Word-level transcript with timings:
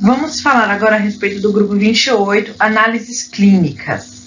Vamos 0.00 0.42
falar 0.42 0.70
agora 0.70 0.96
a 0.96 0.98
respeito 0.98 1.40
do 1.40 1.50
grupo 1.50 1.74
28, 1.74 2.54
análises 2.58 3.22
clínicas. 3.22 4.26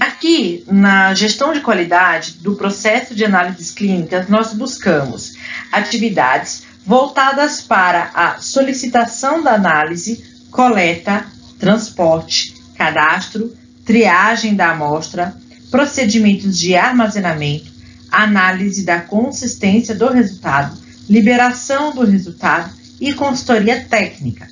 Aqui, 0.00 0.64
na 0.66 1.14
gestão 1.14 1.52
de 1.52 1.60
qualidade 1.60 2.32
do 2.40 2.56
processo 2.56 3.14
de 3.14 3.24
análises 3.24 3.70
clínicas, 3.70 4.28
nós 4.28 4.52
buscamos 4.52 5.34
atividades 5.70 6.64
voltadas 6.84 7.60
para 7.60 8.10
a 8.12 8.38
solicitação 8.38 9.40
da 9.40 9.54
análise, 9.54 10.24
coleta, 10.50 11.24
transporte, 11.60 12.54
cadastro, 12.76 13.56
triagem 13.84 14.56
da 14.56 14.72
amostra, 14.72 15.36
procedimentos 15.70 16.58
de 16.58 16.74
armazenamento, 16.74 17.72
análise 18.10 18.84
da 18.84 19.00
consistência 19.00 19.94
do 19.94 20.08
resultado, 20.08 20.83
liberação 21.08 21.94
do 21.94 22.04
resultado 22.04 22.72
e 23.00 23.12
consultoria 23.12 23.84
técnica. 23.84 24.48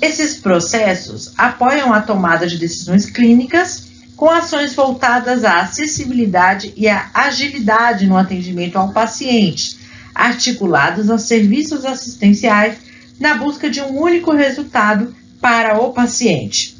Esses 0.00 0.36
processos 0.36 1.32
apoiam 1.36 1.92
a 1.92 2.00
tomada 2.00 2.46
de 2.46 2.58
decisões 2.58 3.06
clínicas 3.06 3.84
com 4.16 4.28
ações 4.28 4.74
voltadas 4.74 5.44
à 5.44 5.60
acessibilidade 5.60 6.72
e 6.76 6.88
à 6.88 7.10
agilidade 7.12 8.06
no 8.06 8.16
atendimento 8.16 8.76
ao 8.76 8.92
paciente, 8.92 9.78
articulados 10.14 11.10
aos 11.10 11.22
serviços 11.22 11.84
assistenciais 11.84 12.76
na 13.18 13.34
busca 13.34 13.68
de 13.68 13.80
um 13.80 13.98
único 14.00 14.32
resultado 14.32 15.14
para 15.40 15.80
o 15.80 15.92
paciente. 15.92 16.76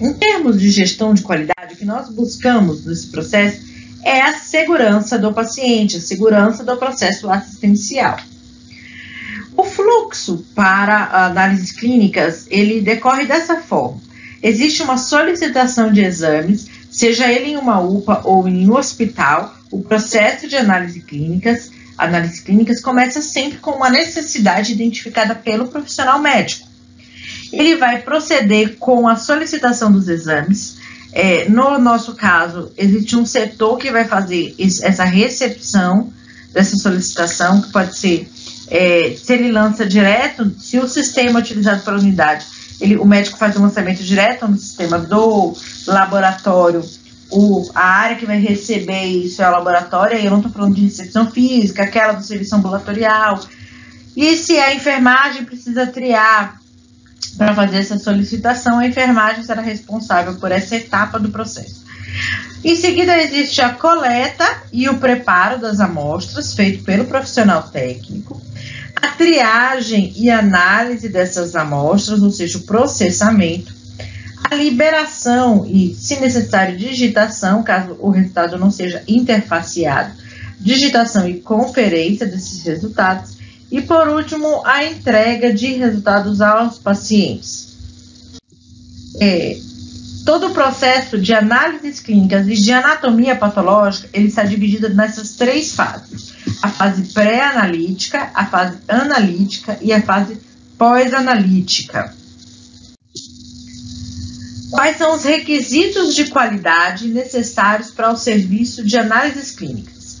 Em 0.00 0.12
termos 0.14 0.60
de 0.60 0.70
gestão 0.70 1.14
de 1.14 1.22
qualidade, 1.22 1.74
o 1.74 1.76
que 1.76 1.84
nós 1.84 2.08
buscamos 2.08 2.84
nesse 2.84 3.08
processo 3.08 3.73
é 4.04 4.20
a 4.20 4.34
segurança 4.34 5.18
do 5.18 5.32
paciente, 5.32 5.96
a 5.96 6.00
segurança 6.00 6.62
do 6.62 6.76
processo 6.76 7.30
assistencial. 7.30 8.16
O 9.56 9.64
fluxo 9.64 10.44
para 10.54 11.26
análises 11.26 11.72
clínicas, 11.72 12.46
ele 12.50 12.80
decorre 12.80 13.24
dessa 13.24 13.56
forma. 13.56 14.00
Existe 14.42 14.82
uma 14.82 14.98
solicitação 14.98 15.92
de 15.92 16.02
exames, 16.02 16.66
seja 16.90 17.32
ele 17.32 17.52
em 17.52 17.56
uma 17.56 17.80
UPA 17.80 18.20
ou 18.24 18.46
em 18.46 18.68
um 18.68 18.76
hospital, 18.76 19.56
o 19.70 19.82
processo 19.82 20.46
de 20.46 20.56
análise 20.56 21.00
clínicas, 21.00 21.70
análises 21.96 22.40
clínicas 22.40 22.80
começa 22.80 23.22
sempre 23.22 23.58
com 23.58 23.72
uma 23.72 23.90
necessidade 23.90 24.72
identificada 24.72 25.34
pelo 25.34 25.68
profissional 25.68 26.20
médico. 26.20 26.68
Ele 27.52 27.76
vai 27.76 28.02
proceder 28.02 28.76
com 28.78 29.08
a 29.08 29.16
solicitação 29.16 29.90
dos 29.90 30.08
exames. 30.08 30.76
É, 31.16 31.48
no 31.48 31.78
nosso 31.78 32.14
caso, 32.14 32.72
existe 32.76 33.16
um 33.16 33.24
setor 33.24 33.78
que 33.78 33.92
vai 33.92 34.04
fazer 34.04 34.52
essa 34.58 35.04
recepção 35.04 36.12
dessa 36.52 36.76
solicitação, 36.76 37.62
que 37.62 37.70
pode 37.70 37.96
ser 37.96 38.28
é, 38.68 39.14
se 39.16 39.32
ele 39.32 39.52
lança 39.52 39.86
direto, 39.86 40.50
se 40.58 40.76
o 40.78 40.88
sistema 40.88 41.38
utilizado 41.38 41.82
pela 41.82 41.98
unidade, 41.98 42.44
ele, 42.80 42.96
o 42.96 43.04
médico 43.04 43.38
faz 43.38 43.54
o 43.54 43.62
lançamento 43.62 44.02
direto 44.02 44.48
no 44.48 44.56
sistema 44.56 44.98
do 44.98 45.54
laboratório, 45.86 46.82
o, 47.30 47.70
a 47.74 47.84
área 47.84 48.16
que 48.16 48.26
vai 48.26 48.40
receber 48.40 49.04
isso 49.04 49.40
é 49.40 49.48
o 49.48 49.52
laboratório, 49.52 50.18
eu 50.18 50.30
não 50.30 50.38
estou 50.38 50.52
falando 50.52 50.74
de 50.74 50.82
recepção 50.82 51.30
física, 51.30 51.84
aquela 51.84 52.12
do 52.12 52.24
serviço 52.24 52.54
ambulatorial. 52.56 53.40
E 54.16 54.36
se 54.36 54.58
a 54.58 54.74
enfermagem 54.74 55.44
precisa 55.44 55.86
triar 55.86 56.60
para 57.36 57.54
fazer 57.54 57.78
essa 57.78 57.98
solicitação, 57.98 58.78
a 58.78 58.86
enfermagem 58.86 59.42
será 59.42 59.60
responsável 59.60 60.34
por 60.34 60.52
essa 60.52 60.76
etapa 60.76 61.18
do 61.18 61.30
processo. 61.30 61.84
Em 62.64 62.76
seguida, 62.76 63.20
existe 63.20 63.60
a 63.60 63.70
coleta 63.70 64.44
e 64.72 64.88
o 64.88 64.98
preparo 64.98 65.60
das 65.60 65.80
amostras, 65.80 66.54
feito 66.54 66.82
pelo 66.84 67.04
profissional 67.04 67.64
técnico, 67.64 68.40
a 68.96 69.08
triagem 69.08 70.12
e 70.16 70.30
análise 70.30 71.08
dessas 71.08 71.54
amostras, 71.54 72.22
ou 72.22 72.30
seja, 72.30 72.58
o 72.58 72.62
processamento, 72.62 73.74
a 74.50 74.54
liberação 74.54 75.66
e, 75.66 75.94
se 75.94 76.20
necessário, 76.20 76.78
digitação, 76.78 77.62
caso 77.62 77.96
o 77.98 78.10
resultado 78.10 78.58
não 78.58 78.70
seja 78.70 79.02
interfaceado, 79.08 80.12
digitação 80.60 81.28
e 81.28 81.40
conferência 81.40 82.26
desses 82.26 82.62
resultados, 82.62 83.36
e 83.74 83.82
por 83.82 84.06
último, 84.06 84.64
a 84.64 84.84
entrega 84.84 85.52
de 85.52 85.66
resultados 85.72 86.40
aos 86.40 86.78
pacientes. 86.78 87.74
É, 89.20 89.58
todo 90.24 90.46
o 90.46 90.54
processo 90.54 91.18
de 91.18 91.34
análises 91.34 91.98
clínicas 91.98 92.46
e 92.46 92.54
de 92.54 92.70
anatomia 92.70 93.34
patológica 93.34 94.08
ele 94.12 94.28
está 94.28 94.44
dividido 94.44 94.88
nessas 94.90 95.32
três 95.32 95.74
fases: 95.74 96.34
a 96.62 96.68
fase 96.68 97.12
pré-analítica, 97.12 98.30
a 98.32 98.46
fase 98.46 98.78
analítica 98.86 99.76
e 99.82 99.92
a 99.92 100.00
fase 100.00 100.38
pós-analítica. 100.78 102.14
Quais 104.70 104.98
são 104.98 105.16
os 105.16 105.24
requisitos 105.24 106.14
de 106.14 106.26
qualidade 106.26 107.08
necessários 107.08 107.90
para 107.90 108.12
o 108.12 108.16
serviço 108.16 108.84
de 108.84 108.96
análises 108.96 109.50
clínicas? 109.50 110.18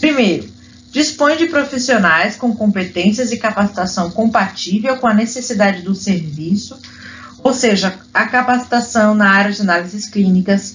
Primeiro, 0.00 0.57
dispõe 0.98 1.36
de 1.36 1.46
profissionais 1.46 2.34
com 2.34 2.52
competências 2.52 3.30
e 3.30 3.36
capacitação 3.36 4.10
compatível 4.10 4.96
com 4.96 5.06
a 5.06 5.14
necessidade 5.14 5.82
do 5.82 5.94
serviço, 5.94 6.76
ou 7.42 7.54
seja, 7.54 7.94
a 8.12 8.26
capacitação 8.26 9.14
na 9.14 9.30
área 9.30 9.52
de 9.52 9.62
análises 9.62 10.08
clínicas 10.08 10.74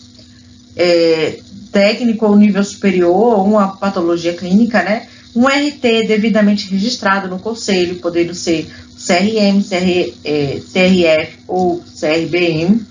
é, 0.78 1.40
técnico 1.74 2.26
ou 2.26 2.38
nível 2.38 2.64
superior, 2.64 3.38
ou 3.38 3.46
uma 3.46 3.76
patologia 3.76 4.34
clínica, 4.34 4.82
né? 4.82 5.08
Um 5.36 5.46
RT 5.46 6.08
devidamente 6.08 6.70
registrado 6.70 7.28
no 7.28 7.38
conselho, 7.38 7.96
podendo 7.96 8.34
ser 8.34 8.70
CRM, 8.96 9.62
CR, 9.62 10.14
é, 10.24 10.62
CRF 10.72 11.40
ou 11.48 11.84
CRBM. 12.00 12.86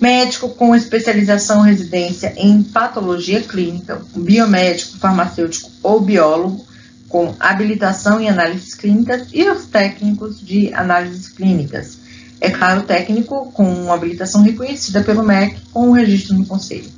Médico 0.00 0.50
com 0.50 0.74
especialização 0.74 1.62
residência 1.62 2.34
em 2.36 2.62
patologia 2.62 3.40
clínica, 3.40 4.02
biomédico, 4.14 4.98
farmacêutico 4.98 5.70
ou 5.82 6.00
biólogo, 6.00 6.66
com 7.08 7.34
habilitação 7.40 8.20
em 8.20 8.28
análises 8.28 8.74
clínicas 8.74 9.28
e 9.32 9.48
os 9.48 9.66
técnicos 9.66 10.40
de 10.40 10.72
análises 10.74 11.28
clínicas. 11.28 11.98
É 12.40 12.50
claro, 12.50 12.82
técnico 12.82 13.50
com 13.52 13.90
habilitação 13.92 14.42
reconhecida 14.42 15.02
pelo 15.02 15.22
MEC 15.22 15.56
com 15.72 15.88
o 15.88 15.92
registro 15.92 16.36
no 16.36 16.44
Conselho. 16.44 16.90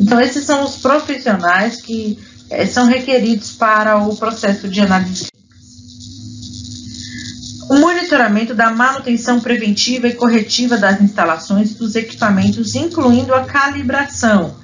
Então, 0.00 0.20
esses 0.20 0.44
são 0.44 0.64
os 0.64 0.76
profissionais 0.76 1.80
que 1.80 2.18
é, 2.50 2.66
são 2.66 2.86
requeridos 2.86 3.52
para 3.52 3.96
o 3.98 4.16
processo 4.16 4.68
de 4.68 4.80
análise 4.80 5.26
o 7.68 7.74
monitoramento 7.76 8.54
da 8.54 8.70
manutenção 8.70 9.40
preventiva 9.40 10.08
e 10.08 10.14
corretiva 10.14 10.76
das 10.76 11.00
instalações 11.00 11.72
e 11.72 11.74
dos 11.74 11.94
equipamentos, 11.94 12.74
incluindo 12.74 13.34
a 13.34 13.44
calibração. 13.44 14.56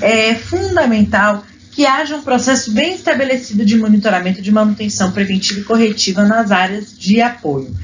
É 0.00 0.34
fundamental 0.34 1.44
que 1.70 1.86
haja 1.86 2.16
um 2.16 2.22
processo 2.22 2.70
bem 2.70 2.94
estabelecido 2.94 3.64
de 3.64 3.76
monitoramento 3.76 4.40
de 4.40 4.52
manutenção 4.52 5.10
preventiva 5.10 5.60
e 5.60 5.64
corretiva 5.64 6.24
nas 6.24 6.52
áreas 6.52 6.96
de 6.96 7.20
apoio. 7.20 7.74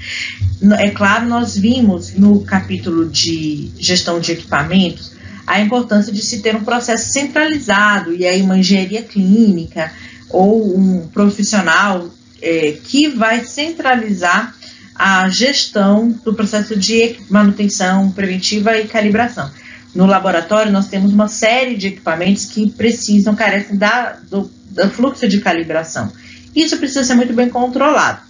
É 0.79 0.91
claro, 0.91 1.27
nós 1.27 1.57
vimos 1.57 2.15
no 2.15 2.41
capítulo 2.43 3.09
de 3.09 3.71
gestão 3.79 4.21
de 4.21 4.33
equipamentos 4.33 5.13
a 5.47 5.61
importância 5.61 6.13
de 6.13 6.23
se 6.23 6.41
ter 6.41 6.55
um 6.55 6.63
processo 6.63 7.13
centralizado 7.13 8.15
e 8.15 8.25
aí 8.25 8.41
uma 8.41 8.59
engenharia 8.59 9.03
clínica 9.03 9.91
ou 10.29 10.79
um 10.79 11.09
profissional 11.09 12.09
é, 12.43 12.77
que 12.85 13.09
vai 13.09 13.45
centralizar 13.45 14.55
a 14.95 15.29
gestão 15.31 16.11
do 16.25 16.35
processo 16.35 16.77
de 16.77 17.17
manutenção 17.31 18.11
preventiva 18.13 18.79
e 18.79 18.87
calibração. 18.87 19.51
No 19.95 20.07
laboratório, 20.07 20.71
nós 20.71 20.89
temos 20.89 21.13
uma 21.13 21.27
série 21.27 21.77
de 21.77 21.89
equipamentos 21.89 22.45
que 22.45 22.71
precisam, 22.71 23.35
carecem 23.35 23.77
da, 23.77 24.19
do, 24.31 24.51
do 24.71 24.91
fluxo 24.91 25.27
de 25.27 25.41
calibração. 25.41 26.13
Isso 26.55 26.77
precisa 26.77 27.03
ser 27.03 27.15
muito 27.15 27.33
bem 27.33 27.49
controlado. 27.49 28.21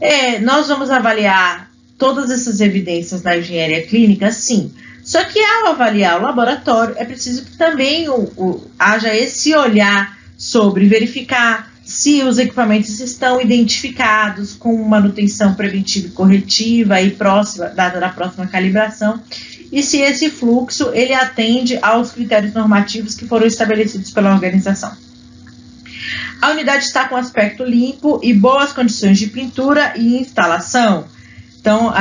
É, 0.00 0.38
nós 0.40 0.68
vamos 0.68 0.90
avaliar 0.90 1.70
todas 1.96 2.30
essas 2.30 2.60
evidências 2.60 3.22
na 3.22 3.36
engenharia 3.36 3.86
clínica, 3.86 4.32
sim. 4.32 4.72
Só 5.04 5.22
que 5.24 5.38
ao 5.38 5.68
avaliar 5.68 6.18
o 6.18 6.22
laboratório, 6.22 6.94
é 6.98 7.04
preciso 7.04 7.44
que 7.44 7.56
também 7.56 8.08
o, 8.08 8.24
o, 8.36 8.70
haja 8.78 9.14
esse 9.14 9.54
olhar 9.54 10.18
sobre 10.36 10.86
verificar 10.86 11.69
se 11.90 12.22
os 12.22 12.38
equipamentos 12.38 13.00
estão 13.00 13.40
identificados 13.40 14.54
com 14.54 14.76
manutenção 14.84 15.54
preventiva 15.54 16.06
e 16.06 16.10
corretiva 16.10 17.02
e 17.02 17.10
próxima, 17.10 17.66
dada 17.66 17.98
da 17.98 18.08
próxima 18.08 18.46
calibração, 18.46 19.20
e 19.72 19.82
se 19.82 19.98
esse 19.98 20.30
fluxo 20.30 20.90
ele 20.94 21.12
atende 21.12 21.78
aos 21.82 22.12
critérios 22.12 22.54
normativos 22.54 23.16
que 23.16 23.26
foram 23.26 23.44
estabelecidos 23.44 24.12
pela 24.12 24.32
organização. 24.32 24.92
A 26.40 26.50
unidade 26.50 26.84
está 26.84 27.08
com 27.08 27.16
aspecto 27.16 27.64
limpo 27.64 28.20
e 28.22 28.32
boas 28.32 28.72
condições 28.72 29.18
de 29.18 29.26
pintura 29.26 29.92
e 29.96 30.16
instalação. 30.16 31.06
Então, 31.60 31.92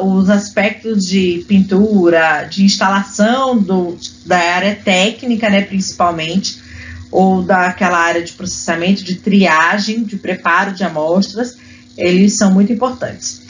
os 0.00 0.30
aspectos 0.30 1.04
de 1.04 1.44
pintura, 1.46 2.44
de 2.44 2.64
instalação 2.64 3.56
do, 3.56 3.98
da 4.24 4.38
área 4.38 4.74
técnica, 4.74 5.48
né, 5.50 5.60
principalmente, 5.62 6.65
ou 7.10 7.42
daquela 7.42 7.98
área 7.98 8.22
de 8.22 8.32
processamento, 8.32 9.04
de 9.04 9.16
triagem, 9.16 10.04
de 10.04 10.16
preparo 10.16 10.72
de 10.72 10.84
amostras, 10.84 11.56
eles 11.96 12.36
são 12.36 12.52
muito 12.52 12.72
importantes. 12.72 13.42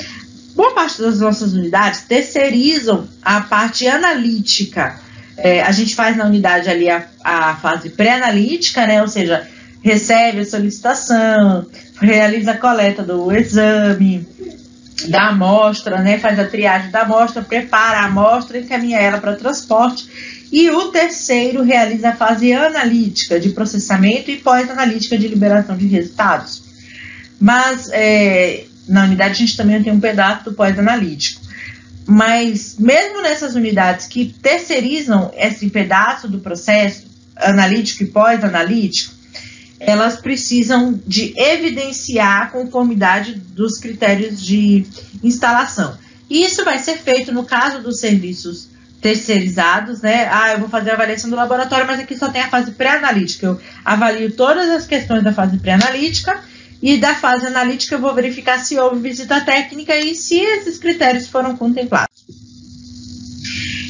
Boa 0.54 0.72
parte 0.72 1.02
das 1.02 1.20
nossas 1.20 1.52
unidades 1.52 2.02
terceirizam 2.02 3.06
a 3.22 3.40
parte 3.42 3.86
analítica. 3.86 4.98
É, 5.36 5.62
a 5.62 5.70
gente 5.70 5.94
faz 5.94 6.16
na 6.16 6.24
unidade 6.24 6.70
ali 6.70 6.88
a, 6.88 7.04
a 7.22 7.56
fase 7.56 7.90
pré-analítica, 7.90 8.86
né? 8.86 9.02
Ou 9.02 9.08
seja, 9.08 9.46
recebe 9.82 10.40
a 10.40 10.44
solicitação, 10.46 11.66
realiza 12.00 12.52
a 12.52 12.56
coleta 12.56 13.02
do 13.02 13.30
exame, 13.30 14.26
da 15.08 15.28
amostra, 15.28 15.98
né? 16.00 16.18
Faz 16.18 16.38
a 16.38 16.46
triagem 16.46 16.90
da 16.90 17.02
amostra, 17.02 17.42
prepara 17.42 17.98
a 17.98 18.06
amostra, 18.06 18.58
encaminha 18.58 18.98
ela 18.98 19.18
para 19.18 19.36
transporte. 19.36 20.08
E 20.50 20.70
o 20.70 20.88
terceiro 20.88 21.62
realiza 21.62 22.10
a 22.10 22.16
fase 22.16 22.52
analítica 22.52 23.40
de 23.40 23.50
processamento 23.50 24.30
e 24.30 24.36
pós-analítica 24.36 25.18
de 25.18 25.28
liberação 25.28 25.76
de 25.76 25.86
resultados. 25.86 26.62
Mas 27.40 27.88
é, 27.90 28.64
na 28.88 29.04
unidade 29.04 29.32
a 29.32 29.46
gente 29.46 29.56
também 29.56 29.82
tem 29.82 29.92
um 29.92 30.00
pedaço 30.00 30.44
do 30.44 30.52
pós-analítico. 30.52 31.44
Mas 32.06 32.76
mesmo 32.78 33.20
nessas 33.20 33.56
unidades 33.56 34.06
que 34.06 34.32
terceirizam 34.40 35.32
esse 35.36 35.68
pedaço 35.68 36.28
do 36.28 36.38
processo 36.38 37.04
analítico 37.34 38.04
e 38.04 38.06
pós-analítico, 38.06 39.14
elas 39.80 40.16
precisam 40.16 40.98
de 41.06 41.34
evidenciar 41.36 42.42
a 42.42 42.46
conformidade 42.46 43.34
dos 43.34 43.78
critérios 43.78 44.40
de 44.40 44.86
instalação. 45.22 45.98
E 46.30 46.44
isso 46.44 46.64
vai 46.64 46.78
ser 46.78 46.98
feito 46.98 47.32
no 47.32 47.44
caso 47.44 47.82
dos 47.82 48.00
serviços 48.00 48.68
terceirizados, 49.06 50.02
né? 50.02 50.28
Ah, 50.32 50.54
eu 50.54 50.58
vou 50.58 50.68
fazer 50.68 50.90
a 50.90 50.94
avaliação 50.94 51.30
do 51.30 51.36
laboratório, 51.36 51.86
mas 51.86 52.00
aqui 52.00 52.16
só 52.16 52.28
tem 52.28 52.42
a 52.42 52.48
fase 52.48 52.72
pré-analítica. 52.72 53.46
Eu 53.46 53.60
avalio 53.84 54.32
todas 54.32 54.68
as 54.68 54.84
questões 54.84 55.22
da 55.22 55.32
fase 55.32 55.58
pré-analítica 55.58 56.40
e 56.82 56.96
da 56.96 57.14
fase 57.14 57.46
analítica 57.46 57.94
eu 57.94 58.00
vou 58.00 58.12
verificar 58.12 58.58
se 58.58 58.76
houve 58.76 58.98
visita 58.98 59.40
técnica 59.40 59.96
e 59.96 60.12
se 60.16 60.40
esses 60.40 60.76
critérios 60.76 61.28
foram 61.28 61.56
contemplados. 61.56 62.16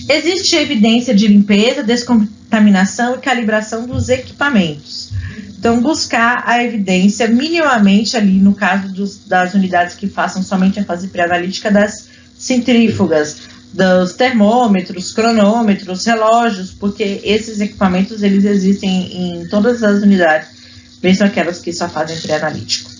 Existe 0.06 0.54
evidência 0.54 1.14
de 1.14 1.26
limpeza, 1.28 1.82
descontaminação 1.82 3.14
e 3.14 3.18
calibração 3.18 3.86
dos 3.86 4.10
equipamentos. 4.10 5.12
Então, 5.58 5.80
buscar 5.80 6.42
a 6.46 6.62
evidência 6.62 7.26
minimamente 7.26 8.18
ali, 8.18 8.38
no 8.38 8.54
caso 8.54 8.92
dos, 8.92 9.26
das 9.26 9.54
unidades 9.54 9.94
que 9.94 10.08
façam 10.08 10.42
somente 10.42 10.78
a 10.78 10.84
fase 10.84 11.08
pré-analítica 11.08 11.70
das 11.70 12.08
centrífugas, 12.36 13.55
dos 13.72 14.14
termômetros, 14.14 15.12
cronômetros, 15.12 16.04
relógios, 16.04 16.72
porque 16.72 17.20
esses 17.22 17.60
equipamentos 17.60 18.22
eles 18.22 18.44
existem 18.44 19.40
em 19.40 19.48
todas 19.48 19.82
as 19.82 20.02
unidades 20.02 20.56
mesmo 21.02 21.24
aquelas 21.24 21.58
que 21.58 21.72
só 21.72 21.88
fazem 21.88 22.18
pré-analítico. 22.20 22.90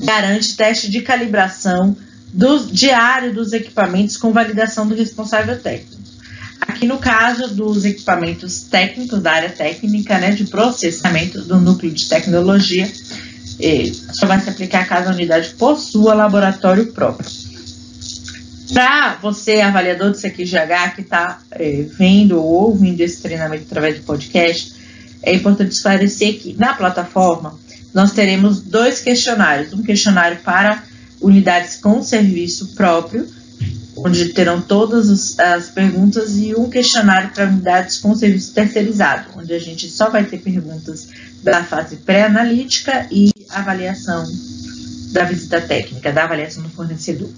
Garante 0.00 0.56
teste 0.56 0.90
de 0.90 1.00
calibração 1.00 1.96
do, 2.32 2.66
diário 2.66 3.34
dos 3.34 3.52
equipamentos 3.52 4.16
com 4.16 4.32
validação 4.32 4.86
do 4.86 4.94
responsável 4.94 5.58
técnico. 5.58 5.96
Aqui 6.60 6.86
no 6.86 6.98
caso 6.98 7.54
dos 7.54 7.84
equipamentos 7.84 8.62
técnicos 8.62 9.20
da 9.22 9.32
área 9.32 9.50
técnica, 9.50 10.18
né, 10.18 10.32
de 10.32 10.44
processamento 10.44 11.42
do 11.42 11.58
núcleo 11.58 11.92
de 11.92 12.08
tecnologia, 12.08 12.90
eh, 13.60 13.90
só 14.12 14.26
vai 14.26 14.40
se 14.40 14.50
aplicar 14.50 14.86
caso 14.86 15.08
a 15.08 15.12
unidade 15.12 15.50
possua 15.50 16.14
laboratório 16.14 16.92
próprio. 16.92 17.45
Para 18.72 19.14
você, 19.16 19.60
avaliador 19.60 20.10
do 20.10 20.18
CQGH, 20.18 20.94
que 20.94 21.00
está 21.02 21.40
eh, 21.52 21.86
vendo 21.96 22.42
ou 22.42 22.70
ouvindo 22.70 23.00
esse 23.00 23.22
treinamento 23.22 23.64
através 23.66 23.96
do 23.96 24.02
podcast, 24.02 24.74
é 25.22 25.34
importante 25.34 25.72
esclarecer 25.72 26.38
que 26.38 26.54
na 26.54 26.74
plataforma 26.74 27.58
nós 27.94 28.12
teremos 28.12 28.60
dois 28.60 29.00
questionários: 29.00 29.72
um 29.72 29.82
questionário 29.82 30.38
para 30.38 30.82
unidades 31.20 31.76
com 31.76 32.02
serviço 32.02 32.74
próprio, 32.74 33.26
onde 33.96 34.30
terão 34.30 34.60
todas 34.60 35.38
as 35.38 35.70
perguntas, 35.70 36.36
e 36.36 36.54
um 36.54 36.68
questionário 36.68 37.30
para 37.30 37.46
unidades 37.46 37.98
com 37.98 38.14
serviço 38.14 38.52
terceirizado, 38.52 39.30
onde 39.36 39.52
a 39.52 39.58
gente 39.58 39.88
só 39.88 40.10
vai 40.10 40.24
ter 40.24 40.38
perguntas 40.38 41.08
da 41.42 41.64
fase 41.64 41.96
pré-analítica 41.96 43.06
e 43.10 43.30
avaliação 43.50 44.26
da 45.12 45.24
visita 45.24 45.60
técnica, 45.60 46.12
da 46.12 46.24
avaliação 46.24 46.62
do 46.62 46.68
fornecedor. 46.68 47.30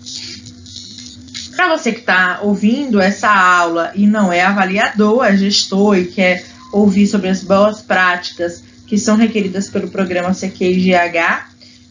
Para 1.59 1.77
você 1.77 1.91
que 1.91 1.99
está 1.99 2.39
ouvindo 2.45 3.01
essa 3.01 3.29
aula 3.29 3.91
e 3.93 4.07
não 4.07 4.33
é 4.33 4.43
avaliador, 4.43 5.25
é 5.25 5.37
gestor 5.37 5.99
e 5.99 6.05
quer 6.05 6.45
ouvir 6.73 7.09
sobre 7.09 7.29
as 7.29 7.43
boas 7.43 7.83
práticas 7.83 8.63
que 8.87 8.97
são 8.97 9.17
requeridas 9.17 9.69
pelo 9.69 9.89
programa 9.89 10.33
CQIGH, 10.33 11.49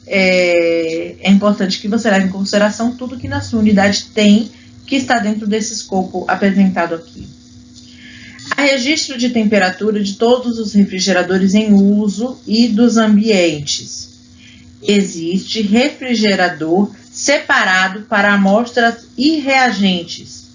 é, 0.07 1.17
é 1.19 1.29
importante 1.29 1.81
que 1.81 1.89
você 1.89 2.09
leve 2.09 2.27
em 2.27 2.31
consideração 2.31 2.95
tudo 2.95 3.17
que 3.17 3.27
na 3.27 3.41
sua 3.41 3.59
unidade 3.59 4.05
tem 4.15 4.49
que 4.85 4.95
está 4.95 5.19
dentro 5.19 5.45
desse 5.45 5.73
escopo 5.73 6.23
apresentado 6.29 6.95
aqui. 6.95 7.27
Há 8.55 8.61
registro 8.61 9.17
de 9.17 9.31
temperatura 9.31 10.01
de 10.01 10.13
todos 10.13 10.59
os 10.59 10.73
refrigeradores 10.73 11.53
em 11.53 11.73
uso 11.73 12.39
e 12.47 12.69
dos 12.69 12.95
ambientes. 12.95 14.11
Existe 14.81 15.61
refrigerador 15.61 16.89
separado 17.17 18.01
para 18.01 18.33
amostras 18.33 19.07
e 19.17 19.39
reagentes 19.39 20.47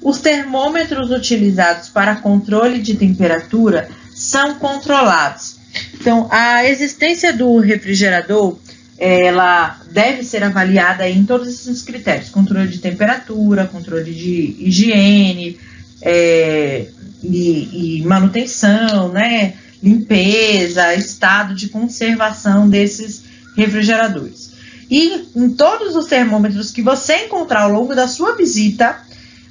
os 0.00 0.20
termômetros 0.20 1.10
utilizados 1.10 1.88
para 1.88 2.16
controle 2.16 2.80
de 2.80 2.94
temperatura 2.94 3.88
são 4.14 4.54
controlados. 4.54 5.56
Então, 5.94 6.28
a 6.30 6.64
existência 6.64 7.32
do 7.32 7.58
refrigerador 7.58 8.58
ela 9.00 9.80
deve 9.92 10.24
ser 10.24 10.42
avaliada 10.42 11.08
em 11.08 11.24
todos 11.24 11.48
esses 11.48 11.82
critérios: 11.82 12.30
controle 12.30 12.68
de 12.68 12.78
temperatura, 12.78 13.66
controle 13.66 14.12
de 14.12 14.56
higiene 14.58 15.58
é, 16.02 16.88
e, 17.22 17.98
e, 17.98 18.02
manutenção, 18.02 19.10
né, 19.10 19.54
limpeza, 19.82 20.94
estado 20.94 21.54
de 21.54 21.68
conservação 21.68 22.68
desses 22.68 23.22
refrigeradores. 23.56 24.57
E 24.90 25.28
em 25.36 25.50
todos 25.50 25.94
os 25.94 26.06
termômetros 26.06 26.70
que 26.70 26.82
você 26.82 27.26
encontrar 27.26 27.62
ao 27.62 27.72
longo 27.72 27.94
da 27.94 28.08
sua 28.08 28.36
visita, 28.36 28.98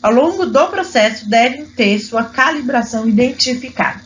ao 0.01 0.12
longo 0.12 0.45
do 0.45 0.68
processo 0.68 1.30
devem 1.30 1.66
ter 1.66 2.00
sua 2.00 2.24
calibração 2.24 3.07
identificada. 3.07 4.01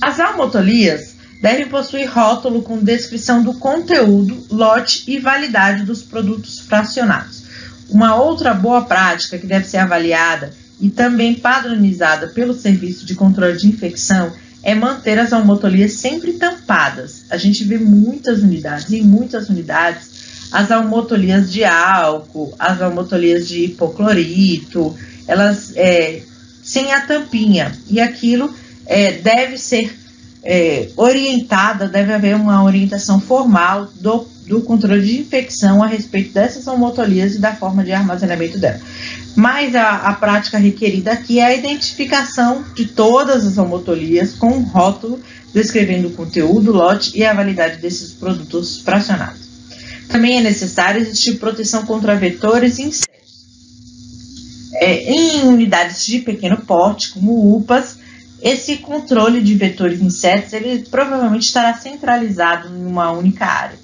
As 0.00 0.20
almotolias 0.20 1.14
devem 1.40 1.68
possuir 1.68 2.10
rótulo 2.10 2.62
com 2.62 2.78
descrição 2.78 3.42
do 3.42 3.54
conteúdo, 3.54 4.46
lote 4.50 5.04
e 5.06 5.18
validade 5.18 5.84
dos 5.84 6.02
produtos 6.02 6.60
fracionados. 6.60 7.44
Uma 7.88 8.14
outra 8.14 8.54
boa 8.54 8.82
prática 8.82 9.38
que 9.38 9.46
deve 9.46 9.66
ser 9.66 9.78
avaliada 9.78 10.52
e 10.80 10.90
também 10.90 11.34
padronizada 11.34 12.28
pelo 12.28 12.54
Serviço 12.54 13.06
de 13.06 13.14
Controle 13.14 13.56
de 13.56 13.68
Infecção 13.68 14.32
é 14.64 14.74
manter 14.74 15.18
as 15.18 15.32
almotolias 15.32 15.92
sempre 15.92 16.32
tampadas. 16.32 17.26
A 17.30 17.36
gente 17.36 17.62
vê 17.64 17.78
muitas 17.78 18.42
unidades, 18.42 18.90
em 18.90 19.02
muitas 19.02 19.50
unidades, 19.50 20.48
as 20.50 20.70
almotolias 20.70 21.52
de 21.52 21.64
álcool, 21.64 22.54
as 22.58 22.80
almotolias 22.80 23.46
de 23.46 23.64
hipoclorito, 23.64 24.96
elas 25.28 25.72
é, 25.76 26.22
sem 26.62 26.92
a 26.92 27.02
tampinha. 27.02 27.76
E 27.90 28.00
aquilo 28.00 28.54
é, 28.86 29.12
deve 29.12 29.58
ser 29.58 29.94
é, 30.42 30.88
orientada, 30.96 31.86
deve 31.86 32.14
haver 32.14 32.34
uma 32.34 32.64
orientação 32.64 33.20
formal 33.20 33.90
do, 34.00 34.26
do 34.46 34.60
controle 34.62 35.04
de 35.04 35.20
infecção 35.20 35.82
a 35.82 35.86
respeito 35.86 36.32
dessas 36.32 36.68
almotolias 36.68 37.34
e 37.34 37.38
da 37.38 37.54
forma 37.54 37.82
de 37.82 37.92
armazenamento 37.92 38.58
dela. 38.58 38.80
Mas 39.34 39.74
a, 39.74 39.96
a 39.96 40.12
prática 40.14 40.58
requerida 40.58 41.12
aqui 41.12 41.40
é 41.40 41.46
a 41.46 41.54
identificação 41.54 42.64
de 42.74 42.86
todas 42.86 43.46
as 43.46 43.58
almotolias 43.58 44.34
com 44.34 44.48
um 44.48 44.62
rótulo 44.62 45.20
descrevendo 45.52 46.08
o 46.08 46.12
conteúdo, 46.12 46.72
lote 46.72 47.16
e 47.16 47.24
a 47.24 47.32
validade 47.32 47.80
desses 47.80 48.12
produtos 48.12 48.80
fracionados. 48.80 49.44
Também 50.08 50.38
é 50.38 50.40
necessário 50.40 51.00
existir 51.00 51.34
proteção 51.34 51.86
contra 51.86 52.14
vetores 52.16 52.78
e 52.78 52.82
insetos. 52.82 53.14
É, 54.74 55.12
em 55.12 55.42
unidades 55.42 56.04
de 56.04 56.18
pequeno 56.18 56.58
porte, 56.58 57.12
como 57.12 57.56
UPAs, 57.56 57.96
esse 58.42 58.76
controle 58.78 59.40
de 59.40 59.54
vetores 59.54 60.00
e 60.00 60.04
insetos 60.04 60.52
ele 60.52 60.84
provavelmente 60.90 61.46
estará 61.46 61.72
centralizado 61.74 62.68
em 62.68 62.84
uma 62.84 63.10
única 63.12 63.46
área. 63.46 63.83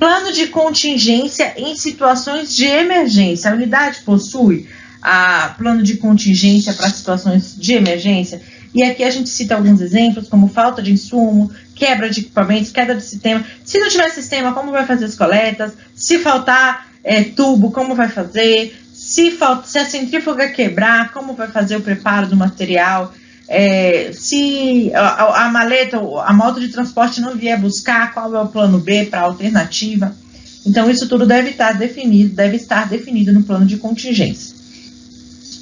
Plano 0.00 0.32
de 0.32 0.46
contingência 0.46 1.52
em 1.58 1.76
situações 1.76 2.56
de 2.56 2.64
emergência. 2.64 3.50
A 3.50 3.54
unidade 3.54 4.00
possui 4.00 4.66
a 5.02 5.54
plano 5.58 5.82
de 5.82 5.98
contingência 5.98 6.72
para 6.72 6.88
situações 6.88 7.54
de 7.54 7.74
emergência. 7.74 8.40
E 8.74 8.82
aqui 8.82 9.04
a 9.04 9.10
gente 9.10 9.28
cita 9.28 9.54
alguns 9.54 9.80
exemplos, 9.82 10.26
como 10.26 10.48
falta 10.48 10.80
de 10.80 10.90
insumo, 10.90 11.52
quebra 11.74 12.08
de 12.08 12.20
equipamentos, 12.20 12.72
queda 12.72 12.94
de 12.94 13.02
sistema. 13.02 13.44
Se 13.62 13.78
não 13.78 13.90
tiver 13.90 14.10
sistema, 14.10 14.54
como 14.54 14.72
vai 14.72 14.86
fazer 14.86 15.04
as 15.04 15.14
coletas? 15.14 15.72
Se 15.94 16.18
faltar 16.18 16.88
é, 17.04 17.22
tubo, 17.22 17.70
como 17.70 17.94
vai 17.94 18.08
fazer? 18.08 18.74
Se, 18.94 19.32
falta, 19.32 19.66
se 19.66 19.78
a 19.78 19.84
centrífuga 19.84 20.48
quebrar, 20.48 21.12
como 21.12 21.34
vai 21.34 21.48
fazer 21.48 21.76
o 21.76 21.82
preparo 21.82 22.26
do 22.26 22.36
material? 22.36 23.12
É, 23.52 24.12
se 24.12 24.92
a, 24.94 25.46
a, 25.46 25.48
maleta, 25.50 25.98
a 25.98 26.32
moto 26.32 26.60
de 26.60 26.68
transporte 26.68 27.20
não 27.20 27.34
vier 27.34 27.58
buscar, 27.60 28.14
qual 28.14 28.32
é 28.32 28.40
o 28.40 28.46
plano 28.46 28.78
B 28.78 29.06
para 29.06 29.22
alternativa. 29.22 30.16
Então, 30.64 30.88
isso 30.88 31.08
tudo 31.08 31.26
deve 31.26 31.50
estar 31.50 31.72
definido, 31.72 32.36
deve 32.36 32.54
estar 32.54 32.88
definido 32.88 33.32
no 33.32 33.42
plano 33.42 33.66
de 33.66 33.76
contingência. 33.78 34.54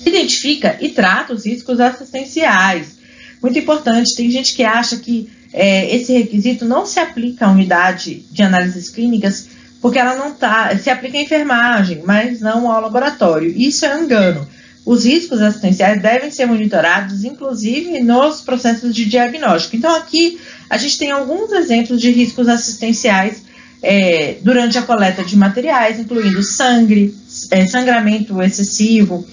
Identifica 0.05 0.77
e 0.83 0.91
trata 0.91 1.33
os 1.33 1.47
riscos 1.47 1.81
assistenciais. 1.81 2.99
Muito 3.43 3.59
importante, 3.59 4.15
tem 4.15 4.31
gente 4.31 4.55
que 4.55 4.65
acha 4.65 4.99
que 4.99 5.31
é, 5.51 5.95
esse 5.97 6.13
requisito 6.13 6.67
não 6.67 6.85
se 6.85 7.01
aplica 7.01 7.47
à 7.47 7.51
unidade 7.51 8.23
de 8.31 8.43
análises 8.43 8.91
clínicas, 8.91 9.49
porque 9.81 9.99
ela 9.99 10.15
não 10.15 10.33
está, 10.33 10.77
se 10.77 10.91
aplica 10.91 11.17
à 11.17 11.23
enfermagem, 11.23 12.03
mas 12.05 12.41
não 12.41 12.71
ao 12.71 12.83
laboratório. 12.83 13.49
Isso 13.49 13.87
é 13.87 13.99
engano. 13.99 14.47
Os 14.89 15.05
riscos 15.05 15.43
assistenciais 15.43 16.01
devem 16.01 16.31
ser 16.31 16.47
monitorados, 16.47 17.23
inclusive 17.23 18.03
nos 18.03 18.41
processos 18.41 18.95
de 18.95 19.05
diagnóstico. 19.05 19.77
Então, 19.77 19.95
aqui 19.95 20.41
a 20.71 20.79
gente 20.79 20.97
tem 20.97 21.11
alguns 21.11 21.53
exemplos 21.53 22.01
de 22.01 22.11
riscos 22.11 22.49
assistenciais 22.49 23.43
é, 23.83 24.39
durante 24.41 24.79
a 24.79 24.83
coleta 24.83 25.23
de 25.23 25.37
materiais, 25.37 26.01
incluindo 26.01 26.43
sangue, 26.43 27.15
é, 27.51 27.67
sangramento 27.67 28.41
excessivo, 28.41 29.27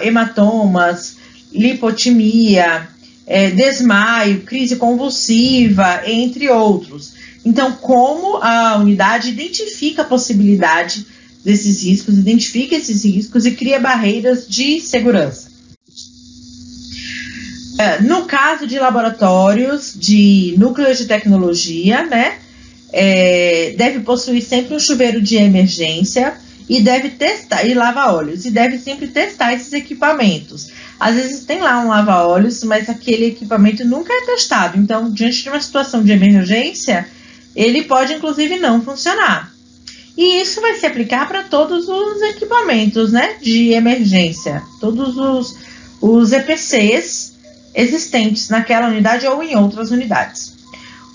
hematomas, 0.00 1.16
lipotimia, 1.52 2.86
é, 3.26 3.50
desmaio, 3.50 4.42
crise 4.42 4.76
convulsiva, 4.76 6.02
entre 6.06 6.48
outros. 6.50 7.14
Então, 7.44 7.72
como 7.72 8.36
a 8.36 8.76
unidade 8.76 9.30
identifica 9.30 10.02
a 10.02 10.04
possibilidade 10.04 11.04
desses 11.44 11.82
riscos, 11.82 12.18
identifica 12.18 12.76
esses 12.76 13.04
riscos 13.04 13.46
e 13.46 13.52
cria 13.52 13.78
barreiras 13.78 14.46
de 14.48 14.80
segurança. 14.80 15.48
É, 17.78 18.00
no 18.02 18.24
caso 18.24 18.66
de 18.66 18.78
laboratórios 18.78 19.94
de 19.94 20.54
núcleos 20.58 20.98
de 20.98 21.06
tecnologia, 21.06 22.04
né, 22.04 22.38
é, 22.92 23.74
deve 23.76 24.00
possuir 24.00 24.42
sempre 24.42 24.74
um 24.74 24.80
chuveiro 24.80 25.22
de 25.22 25.36
emergência 25.36 26.34
e 26.68 26.80
deve 26.80 27.10
testar 27.10 27.64
e 27.64 27.74
lava 27.74 28.12
óleos 28.12 28.44
e 28.44 28.50
deve 28.50 28.78
sempre 28.78 29.06
testar 29.06 29.54
esses 29.54 29.72
equipamentos. 29.72 30.70
Às 30.98 31.14
vezes 31.14 31.44
tem 31.44 31.60
lá 31.60 31.80
um 31.80 31.88
lava 31.88 32.26
óleos, 32.26 32.64
mas 32.64 32.88
aquele 32.88 33.26
equipamento 33.26 33.84
nunca 33.84 34.12
é 34.12 34.26
testado. 34.26 34.76
Então, 34.76 35.10
diante 35.10 35.44
de 35.44 35.48
uma 35.48 35.60
situação 35.60 36.02
de 36.02 36.10
emergência, 36.10 37.06
ele 37.54 37.84
pode 37.84 38.12
inclusive 38.12 38.58
não 38.58 38.82
funcionar. 38.82 39.54
E 40.18 40.40
isso 40.40 40.60
vai 40.60 40.74
se 40.74 40.84
aplicar 40.84 41.28
para 41.28 41.44
todos 41.44 41.88
os 41.88 42.20
equipamentos 42.22 43.12
né, 43.12 43.36
de 43.40 43.70
emergência, 43.70 44.64
todos 44.80 45.16
os, 45.16 45.56
os 46.00 46.32
EPCs 46.32 47.34
existentes 47.72 48.48
naquela 48.48 48.88
unidade 48.88 49.28
ou 49.28 49.40
em 49.44 49.54
outras 49.54 49.92
unidades. 49.92 50.54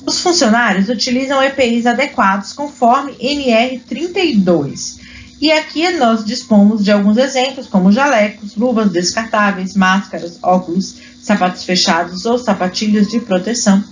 Os 0.06 0.22
funcionários 0.22 0.88
utilizam 0.88 1.44
EPIs 1.44 1.86
adequados 1.86 2.54
conforme 2.54 3.12
NR32. 3.16 5.02
E 5.42 5.52
aqui 5.52 5.90
nós 5.98 6.24
dispomos 6.24 6.82
de 6.82 6.94
alguns 6.94 7.18
exemplos, 7.18 7.68
como 7.68 7.92
jalecos, 7.92 8.56
luvas 8.56 8.90
descartáveis, 8.90 9.76
máscaras, 9.76 10.40
óculos, 10.42 10.96
sapatos 11.22 11.66
fechados 11.66 12.26
ou 12.26 12.38
sapatilhas 12.38 13.10
de 13.10 13.20
proteção, 13.20 13.84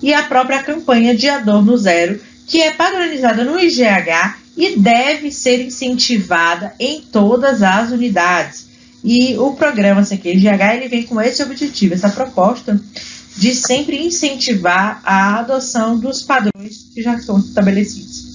e 0.00 0.14
a 0.14 0.22
própria 0.22 0.62
campanha 0.62 1.12
de 1.12 1.28
Adorno 1.28 1.76
Zero, 1.76 2.20
que 2.46 2.62
é 2.62 2.70
padronizada 2.70 3.44
no 3.44 3.58
IGH 3.58 4.39
e 4.56 4.76
deve 4.78 5.30
ser 5.30 5.64
incentivada 5.64 6.74
em 6.78 7.00
todas 7.00 7.62
as 7.62 7.90
unidades. 7.90 8.68
E 9.02 9.36
o 9.38 9.54
programa 9.54 10.04
CQGH 10.04 10.76
ele 10.76 10.88
vem 10.88 11.04
com 11.04 11.20
esse 11.20 11.42
objetivo, 11.42 11.94
essa 11.94 12.10
proposta 12.10 12.80
de 13.36 13.54
sempre 13.54 14.04
incentivar 14.04 15.00
a 15.04 15.38
adoção 15.38 15.98
dos 15.98 16.22
padrões 16.22 16.88
que 16.92 17.02
já 17.02 17.18
são 17.18 17.38
estabelecidos. 17.38 18.30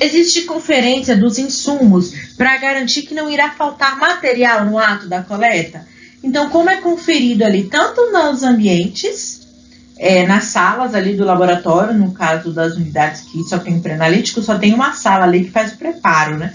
Existe 0.00 0.42
conferência 0.42 1.16
dos 1.16 1.38
insumos 1.38 2.12
para 2.36 2.56
garantir 2.58 3.02
que 3.02 3.14
não 3.14 3.30
irá 3.30 3.50
faltar 3.52 3.98
material 3.98 4.64
no 4.66 4.78
ato 4.78 5.08
da 5.08 5.22
coleta. 5.22 5.86
Então, 6.22 6.48
como 6.50 6.70
é 6.70 6.76
conferido 6.76 7.44
ali 7.44 7.64
tanto 7.64 8.12
nos 8.12 8.42
ambientes 8.42 9.42
é, 9.98 10.26
nas 10.26 10.44
salas 10.44 10.94
ali 10.94 11.14
do 11.14 11.24
laboratório, 11.24 11.94
no 11.94 12.12
caso 12.12 12.52
das 12.52 12.76
unidades 12.76 13.22
que 13.22 13.42
só 13.44 13.58
tem 13.58 13.80
pré-analítico, 13.80 14.42
só 14.42 14.58
tem 14.58 14.74
uma 14.74 14.92
sala 14.92 15.24
ali 15.24 15.44
que 15.44 15.50
faz 15.50 15.72
o 15.72 15.76
preparo, 15.76 16.36
né? 16.36 16.52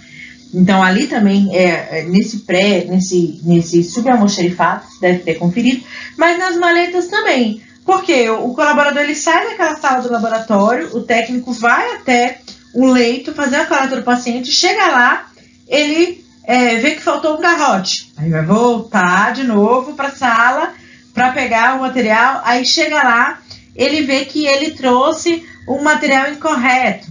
Então 0.53 0.81
ali 0.81 1.07
também, 1.07 1.55
é, 1.55 1.99
é 1.99 2.03
nesse 2.03 2.39
pré, 2.39 2.85
nesse, 2.85 3.41
nesse 3.43 3.83
subalmoxerifado, 3.83 4.83
deve 5.01 5.19
ter 5.19 5.35
conferido, 5.35 5.83
mas 6.17 6.37
nas 6.39 6.57
maletas 6.57 7.07
também. 7.07 7.61
Porque 7.85 8.29
o, 8.29 8.47
o 8.47 8.53
colaborador 8.53 9.03
ele 9.03 9.15
sai 9.15 9.47
daquela 9.49 9.75
sala 9.77 10.01
do 10.01 10.11
laboratório, 10.11 10.95
o 10.95 11.01
técnico 11.01 11.51
vai 11.53 11.95
até 11.95 12.39
o 12.73 12.85
leito 12.85 13.33
fazer 13.33 13.57
a 13.57 13.65
coleta 13.65 13.95
do 13.95 14.03
paciente, 14.03 14.51
chega 14.51 14.87
lá, 14.87 15.27
ele 15.67 16.23
é, 16.43 16.77
vê 16.77 16.91
que 16.91 17.03
faltou 17.03 17.37
um 17.37 17.41
garrote. 17.41 18.11
Aí 18.17 18.29
vai 18.29 18.45
voltar 18.45 19.33
de 19.33 19.43
novo 19.43 19.93
para 19.93 20.07
a 20.07 20.15
sala 20.15 20.73
para 21.17 21.31
pegar 21.31 21.75
o 21.75 21.81
material, 21.81 22.43
aí 22.45 22.63
chega 22.63 23.01
lá, 23.01 23.39
ele 23.75 24.03
vê 24.03 24.23
que 24.23 24.45
ele 24.45 24.69
trouxe 24.69 25.43
um 25.67 25.81
material 25.81 26.31
incorreto, 26.31 27.07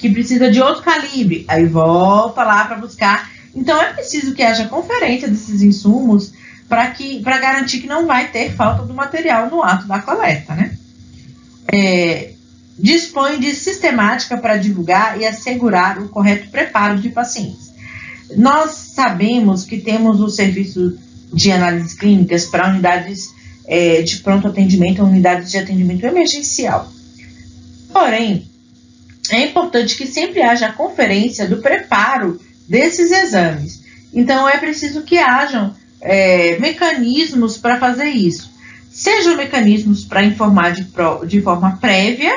que 0.00 0.10
precisa 0.10 0.50
de 0.50 0.60
outro 0.60 0.82
calibre, 0.82 1.44
aí 1.46 1.64
volta 1.64 2.42
lá 2.42 2.64
para 2.64 2.78
buscar. 2.78 3.30
Então 3.54 3.80
é 3.80 3.92
preciso 3.92 4.34
que 4.34 4.42
haja 4.42 4.66
conferência 4.66 5.28
desses 5.28 5.62
insumos 5.62 6.32
para 6.68 6.90
que 6.90 7.22
para 7.22 7.38
garantir 7.38 7.82
que 7.82 7.86
não 7.86 8.04
vai 8.04 8.32
ter 8.32 8.52
falta 8.56 8.82
do 8.82 8.92
material 8.92 9.48
no 9.48 9.62
ato 9.62 9.86
da 9.86 10.00
coleta, 10.00 10.52
né? 10.56 10.76
É, 11.72 12.32
dispõe 12.76 13.38
de 13.38 13.54
sistemática 13.54 14.36
para 14.38 14.56
divulgar 14.56 15.20
e 15.20 15.24
assegurar 15.24 16.00
o 16.00 16.08
correto 16.08 16.50
preparo 16.50 16.98
de 16.98 17.10
pacientes. 17.10 17.70
Nós 18.36 18.72
sabemos 18.72 19.62
que 19.62 19.78
temos 19.78 20.20
o 20.20 20.28
serviço 20.28 20.98
de 21.32 21.50
análises 21.50 21.94
clínicas 21.94 22.46
para 22.46 22.68
unidades 22.68 23.34
é, 23.66 24.02
de 24.02 24.18
pronto 24.18 24.48
atendimento 24.48 25.02
unidades 25.02 25.50
de 25.50 25.58
atendimento 25.58 26.04
emergencial. 26.04 26.90
Porém, 27.92 28.48
é 29.30 29.46
importante 29.46 29.96
que 29.96 30.06
sempre 30.06 30.42
haja 30.42 30.68
a 30.68 30.72
conferência 30.72 31.48
do 31.48 31.58
preparo 31.58 32.40
desses 32.68 33.10
exames. 33.10 33.82
Então, 34.12 34.48
é 34.48 34.56
preciso 34.58 35.02
que 35.02 35.18
hajam 35.18 35.74
é, 36.00 36.58
mecanismos 36.58 37.56
para 37.56 37.78
fazer 37.78 38.08
isso. 38.08 38.50
Sejam 38.90 39.36
mecanismos 39.36 40.04
para 40.04 40.22
informar 40.22 40.72
de, 40.72 40.86
de 41.26 41.40
forma 41.40 41.76
prévia, 41.78 42.34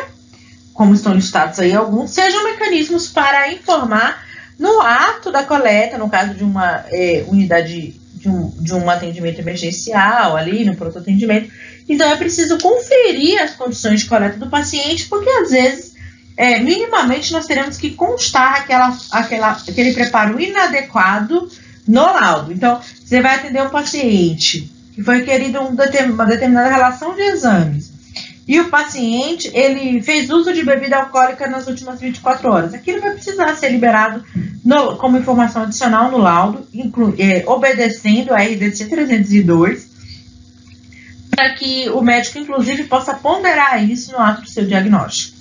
como 0.73 0.93
estão 0.93 1.13
listados 1.13 1.59
aí 1.59 1.73
alguns, 1.73 2.11
sejam 2.11 2.43
mecanismos 2.43 3.07
para 3.07 3.51
informar 3.51 4.25
no 4.57 4.81
ato 4.81 5.31
da 5.31 5.43
coleta, 5.43 5.97
no 5.97 6.09
caso 6.09 6.33
de 6.33 6.43
uma 6.43 6.85
é, 6.87 7.23
unidade 7.27 7.98
de 8.19 8.29
um, 8.29 8.49
de 8.59 8.73
um 8.73 8.89
atendimento 8.89 9.39
emergencial 9.39 10.35
ali, 10.35 10.65
no 10.65 10.75
pronto 10.75 10.99
atendimento. 10.99 11.51
Então 11.87 12.07
é 12.11 12.15
preciso 12.15 12.57
conferir 12.59 13.41
as 13.41 13.55
condições 13.55 14.01
de 14.01 14.07
coleta 14.07 14.37
do 14.37 14.49
paciente, 14.49 15.07
porque 15.07 15.29
às 15.29 15.49
vezes, 15.49 15.93
é, 16.37 16.59
minimamente, 16.59 17.31
nós 17.31 17.45
teremos 17.45 17.77
que 17.77 17.91
constar 17.91 18.61
aquela, 18.61 18.97
aquela, 19.11 19.51
aquele 19.51 19.93
preparo 19.93 20.39
inadequado 20.39 21.49
no 21.87 22.03
laudo. 22.03 22.51
Então, 22.51 22.79
você 23.03 23.21
vai 23.21 23.35
atender 23.35 23.63
um 23.63 23.69
paciente 23.69 24.71
que 24.93 25.01
foi 25.01 25.19
requerido 25.19 25.59
um, 25.61 25.69
uma 25.69 26.25
determinada 26.25 26.69
relação 26.69 27.15
de 27.15 27.21
exames 27.21 27.78
e 28.49 28.59
o 28.59 28.67
paciente 28.67 29.47
ele 29.53 30.01
fez 30.01 30.31
uso 30.31 30.51
de 30.51 30.65
bebida 30.65 30.97
alcoólica 30.97 31.47
nas 31.47 31.67
últimas 31.67 31.99
24 31.99 32.51
horas. 32.51 32.73
Aquilo 32.73 32.99
vai 32.99 33.11
precisar 33.11 33.55
ser 33.55 33.69
liberado 33.69 34.25
no, 34.65 34.97
como 34.97 35.19
informação 35.19 35.61
adicional 35.61 36.09
no 36.09 36.17
laudo, 36.17 36.67
inclu, 36.73 37.13
é, 37.19 37.43
obedecendo 37.45 38.33
a 38.33 38.37
RDC 38.37 38.85
302, 38.85 39.87
para 41.29 41.53
que 41.53 41.91
o 41.91 42.01
médico, 42.01 42.39
inclusive, 42.39 42.85
possa 42.85 43.13
ponderar 43.13 43.87
isso 43.87 44.13
no 44.13 44.17
ato 44.17 44.41
do 44.41 44.49
seu 44.49 44.65
diagnóstico. 44.65 45.37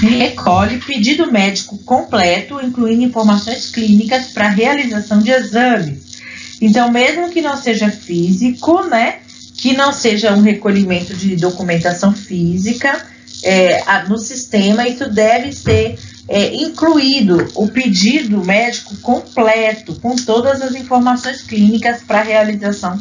Recolhe 0.00 0.78
pedido 0.78 1.32
médico 1.32 1.78
completo, 1.78 2.60
incluindo 2.64 3.02
informações 3.02 3.72
clínicas 3.72 4.28
para 4.28 4.48
realização 4.48 5.18
de 5.18 5.32
exames. 5.32 6.22
Então, 6.60 6.92
mesmo 6.92 7.28
que 7.30 7.42
não 7.42 7.56
seja 7.56 7.90
físico, 7.90 8.84
né? 8.84 9.17
Que 9.58 9.76
não 9.76 9.92
seja 9.92 10.32
um 10.32 10.40
recolhimento 10.40 11.14
de 11.14 11.36
documentação 11.36 12.14
física 12.14 13.04
é, 13.42 13.82
no 14.08 14.16
sistema, 14.16 14.88
isso 14.88 15.10
deve 15.10 15.52
ser 15.52 15.98
é, 16.28 16.54
incluído 16.54 17.48
o 17.54 17.66
pedido 17.68 18.44
médico 18.44 18.96
completo, 18.98 19.96
com 20.00 20.14
todas 20.14 20.62
as 20.62 20.74
informações 20.74 21.42
clínicas 21.42 22.02
para 22.02 22.22
realização 22.22 22.96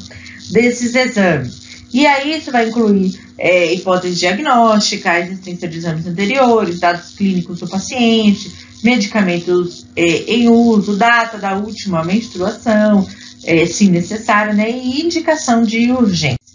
desses 0.50 0.96
exames. 0.96 1.68
E 1.94 2.06
aí 2.06 2.38
isso 2.38 2.52
vai 2.52 2.68
incluir 2.68 3.20
é, 3.38 3.74
hipótese 3.74 4.16
diagnóstica, 4.16 5.12
a 5.12 5.20
existência 5.20 5.68
de 5.68 5.78
exames 5.78 6.08
anteriores, 6.08 6.80
dados 6.80 7.12
clínicos 7.12 7.60
do 7.60 7.68
paciente, 7.68 8.52
medicamentos 8.84 9.86
é, 9.96 10.02
em 10.02 10.50
uso, 10.50 10.96
data 10.96 11.38
da 11.38 11.56
última 11.56 12.04
menstruação, 12.04 13.08
é, 13.44 13.66
se 13.66 13.90
necessário, 13.90 14.54
né, 14.54 14.70
e 14.70 15.02
indicação 15.02 15.64
de 15.64 15.92
urgência. 15.92 16.47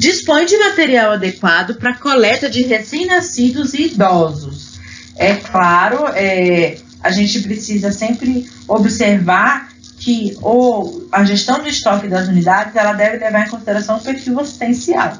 Dispõe 0.00 0.46
de 0.46 0.56
material 0.56 1.12
adequado 1.12 1.74
para 1.74 1.94
coleta 1.94 2.48
de 2.48 2.62
recém-nascidos 2.62 3.74
e 3.74 3.82
idosos. 3.82 4.80
É 5.14 5.34
claro, 5.34 6.06
é, 6.14 6.78
a 7.02 7.10
gente 7.10 7.38
precisa 7.40 7.92
sempre 7.92 8.48
observar 8.66 9.68
que 9.98 10.38
o, 10.40 11.02
a 11.12 11.22
gestão 11.22 11.60
do 11.60 11.68
estoque 11.68 12.08
das 12.08 12.28
unidades 12.28 12.74
ela 12.74 12.94
deve 12.94 13.18
levar 13.18 13.46
em 13.46 13.50
consideração 13.50 13.98
o 13.98 14.00
perfil 14.00 14.40
assistencial. 14.40 15.18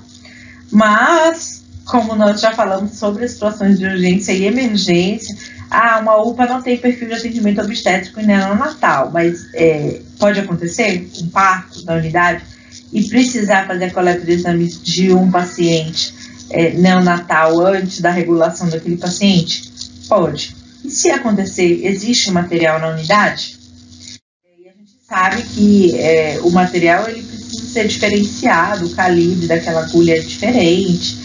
Mas, 0.72 1.62
como 1.84 2.16
nós 2.16 2.40
já 2.40 2.52
falamos 2.52 2.92
sobre 2.92 3.28
situações 3.28 3.78
de 3.78 3.84
urgência 3.84 4.32
e 4.32 4.46
emergência, 4.46 5.36
ah, 5.70 5.98
uma 6.00 6.16
UPA 6.22 6.46
não 6.46 6.62
tem 6.62 6.78
perfil 6.78 7.08
de 7.08 7.14
atendimento 7.16 7.60
obstétrico 7.60 8.18
e 8.18 8.24
neonatal, 8.24 9.10
mas 9.12 9.46
é, 9.52 10.00
pode 10.18 10.40
acontecer 10.40 11.06
um 11.20 11.28
parto 11.28 11.84
da 11.84 11.96
unidade 11.96 12.42
e 12.92 13.04
precisar 13.04 13.66
fazer 13.66 13.84
a 13.86 13.90
coleta 13.90 14.24
de 14.24 14.32
exames 14.32 14.80
de 14.82 15.12
um 15.12 15.30
paciente 15.30 16.12
é, 16.50 16.72
neonatal 16.72 17.60
antes 17.60 18.00
da 18.00 18.10
regulação 18.10 18.68
daquele 18.68 18.96
paciente? 18.96 19.70
Pode. 20.08 20.56
E 20.84 20.90
se 20.90 21.10
acontecer, 21.10 21.86
existe 21.86 22.30
material 22.30 22.80
na 22.80 22.88
unidade? 22.88 23.58
E 24.58 24.68
a 24.68 24.72
gente 24.72 24.92
sabe 25.08 25.42
que 25.42 25.96
é, 25.96 26.40
o 26.42 26.50
material 26.50 27.08
ele 27.08 27.22
precisa 27.22 27.64
ser 27.66 27.86
diferenciado, 27.86 28.86
o 28.86 28.90
calibre 28.90 29.46
daquela 29.46 29.84
agulha 29.84 30.16
é 30.16 30.20
diferente. 30.20 31.18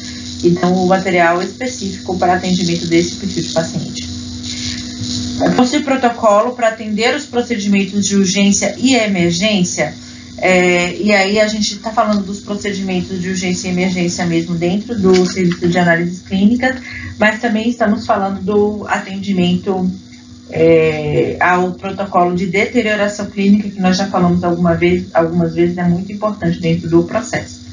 Então, 0.43 0.73
o 0.73 0.87
material 0.87 1.41
específico 1.41 2.17
para 2.19 2.35
atendimento 2.35 2.85
desse 2.87 3.15
perfil 3.15 3.43
de 3.43 3.53
paciente. 3.53 4.15
Possui 5.55 5.81
protocolo 5.81 6.53
para 6.53 6.69
atender 6.69 7.15
os 7.15 7.25
procedimentos 7.25 8.05
de 8.05 8.15
urgência 8.15 8.75
e 8.77 8.95
emergência 8.95 9.93
é, 10.37 10.95
e 10.97 11.13
aí 11.13 11.39
a 11.39 11.47
gente 11.47 11.73
está 11.73 11.91
falando 11.91 12.23
dos 12.23 12.41
procedimentos 12.41 13.21
de 13.21 13.29
urgência 13.29 13.67
e 13.67 13.71
emergência 13.71 14.25
mesmo 14.25 14.55
dentro 14.55 14.97
do 14.99 15.25
serviço 15.25 15.67
de 15.67 15.77
análises 15.77 16.21
clínicas, 16.21 16.75
mas 17.17 17.39
também 17.39 17.69
estamos 17.69 18.05
falando 18.05 18.41
do 18.41 18.85
atendimento 18.87 19.89
é, 20.49 21.37
ao 21.39 21.71
protocolo 21.73 22.35
de 22.35 22.47
deterioração 22.47 23.27
clínica, 23.27 23.69
que 23.69 23.79
nós 23.79 23.97
já 23.97 24.07
falamos 24.07 24.43
alguma 24.43 24.75
vez, 24.75 25.07
algumas 25.13 25.55
vezes, 25.55 25.77
é 25.77 25.83
muito 25.83 26.11
importante 26.11 26.59
dentro 26.59 26.89
do 26.89 27.03
processo. 27.03 27.63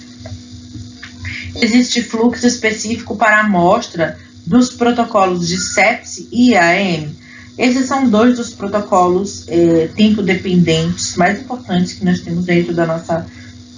Existe 1.60 2.02
fluxo 2.02 2.46
específico 2.46 3.16
para 3.16 3.38
a 3.38 3.40
amostra 3.40 4.16
dos 4.46 4.70
protocolos 4.70 5.48
de 5.48 5.58
sepse 5.58 6.28
e 6.32 6.56
AM, 6.56 7.14
esses 7.58 7.86
são 7.86 8.08
dois 8.08 8.36
dos 8.36 8.54
protocolos 8.54 9.44
é, 9.48 9.88
tempo 9.88 10.22
dependentes 10.22 11.16
mais 11.16 11.40
importantes 11.40 11.92
que 11.92 12.04
nós 12.04 12.20
temos 12.20 12.46
dentro 12.46 12.74
da 12.74 12.86
nossa 12.86 13.26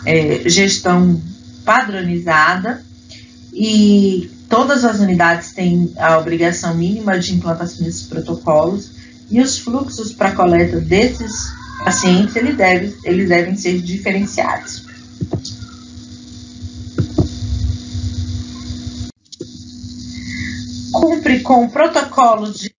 é, 0.06 0.48
gestão 0.48 1.20
padronizada 1.64 2.84
e 3.52 4.30
todas 4.48 4.84
as 4.84 5.00
unidades 5.00 5.52
têm 5.52 5.92
a 5.96 6.18
obrigação 6.18 6.74
mínima 6.74 7.18
de 7.18 7.34
implantação 7.34 7.84
desses 7.84 8.02
protocolos 8.02 8.90
e 9.30 9.40
os 9.40 9.58
fluxos 9.58 10.12
para 10.12 10.32
coleta 10.32 10.80
desses 10.80 11.52
pacientes 11.82 12.36
eles 12.36 12.56
devem, 12.56 12.94
eles 13.04 13.28
devem 13.28 13.56
ser 13.56 13.80
diferenciados. 13.80 14.84
Cumpre 20.92 21.40
com 21.40 21.68
protocolos 21.68 22.58
de 22.60 22.74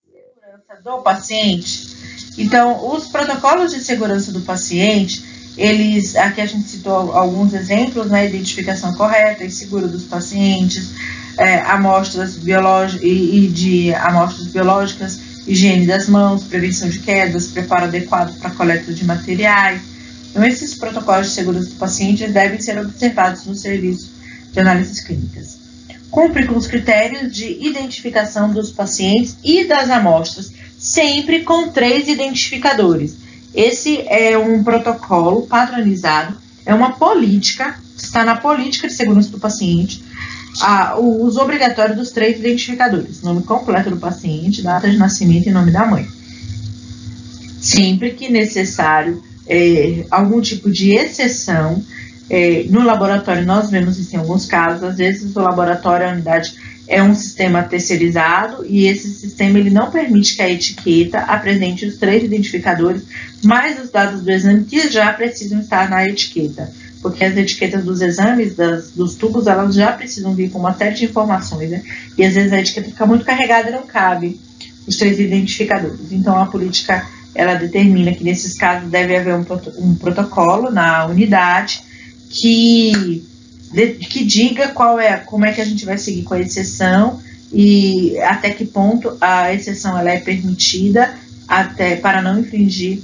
do 0.85 0.99
paciente. 0.99 1.95
Então, 2.37 2.93
os 2.93 3.07
protocolos 3.07 3.71
de 3.71 3.83
segurança 3.83 4.31
do 4.31 4.41
paciente, 4.41 5.25
eles, 5.57 6.15
aqui 6.15 6.39
a 6.39 6.45
gente 6.45 6.69
citou 6.69 7.11
alguns 7.11 7.55
exemplos, 7.55 8.05
né, 8.05 8.27
identificação 8.27 8.93
correta 8.93 9.43
e 9.43 9.49
segura 9.49 9.87
dos 9.87 10.03
pacientes, 10.03 10.91
é, 11.39 11.61
amostras 11.61 12.35
biológicas 12.35 13.01
e, 13.01 13.45
e 13.45 13.47
de 13.47 13.95
amostras 13.95 14.45
biológicas, 14.49 15.19
higiene 15.47 15.87
das 15.87 16.07
mãos, 16.07 16.43
prevenção 16.43 16.87
de 16.87 16.99
quedas, 16.99 17.47
preparo 17.47 17.85
adequado 17.85 18.37
para 18.37 18.51
coleta 18.51 18.93
de 18.93 19.03
materiais. 19.05 19.81
Então, 20.29 20.45
esses 20.45 20.75
protocolos 20.75 21.29
de 21.29 21.33
segurança 21.33 21.69
do 21.69 21.77
paciente 21.77 22.27
devem 22.27 22.61
ser 22.61 22.77
observados 22.77 23.43
no 23.45 23.55
serviço 23.55 24.11
de 24.51 24.59
análises 24.59 24.99
clínicas. 24.99 25.57
Cumpre 26.11 26.45
com 26.45 26.55
os 26.55 26.67
critérios 26.67 27.33
de 27.33 27.57
identificação 27.65 28.53
dos 28.53 28.71
pacientes 28.71 29.35
e 29.43 29.65
das 29.65 29.89
amostras 29.89 30.54
sempre 30.85 31.41
com 31.41 31.69
três 31.69 32.07
identificadores. 32.07 33.17
Esse 33.55 34.05
é 34.07 34.37
um 34.37 34.63
protocolo 34.63 35.47
padronizado, 35.47 36.37
é 36.63 36.75
uma 36.75 36.91
política, 36.91 37.75
está 37.97 38.23
na 38.23 38.35
política 38.35 38.87
de 38.87 38.93
segurança 38.93 39.29
do 39.29 39.39
paciente, 39.39 40.03
a, 40.61 40.95
o 40.97 41.23
uso 41.23 41.41
obrigatório 41.41 41.95
dos 41.95 42.11
três 42.11 42.37
identificadores: 42.39 43.23
nome 43.23 43.41
completo 43.41 43.89
do 43.89 43.97
paciente, 43.97 44.61
data 44.61 44.87
de 44.89 44.97
nascimento 44.97 45.49
e 45.49 45.51
nome 45.51 45.71
da 45.71 45.87
mãe. 45.87 46.07
Sempre 47.59 48.11
que 48.11 48.29
necessário, 48.29 49.23
é, 49.47 50.05
algum 50.11 50.39
tipo 50.39 50.69
de 50.71 50.93
exceção, 50.93 51.83
é, 52.29 52.65
no 52.69 52.83
laboratório 52.83 53.43
nós 53.43 53.71
vemos 53.71 53.97
isso 53.97 54.15
em 54.15 54.19
alguns 54.19 54.45
casos, 54.45 54.83
às 54.83 54.97
vezes 54.97 55.35
o 55.35 55.39
laboratório, 55.39 56.07
a 56.07 56.11
unidade 56.11 56.53
é 56.87 57.01
um 57.01 57.15
sistema 57.15 57.63
terceirizado 57.63 58.65
e 58.67 58.85
esse 58.85 59.09
sistema 59.09 59.57
ele 59.57 59.69
não 59.69 59.89
permite 59.89 60.35
que 60.35 60.41
a 60.41 60.49
etiqueta 60.49 61.19
apresente 61.19 61.85
os 61.85 61.97
três 61.97 62.23
identificadores, 62.23 63.03
mais 63.43 63.81
os 63.81 63.89
dados 63.89 64.21
do 64.21 64.31
exame 64.31 64.65
que 64.65 64.89
já 64.89 65.11
precisam 65.13 65.59
estar 65.59 65.89
na 65.89 66.05
etiqueta, 66.07 66.71
porque 67.01 67.25
as 67.25 67.35
etiquetas 67.35 67.83
dos 67.83 68.01
exames, 68.01 68.55
das, 68.55 68.91
dos 68.91 69.15
tubos, 69.15 69.47
elas 69.47 69.73
já 69.73 69.91
precisam 69.91 70.35
vir 70.35 70.49
com 70.51 70.59
uma 70.59 70.73
série 70.73 70.95
de 70.95 71.05
informações, 71.05 71.71
né? 71.71 71.83
e 72.17 72.23
às 72.23 72.33
vezes 72.33 72.53
a 72.53 72.59
etiqueta 72.59 72.89
fica 72.89 73.05
muito 73.05 73.25
carregada 73.25 73.69
e 73.69 73.73
não 73.73 73.83
cabe 73.83 74.39
os 74.87 74.97
três 74.97 75.19
identificadores. 75.19 76.11
Então 76.11 76.39
a 76.39 76.45
política 76.45 77.07
ela 77.33 77.55
determina 77.55 78.13
que 78.13 78.23
nesses 78.23 78.55
casos 78.55 78.89
deve 78.89 79.15
haver 79.15 79.35
um, 79.35 79.45
um 79.79 79.95
protocolo 79.95 80.71
na 80.71 81.05
unidade 81.05 81.81
que 82.29 83.23
que 84.09 84.23
diga 84.23 84.69
qual 84.69 84.99
é, 84.99 85.17
como 85.17 85.45
é 85.45 85.51
que 85.51 85.61
a 85.61 85.65
gente 85.65 85.85
vai 85.85 85.97
seguir 85.97 86.23
com 86.23 86.33
a 86.33 86.39
exceção 86.39 87.19
e 87.51 88.17
até 88.19 88.49
que 88.49 88.65
ponto 88.65 89.15
a 89.19 89.53
exceção 89.53 89.97
ela 89.97 90.11
é 90.11 90.19
permitida 90.19 91.13
até 91.47 91.95
para 91.95 92.21
não 92.21 92.39
infringir 92.39 92.99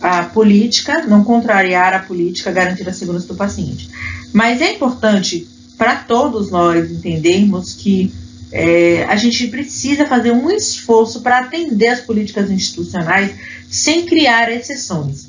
a 0.00 0.24
política, 0.24 1.06
não 1.06 1.24
contrariar 1.24 1.94
a 1.94 2.00
política, 2.00 2.52
garantir 2.52 2.88
a 2.88 2.92
segurança 2.92 3.26
do 3.28 3.34
paciente. 3.34 3.88
Mas 4.32 4.60
é 4.60 4.72
importante 4.72 5.46
para 5.78 5.96
todos 5.96 6.50
nós 6.50 6.90
entendermos 6.90 7.72
que 7.72 8.12
é, 8.52 9.04
a 9.04 9.16
gente 9.16 9.46
precisa 9.48 10.06
fazer 10.06 10.32
um 10.32 10.50
esforço 10.50 11.20
para 11.20 11.38
atender 11.38 11.88
as 11.88 12.00
políticas 12.00 12.50
institucionais 12.50 13.32
sem 13.68 14.06
criar 14.06 14.50
exceções. 14.50 15.26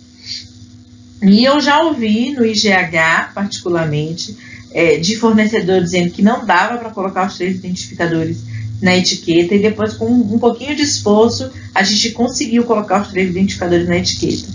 E 1.22 1.44
eu 1.44 1.60
já 1.60 1.82
ouvi 1.82 2.32
no 2.32 2.46
IGH, 2.46 3.34
particularmente, 3.34 4.38
é, 4.78 4.96
de 4.98 5.16
fornecedor 5.16 5.82
dizendo 5.82 6.12
que 6.12 6.22
não 6.22 6.46
dava 6.46 6.78
para 6.78 6.92
colocar 6.92 7.26
os 7.26 7.36
três 7.36 7.56
identificadores 7.56 8.44
na 8.80 8.96
etiqueta 8.96 9.56
e 9.56 9.60
depois 9.60 9.96
com 9.96 10.06
um 10.06 10.38
pouquinho 10.38 10.76
de 10.76 10.84
esforço 10.84 11.50
a 11.74 11.82
gente 11.82 12.12
conseguiu 12.12 12.64
colocar 12.64 13.02
os 13.02 13.08
três 13.08 13.32
identificadores 13.32 13.88
na 13.88 13.98
etiqueta. 13.98 14.48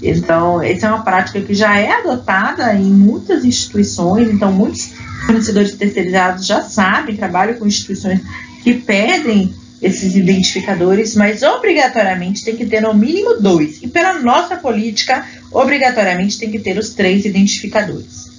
Então, 0.00 0.62
essa 0.62 0.86
é 0.86 0.88
uma 0.88 1.02
prática 1.02 1.42
que 1.42 1.52
já 1.52 1.78
é 1.78 1.92
adotada 1.92 2.74
em 2.74 2.90
muitas 2.90 3.44
instituições, 3.44 4.30
então 4.30 4.50
muitos 4.50 4.92
fornecedores 5.26 5.74
terceirizados 5.74 6.46
já 6.46 6.62
sabem, 6.62 7.14
trabalham 7.14 7.58
com 7.58 7.66
instituições 7.66 8.22
que 8.64 8.72
pedem 8.72 9.54
esses 9.82 10.16
identificadores, 10.16 11.14
mas 11.14 11.42
obrigatoriamente 11.42 12.42
tem 12.42 12.56
que 12.56 12.64
ter 12.64 12.80
no 12.80 12.94
mínimo 12.94 13.42
dois. 13.42 13.82
E 13.82 13.88
pela 13.88 14.20
nossa 14.20 14.56
política, 14.56 15.26
obrigatoriamente 15.52 16.38
tem 16.38 16.50
que 16.50 16.60
ter 16.60 16.78
os 16.78 16.94
três 16.94 17.26
identificadores. 17.26 18.35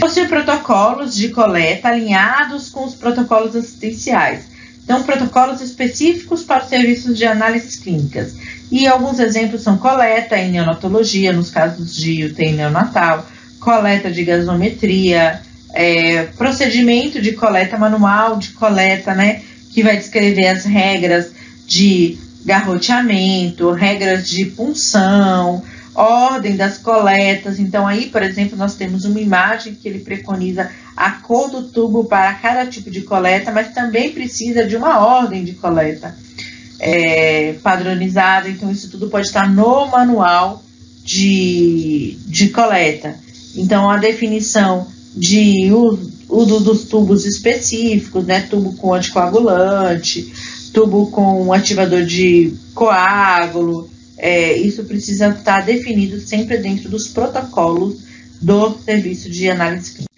Possui 0.00 0.26
protocolos 0.26 1.14
de 1.14 1.28
coleta 1.28 1.88
alinhados 1.88 2.68
com 2.68 2.84
os 2.84 2.94
protocolos 2.94 3.54
assistenciais. 3.54 4.46
Então, 4.84 5.02
protocolos 5.02 5.60
específicos 5.60 6.42
para 6.42 6.64
os 6.64 6.70
serviços 6.70 7.18
de 7.18 7.26
análises 7.26 7.76
clínicas. 7.76 8.34
E 8.70 8.86
alguns 8.86 9.18
exemplos 9.18 9.62
são 9.62 9.76
coleta 9.76 10.38
em 10.38 10.50
neonatologia, 10.50 11.32
nos 11.32 11.50
casos 11.50 11.94
de 11.94 12.24
UTI 12.24 12.52
neonatal, 12.52 13.26
coleta 13.60 14.10
de 14.10 14.24
gasometria, 14.24 15.42
é, 15.74 16.24
procedimento 16.38 17.20
de 17.20 17.32
coleta 17.32 17.76
manual 17.76 18.38
de 18.38 18.52
coleta, 18.52 19.14
né, 19.14 19.42
que 19.72 19.82
vai 19.82 19.96
descrever 19.96 20.48
as 20.48 20.64
regras 20.64 21.32
de 21.66 22.18
garroteamento, 22.44 23.70
regras 23.72 24.26
de 24.26 24.46
punção, 24.46 25.62
ordem 25.98 26.56
das 26.56 26.78
coletas. 26.78 27.58
Então, 27.58 27.86
aí, 27.86 28.06
por 28.06 28.22
exemplo, 28.22 28.56
nós 28.56 28.74
temos 28.74 29.04
uma 29.04 29.20
imagem 29.20 29.74
que 29.74 29.88
ele 29.88 29.98
preconiza 29.98 30.70
a 30.96 31.10
cor 31.10 31.50
do 31.50 31.62
tubo 31.68 32.04
para 32.04 32.32
cada 32.34 32.66
tipo 32.66 32.90
de 32.90 33.02
coleta, 33.02 33.50
mas 33.50 33.74
também 33.74 34.12
precisa 34.12 34.64
de 34.64 34.76
uma 34.76 34.98
ordem 34.98 35.44
de 35.44 35.54
coleta. 35.54 36.14
é, 36.78 37.54
padronizada, 37.62 38.48
então 38.48 38.70
isso 38.70 38.90
tudo 38.90 39.08
pode 39.08 39.26
estar 39.26 39.50
no 39.50 39.86
manual 39.86 40.62
de, 41.04 42.18
de 42.26 42.48
coleta. 42.48 43.16
Então 43.56 43.90
a 43.90 43.96
definição 43.96 44.86
de 45.14 45.70
uso 46.28 46.60
dos 46.60 46.84
tubos 46.84 47.24
específicos, 47.24 48.24
né, 48.24 48.42
tubo 48.42 48.74
com 48.74 48.94
anticoagulante, 48.94 50.32
tubo 50.72 51.10
com 51.10 51.52
ativador 51.52 52.04
de 52.04 52.54
coágulo, 52.74 53.90
é, 54.18 54.52
isso 54.54 54.84
precisa 54.84 55.28
estar 55.28 55.64
definido 55.64 56.20
sempre 56.20 56.58
dentro 56.58 56.88
dos 56.88 57.08
protocolos 57.08 57.98
do 58.40 58.76
serviço 58.84 59.30
de 59.30 59.48
análise 59.48 59.92
clínica. 59.92 60.08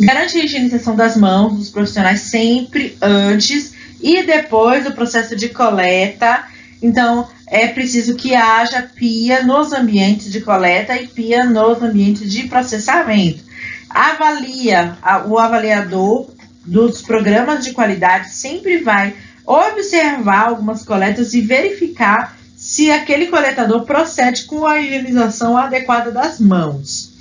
Garante 0.00 0.38
a 0.38 0.44
higienização 0.44 0.94
das 0.94 1.16
mãos 1.16 1.56
dos 1.56 1.70
profissionais 1.70 2.20
sempre 2.20 2.96
antes 3.00 3.72
e 4.00 4.22
depois 4.24 4.84
do 4.84 4.92
processo 4.92 5.34
de 5.34 5.48
coleta. 5.48 6.44
Então, 6.82 7.26
é 7.46 7.68
preciso 7.68 8.16
que 8.16 8.34
haja 8.34 8.82
pia 8.82 9.42
nos 9.42 9.72
ambientes 9.72 10.30
de 10.30 10.40
coleta 10.40 10.94
e 10.96 11.06
pia 11.06 11.44
nos 11.44 11.80
ambientes 11.80 12.30
de 12.30 12.46
processamento. 12.48 13.42
Avalia, 13.88 14.98
o 15.26 15.38
avaliador 15.38 16.28
dos 16.64 17.00
programas 17.00 17.64
de 17.64 17.72
qualidade 17.72 18.30
sempre 18.30 18.78
vai 18.78 19.14
observar 19.46 20.48
algumas 20.48 20.84
coletas 20.84 21.32
e 21.34 21.40
verificar 21.40 22.36
se 22.56 22.90
aquele 22.90 23.26
coletador 23.26 23.84
procede 23.84 24.44
com 24.44 24.66
a 24.66 24.80
higienização 24.80 25.56
adequada 25.56 26.10
das 26.10 26.40
mãos. 26.40 27.12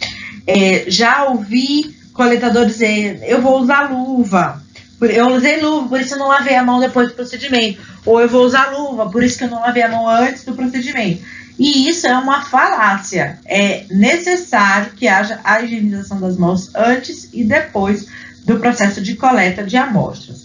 É, 0.48 0.86
já 0.88 1.26
ouvi 1.26 1.96
coletador 2.14 2.66
dizer: 2.66 3.20
eu 3.24 3.42
vou 3.42 3.60
usar 3.60 3.92
luva. 3.92 4.64
Eu 5.02 5.28
usei 5.36 5.62
luva, 5.62 5.90
por 5.90 6.00
isso 6.00 6.14
eu 6.14 6.20
não 6.20 6.30
lavei 6.30 6.56
a 6.56 6.64
mão 6.64 6.80
depois 6.80 7.10
do 7.10 7.16
procedimento. 7.16 7.82
Ou 8.06 8.22
eu 8.22 8.30
vou 8.30 8.46
usar 8.46 8.72
luva, 8.72 9.10
por 9.10 9.24
isso 9.24 9.38
que 9.38 9.44
eu 9.44 9.50
não 9.50 9.60
lavei 9.60 9.84
a 9.84 9.90
mão 9.90 10.08
antes 10.08 10.46
do 10.46 10.54
procedimento. 10.54 11.22
E 11.60 11.90
isso 11.90 12.08
é 12.08 12.18
uma 12.18 12.44
falácia. 12.44 13.38
É 13.46 13.86
necessário 13.90 14.92
que 14.92 15.08
haja 15.08 15.40
a 15.44 15.62
higienização 15.62 16.20
das 16.20 16.38
mãos 16.38 16.74
antes 16.74 17.30
e 17.34 17.44
depois 17.44 18.08
do 18.46 18.58
processo 18.58 19.02
de 19.02 19.16
coleta 19.16 19.64
de 19.64 19.76
amostras. 19.76 20.45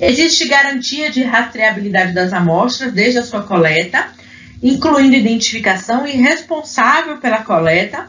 Existe 0.00 0.46
garantia 0.46 1.10
de 1.10 1.22
rastreabilidade 1.22 2.12
das 2.12 2.32
amostras 2.32 2.92
desde 2.92 3.18
a 3.18 3.24
sua 3.24 3.42
coleta, 3.42 4.06
incluindo 4.62 5.16
identificação 5.16 6.06
e 6.06 6.12
responsável 6.12 7.18
pela 7.18 7.42
coleta. 7.42 8.06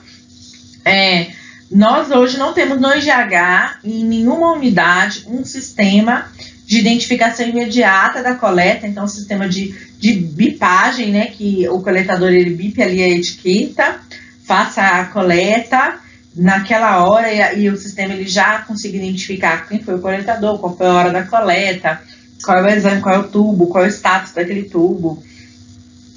É, 0.86 1.28
nós 1.72 2.12
hoje 2.12 2.38
não 2.38 2.54
temos 2.54 2.80
no 2.80 2.94
IGH, 2.94 3.80
em 3.84 4.04
nenhuma 4.04 4.54
unidade, 4.54 5.24
um 5.28 5.44
sistema 5.44 6.32
de 6.66 6.80
identificação 6.80 7.48
imediata 7.48 8.22
da 8.22 8.36
coleta, 8.36 8.86
então 8.86 9.06
um 9.06 9.08
sistema 9.08 9.50
de, 9.50 9.74
de 9.98 10.14
bipagem, 10.14 11.12
né, 11.12 11.26
que 11.28 11.68
o 11.70 11.82
coletador 11.82 12.30
ele 12.30 12.52
bipe 12.52 12.82
ali 12.82 13.02
a 13.02 13.10
etiqueta, 13.10 14.00
faça 14.46 14.82
a 14.82 15.06
coleta 15.06 16.00
naquela 16.36 17.04
hora 17.06 17.32
e, 17.32 17.64
e, 17.64 17.70
o 17.70 17.78
sistema 17.78 18.14
ele 18.14 18.28
já 18.28 18.60
consiga 18.60 18.98
identificar 18.98 19.68
quem 19.68 19.82
foi 19.82 19.96
o 19.96 20.02
coletador, 20.02 20.60
qual 20.60 20.76
foi 20.76 20.88
a 20.88 20.94
hora 20.94 21.12
da 21.12 21.24
coleta, 21.24 22.02
qual 22.44 22.58
é 22.60 22.64
o 22.64 22.78
exame, 22.78 23.02
qual 23.02 23.16
é 23.16 23.20
o 23.20 23.28
tubo, 23.28 23.68
qual 23.68 23.84
é 23.84 23.88
o 23.88 23.92
status 23.92 24.34
daquele 24.34 24.64
tubo. 24.64 25.22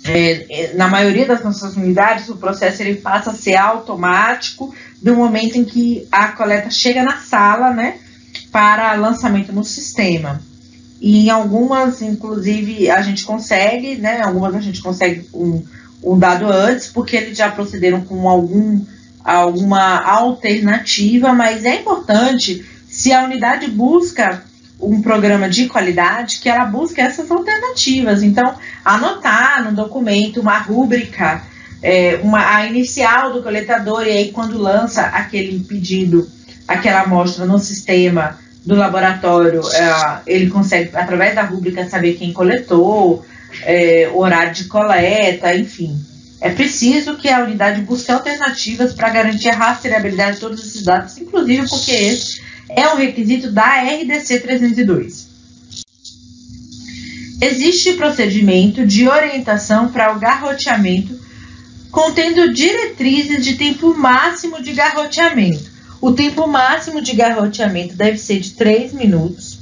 É, 0.04 0.46
é, 0.50 0.74
na 0.74 0.88
maioria 0.88 1.26
das 1.26 1.44
nossas 1.44 1.76
unidades, 1.76 2.28
o 2.28 2.36
processo 2.36 2.82
ele 2.82 2.96
passa 2.96 3.30
a 3.30 3.34
ser 3.34 3.54
automático 3.54 4.74
do 5.00 5.14
momento 5.14 5.56
em 5.56 5.64
que 5.64 6.06
a 6.10 6.28
coleta 6.28 6.70
chega 6.70 7.02
na 7.02 7.18
sala, 7.18 7.72
né, 7.72 7.98
para 8.50 8.94
lançamento 8.94 9.52
no 9.52 9.64
sistema. 9.64 10.40
E 11.00 11.26
em 11.26 11.30
algumas, 11.30 12.02
inclusive, 12.02 12.90
a 12.90 13.00
gente 13.02 13.24
consegue, 13.24 13.96
né, 13.96 14.20
algumas 14.22 14.54
a 14.54 14.60
gente 14.60 14.80
consegue 14.80 15.28
um, 15.32 15.64
um 16.02 16.18
dado 16.18 16.46
antes, 16.46 16.88
porque 16.88 17.16
eles 17.16 17.38
já 17.38 17.50
procederam 17.50 18.00
com 18.02 18.28
algum 18.28 18.84
alguma 19.24 20.02
alternativa, 20.02 21.32
mas 21.32 21.64
é 21.64 21.76
importante, 21.76 22.64
se 22.88 23.12
a 23.12 23.24
unidade 23.24 23.70
busca 23.70 24.42
um 24.82 25.00
programa 25.00 25.48
de 25.48 25.68
qualidade, 25.68 26.40
que 26.40 26.48
ela 26.48 26.64
busque 26.64 27.00
essas 27.00 27.30
alternativas. 27.30 28.22
Então, 28.22 28.54
anotar 28.84 29.64
no 29.64 29.72
documento 29.72 30.40
uma 30.40 30.58
rúbrica, 30.58 31.42
é, 31.80 32.18
uma, 32.22 32.56
a 32.56 32.66
inicial 32.66 33.32
do 33.32 33.42
coletador, 33.42 34.04
e 34.06 34.10
aí 34.10 34.32
quando 34.32 34.58
lança 34.58 35.02
aquele 35.02 35.60
pedido, 35.60 36.28
aquela 36.66 37.02
amostra 37.02 37.46
no 37.46 37.58
sistema 37.58 38.38
do 38.66 38.74
laboratório, 38.74 39.62
é, 39.72 40.20
ele 40.26 40.50
consegue, 40.50 40.90
através 40.94 41.34
da 41.34 41.42
rúbrica, 41.42 41.88
saber 41.88 42.14
quem 42.14 42.32
coletou, 42.32 43.24
é, 43.64 44.10
o 44.12 44.18
horário 44.18 44.52
de 44.52 44.64
coleta, 44.64 45.54
enfim. 45.54 45.96
É 46.42 46.50
preciso 46.50 47.16
que 47.16 47.28
a 47.28 47.44
unidade 47.44 47.82
busque 47.82 48.10
alternativas 48.10 48.92
para 48.92 49.10
garantir 49.10 49.48
a 49.50 49.54
rastreabilidade 49.54 50.34
de 50.34 50.40
todos 50.40 50.58
esses 50.58 50.82
dados, 50.82 51.16
inclusive 51.16 51.68
porque 51.68 51.92
esse 51.92 52.42
é 52.68 52.88
um 52.88 52.96
requisito 52.96 53.52
da 53.52 53.80
RDC 53.80 54.40
302. 54.40 55.28
Existe 57.40 57.92
procedimento 57.92 58.84
de 58.84 59.08
orientação 59.08 59.92
para 59.92 60.16
o 60.16 60.18
garroteamento 60.18 61.16
contendo 61.92 62.52
diretrizes 62.52 63.44
de 63.44 63.54
tempo 63.54 63.94
máximo 63.94 64.60
de 64.60 64.72
garroteamento. 64.72 65.70
O 66.00 66.10
tempo 66.10 66.48
máximo 66.48 67.00
de 67.00 67.14
garroteamento 67.14 67.94
deve 67.94 68.18
ser 68.18 68.40
de 68.40 68.50
3 68.54 68.94
minutos. 68.94 69.60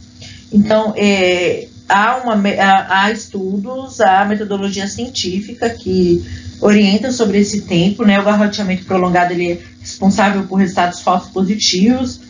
Então, 0.51 0.95
é, 0.97 1.69
há, 1.87 2.17
uma, 2.25 2.35
há, 2.35 3.03
há 3.03 3.11
estudos, 3.11 4.01
há 4.01 4.25
metodologia 4.25 4.89
científica 4.89 5.69
que 5.69 6.25
orientam 6.61 7.11
sobre 7.11 7.39
esse 7.39 7.63
tempo, 7.63 8.05
né? 8.05 8.19
O 8.19 8.25
garroteamento 8.25 8.85
prolongado 8.85 9.33
ele 9.33 9.53
é 9.53 9.59
responsável 9.81 10.45
por 10.45 10.57
resultados 10.57 11.01
falsos 11.01 11.31
positivos 11.31 12.21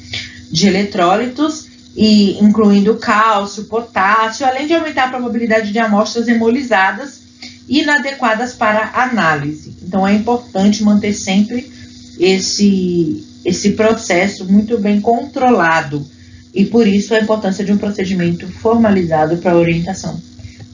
de 0.50 0.66
eletrólitos, 0.66 1.70
e 1.94 2.38
incluindo 2.42 2.96
cálcio, 2.96 3.64
potássio, 3.64 4.46
além 4.46 4.66
de 4.66 4.74
aumentar 4.74 5.04
a 5.04 5.10
probabilidade 5.10 5.72
de 5.72 5.78
amostras 5.78 6.28
hemolizadas 6.28 7.20
inadequadas 7.68 8.54
para 8.54 8.92
análise. 8.94 9.76
Então 9.82 10.06
é 10.06 10.14
importante 10.14 10.82
manter 10.82 11.12
sempre 11.12 11.70
esse, 12.18 13.24
esse 13.44 13.70
processo 13.72 14.44
muito 14.44 14.78
bem 14.78 15.00
controlado 15.00 16.06
e 16.52 16.64
por 16.64 16.86
isso 16.86 17.14
a 17.14 17.20
importância 17.20 17.64
de 17.64 17.72
um 17.72 17.78
procedimento 17.78 18.48
formalizado 18.48 19.36
para 19.38 19.52
a 19.52 19.56
orientação 19.56 20.20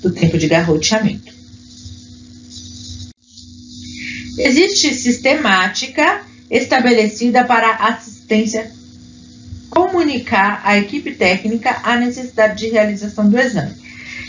do 0.02 0.10
tempo 0.10 0.38
de 0.38 0.48
garroteamento. 0.48 1.35
Existe 4.38 4.94
sistemática 4.94 6.20
estabelecida 6.50 7.44
para 7.44 7.74
assistência 7.76 8.70
comunicar 9.70 10.60
à 10.64 10.78
equipe 10.78 11.14
técnica 11.14 11.76
a 11.82 11.96
necessidade 11.96 12.58
de 12.58 12.68
realização 12.68 13.28
do 13.28 13.38
exame. 13.38 13.74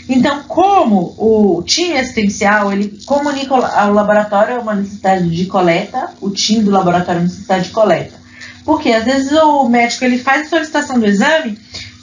Então, 0.08 0.42
como 0.44 1.14
o 1.18 1.62
time 1.62 1.98
assistencial, 1.98 2.72
ele 2.72 2.98
comunica 3.04 3.54
ao 3.54 3.92
laboratório 3.92 4.60
uma 4.60 4.74
necessidade 4.74 5.28
de 5.28 5.46
coleta, 5.46 6.10
o 6.20 6.30
time 6.30 6.64
do 6.64 6.70
laboratório 6.70 7.20
uma 7.20 7.26
necessidade 7.26 7.66
de 7.66 7.70
coleta. 7.70 8.14
Porque 8.64 8.90
às 8.90 9.04
vezes 9.04 9.32
o 9.32 9.68
médico 9.68 10.04
ele 10.04 10.18
faz 10.18 10.46
a 10.46 10.50
solicitação 10.50 10.98
do 10.98 11.06
exame 11.06 11.58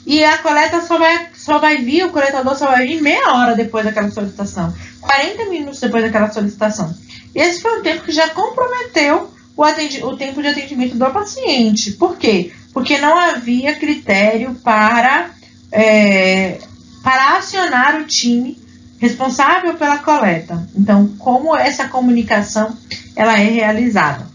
e 0.06 0.24
a 0.24 0.38
coleta 0.38 0.80
só 0.80 0.98
vai, 0.98 1.26
só 1.46 1.60
vai 1.60 1.76
vir, 1.76 2.04
o 2.04 2.10
coletador 2.10 2.56
só 2.56 2.66
vai 2.66 2.88
vir 2.88 3.00
meia 3.00 3.32
hora 3.32 3.54
depois 3.54 3.84
daquela 3.84 4.10
solicitação, 4.10 4.74
40 5.00 5.44
minutos 5.44 5.78
depois 5.78 6.02
daquela 6.02 6.28
solicitação. 6.28 6.92
Esse 7.32 7.62
foi 7.62 7.78
um 7.78 7.82
tempo 7.84 8.02
que 8.02 8.10
já 8.10 8.30
comprometeu 8.30 9.30
o, 9.56 9.62
o 9.62 10.16
tempo 10.16 10.42
de 10.42 10.48
atendimento 10.48 10.96
do 10.96 11.10
paciente. 11.10 11.92
Por 11.92 12.16
quê? 12.16 12.50
Porque 12.72 12.98
não 12.98 13.16
havia 13.16 13.76
critério 13.76 14.56
para, 14.64 15.30
é, 15.70 16.58
para 17.04 17.36
acionar 17.36 18.00
o 18.00 18.06
time 18.06 18.58
responsável 18.98 19.74
pela 19.74 19.98
coleta. 19.98 20.68
Então, 20.74 21.14
como 21.16 21.56
essa 21.56 21.86
comunicação 21.86 22.76
ela 23.14 23.38
é 23.38 23.44
realizada? 23.44 24.26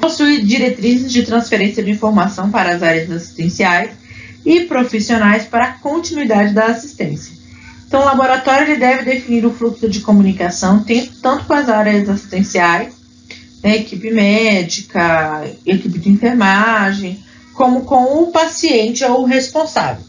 Possui 0.00 0.42
diretrizes 0.42 1.10
de 1.10 1.24
transferência 1.24 1.82
de 1.82 1.90
informação 1.90 2.52
para 2.52 2.76
as 2.76 2.84
áreas 2.84 3.10
assistenciais 3.10 4.05
e 4.46 4.60
profissionais 4.60 5.44
para 5.44 5.64
a 5.64 5.72
continuidade 5.72 6.54
da 6.54 6.66
assistência. 6.66 7.34
Então, 7.86 8.00
o 8.00 8.04
laboratório 8.04 8.68
ele 8.68 8.76
deve 8.76 9.04
definir 9.04 9.44
o 9.44 9.52
fluxo 9.52 9.88
de 9.88 10.00
comunicação 10.00 10.84
tanto 11.20 11.44
com 11.44 11.52
as 11.52 11.68
áreas 11.68 12.08
assistenciais, 12.08 12.94
né, 13.62 13.76
equipe 13.76 14.10
médica, 14.10 15.44
equipe 15.64 15.98
de 15.98 16.10
enfermagem, 16.10 17.22
como 17.54 17.82
com 17.82 18.22
o 18.22 18.30
paciente 18.30 19.04
ou 19.04 19.22
o 19.22 19.24
responsável. 19.24 20.04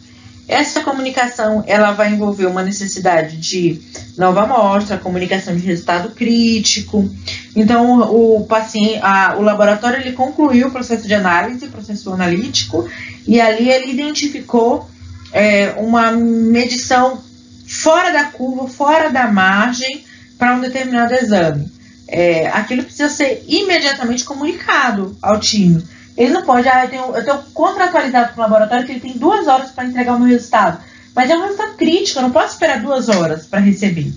Essa 0.47 0.81
comunicação 0.81 1.63
ela 1.67 1.91
vai 1.91 2.13
envolver 2.13 2.45
uma 2.45 2.63
necessidade 2.63 3.37
de 3.37 3.81
nova 4.17 4.43
amostra, 4.43 4.97
comunicação 4.97 5.55
de 5.55 5.65
resultado 5.65 6.11
crítico. 6.11 7.09
Então, 7.55 8.01
o 8.13 8.45
paciente, 8.45 8.99
a, 9.01 9.35
o 9.37 9.41
laboratório 9.41 9.99
ele 9.99 10.13
concluiu 10.13 10.67
o 10.67 10.71
processo 10.71 11.05
de 11.05 11.13
análise, 11.13 11.67
processo 11.67 12.13
analítico, 12.13 12.89
e 13.27 13.41
ali 13.41 13.69
ele 13.69 13.91
identificou 13.91 14.89
é, 15.33 15.75
uma 15.77 16.11
medição 16.11 17.21
fora 17.67 18.11
da 18.11 18.25
curva, 18.25 18.69
fora 18.69 19.09
da 19.09 19.27
margem 19.27 20.05
para 20.37 20.55
um 20.55 20.61
determinado 20.61 21.13
exame. 21.13 21.69
É, 22.07 22.47
aquilo 22.47 22.83
precisa 22.83 23.09
ser 23.09 23.43
imediatamente 23.47 24.23
comunicado 24.23 25.17
ao 25.21 25.39
time. 25.39 25.83
Ele 26.17 26.33
não 26.33 26.43
pode, 26.43 26.67
ah, 26.67 26.85
eu 26.85 26.89
tenho, 26.89 27.15
eu 27.15 27.23
tenho 27.23 27.37
contratualizado 27.53 28.33
com 28.33 28.41
o 28.41 28.43
laboratório 28.43 28.85
que 28.85 28.91
ele 28.93 28.99
tem 28.99 29.17
duas 29.17 29.47
horas 29.47 29.69
para 29.69 29.85
entregar 29.85 30.15
o 30.15 30.19
meu 30.19 30.27
resultado. 30.27 30.83
Mas 31.15 31.29
é 31.29 31.37
um 31.37 31.43
resultado 31.43 31.75
crítico, 31.75 32.17
eu 32.17 32.23
não 32.23 32.31
posso 32.31 32.53
esperar 32.53 32.81
duas 32.81 33.07
horas 33.07 33.45
para 33.45 33.59
receber. 33.59 34.11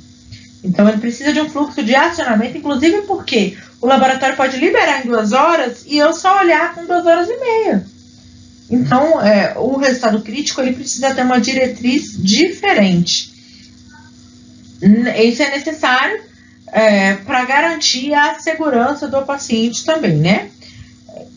Então 0.65 0.89
ele 0.89 0.99
precisa 0.99 1.33
de 1.33 1.41
um 1.41 1.49
fluxo 1.49 1.83
de 1.83 1.95
acionamento, 1.95 2.57
inclusive 2.57 3.03
porque 3.03 3.57
o 3.81 3.87
laboratório 3.87 4.37
pode 4.37 4.57
liberar 4.57 5.05
em 5.05 5.09
duas 5.09 5.33
horas 5.33 5.85
e 5.87 5.99
eu 5.99 6.13
só 6.13 6.41
olhar 6.41 6.75
com 6.75 6.87
duas 6.87 7.05
horas 7.05 7.29
e 7.29 7.37
meia. 7.39 7.85
Então, 8.71 9.21
é, 9.21 9.55
o 9.57 9.77
resultado 9.77 10.23
crítico 10.23 10.61
ele 10.61 10.73
precisa 10.73 11.13
ter 11.13 11.23
uma 11.23 11.41
diretriz 11.41 12.13
diferente. 12.17 13.33
Isso 14.81 15.43
é 15.43 15.51
necessário 15.51 16.23
é, 16.69 17.15
para 17.15 17.45
garantir 17.45 18.15
a 18.15 18.39
segurança 18.39 19.09
do 19.09 19.23
paciente 19.23 19.85
também, 19.85 20.17
né? 20.17 20.51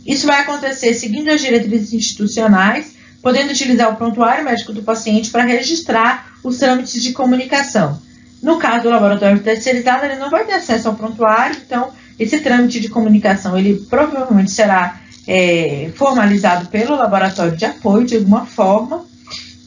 Isso 0.06 0.28
vai 0.28 0.42
acontecer 0.42 0.94
seguindo 0.94 1.30
as 1.30 1.42
diretrizes 1.42 1.94
institucionais, 1.94 2.94
podendo 3.22 3.52
utilizar 3.52 3.92
o 3.92 3.96
prontuário 3.96 4.44
médico 4.44 4.74
do 4.74 4.84
paciente 4.84 5.30
para 5.30 5.44
registrar 5.44 6.34
os 6.44 6.58
trâmites 6.58 7.02
de 7.02 7.14
comunicação. 7.14 8.02
No 8.42 8.58
caso 8.58 8.84
do 8.84 8.90
laboratório 8.90 9.40
terceirizado, 9.40 10.06
ele 10.06 10.18
não 10.18 10.30
vai 10.30 10.44
ter 10.44 10.54
acesso 10.54 10.90
ao 10.90 10.96
prontuário, 10.96 11.56
então 11.66 11.92
esse 12.20 12.40
trâmite 12.42 12.80
de 12.80 12.90
comunicação 12.90 13.58
ele 13.58 13.86
provavelmente 13.90 14.52
será 14.52 15.00
é, 15.26 15.90
formalizado 15.96 16.68
pelo 16.68 16.96
laboratório 16.96 17.56
de 17.56 17.66
apoio 17.66 18.06
de 18.06 18.18
alguma 18.18 18.46
forma 18.46 19.06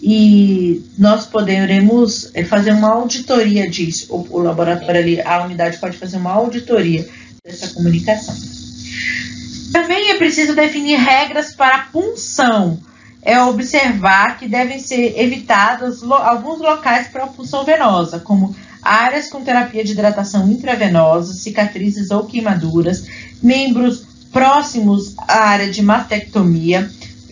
e 0.02 0.84
nós 0.98 1.26
poderemos 1.26 2.30
é, 2.34 2.44
fazer 2.44 2.72
uma 2.72 2.90
auditoria 2.90 3.68
disso. 3.68 4.06
O, 4.10 4.38
o, 4.38 4.42
laboratório 4.42 5.00
ali, 5.00 5.20
a 5.20 5.44
unidade 5.44 5.78
pode 5.78 5.96
fazer 5.96 6.18
uma 6.18 6.32
auditoria 6.32 7.08
dessa 7.44 7.68
comunicação. 7.68 8.34
Também 9.72 10.10
é 10.10 10.14
preciso 10.18 10.54
definir 10.54 10.96
regras 10.96 11.54
para 11.54 11.86
punção. 11.92 12.78
É 13.22 13.40
observar 13.42 14.38
que 14.38 14.46
devem 14.46 14.78
ser 14.78 15.18
evitados 15.18 16.00
lo, 16.02 16.14
alguns 16.14 16.60
locais 16.60 17.08
para 17.08 17.24
a 17.24 17.28
punção 17.28 17.64
venosa, 17.64 18.20
como 18.20 18.54
áreas 18.80 19.28
com 19.28 19.42
terapia 19.42 19.82
de 19.82 19.92
hidratação 19.92 20.48
intravenosa, 20.48 21.34
cicatrizes 21.34 22.12
ou 22.12 22.24
queimaduras, 22.24 23.04
membros 23.42 24.06
próximos 24.32 25.14
à 25.26 25.48
área 25.48 25.70
de 25.70 25.82
mastectomia, 25.82 26.88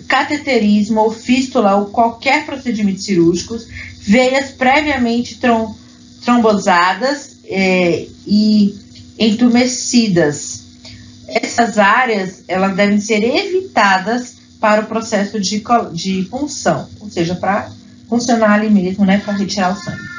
cateterismo 0.09 1.01
ou 1.01 1.13
fístula 1.13 1.77
ou 1.77 1.87
qualquer 1.87 2.45
procedimento 2.45 3.03
cirúrgico, 3.03 3.57
veias 4.01 4.51
previamente 4.51 5.39
trom 5.39 5.75
trombosadas 6.25 7.37
é, 7.45 8.07
e 8.27 8.75
entumecidas. 9.19 10.54
Essas 11.29 11.79
áreas 11.79 12.45
elas 12.49 12.77
devem 12.77 13.01
ser 13.01 13.23
evitadas 13.23 14.37
para 14.61 14.83
o 14.83 14.87
processo 14.87 15.41
de, 15.41 15.63
de 15.93 16.23
punção, 16.31 16.89
ou 17.01 17.11
seja, 17.11 17.35
para 17.35 17.71
funcionar 18.09 18.53
ali 18.53 18.71
mesmo, 18.71 19.05
né, 19.05 19.19
para 19.19 19.35
retirar 19.35 19.73
o 19.73 19.77
sangue. 19.77 20.15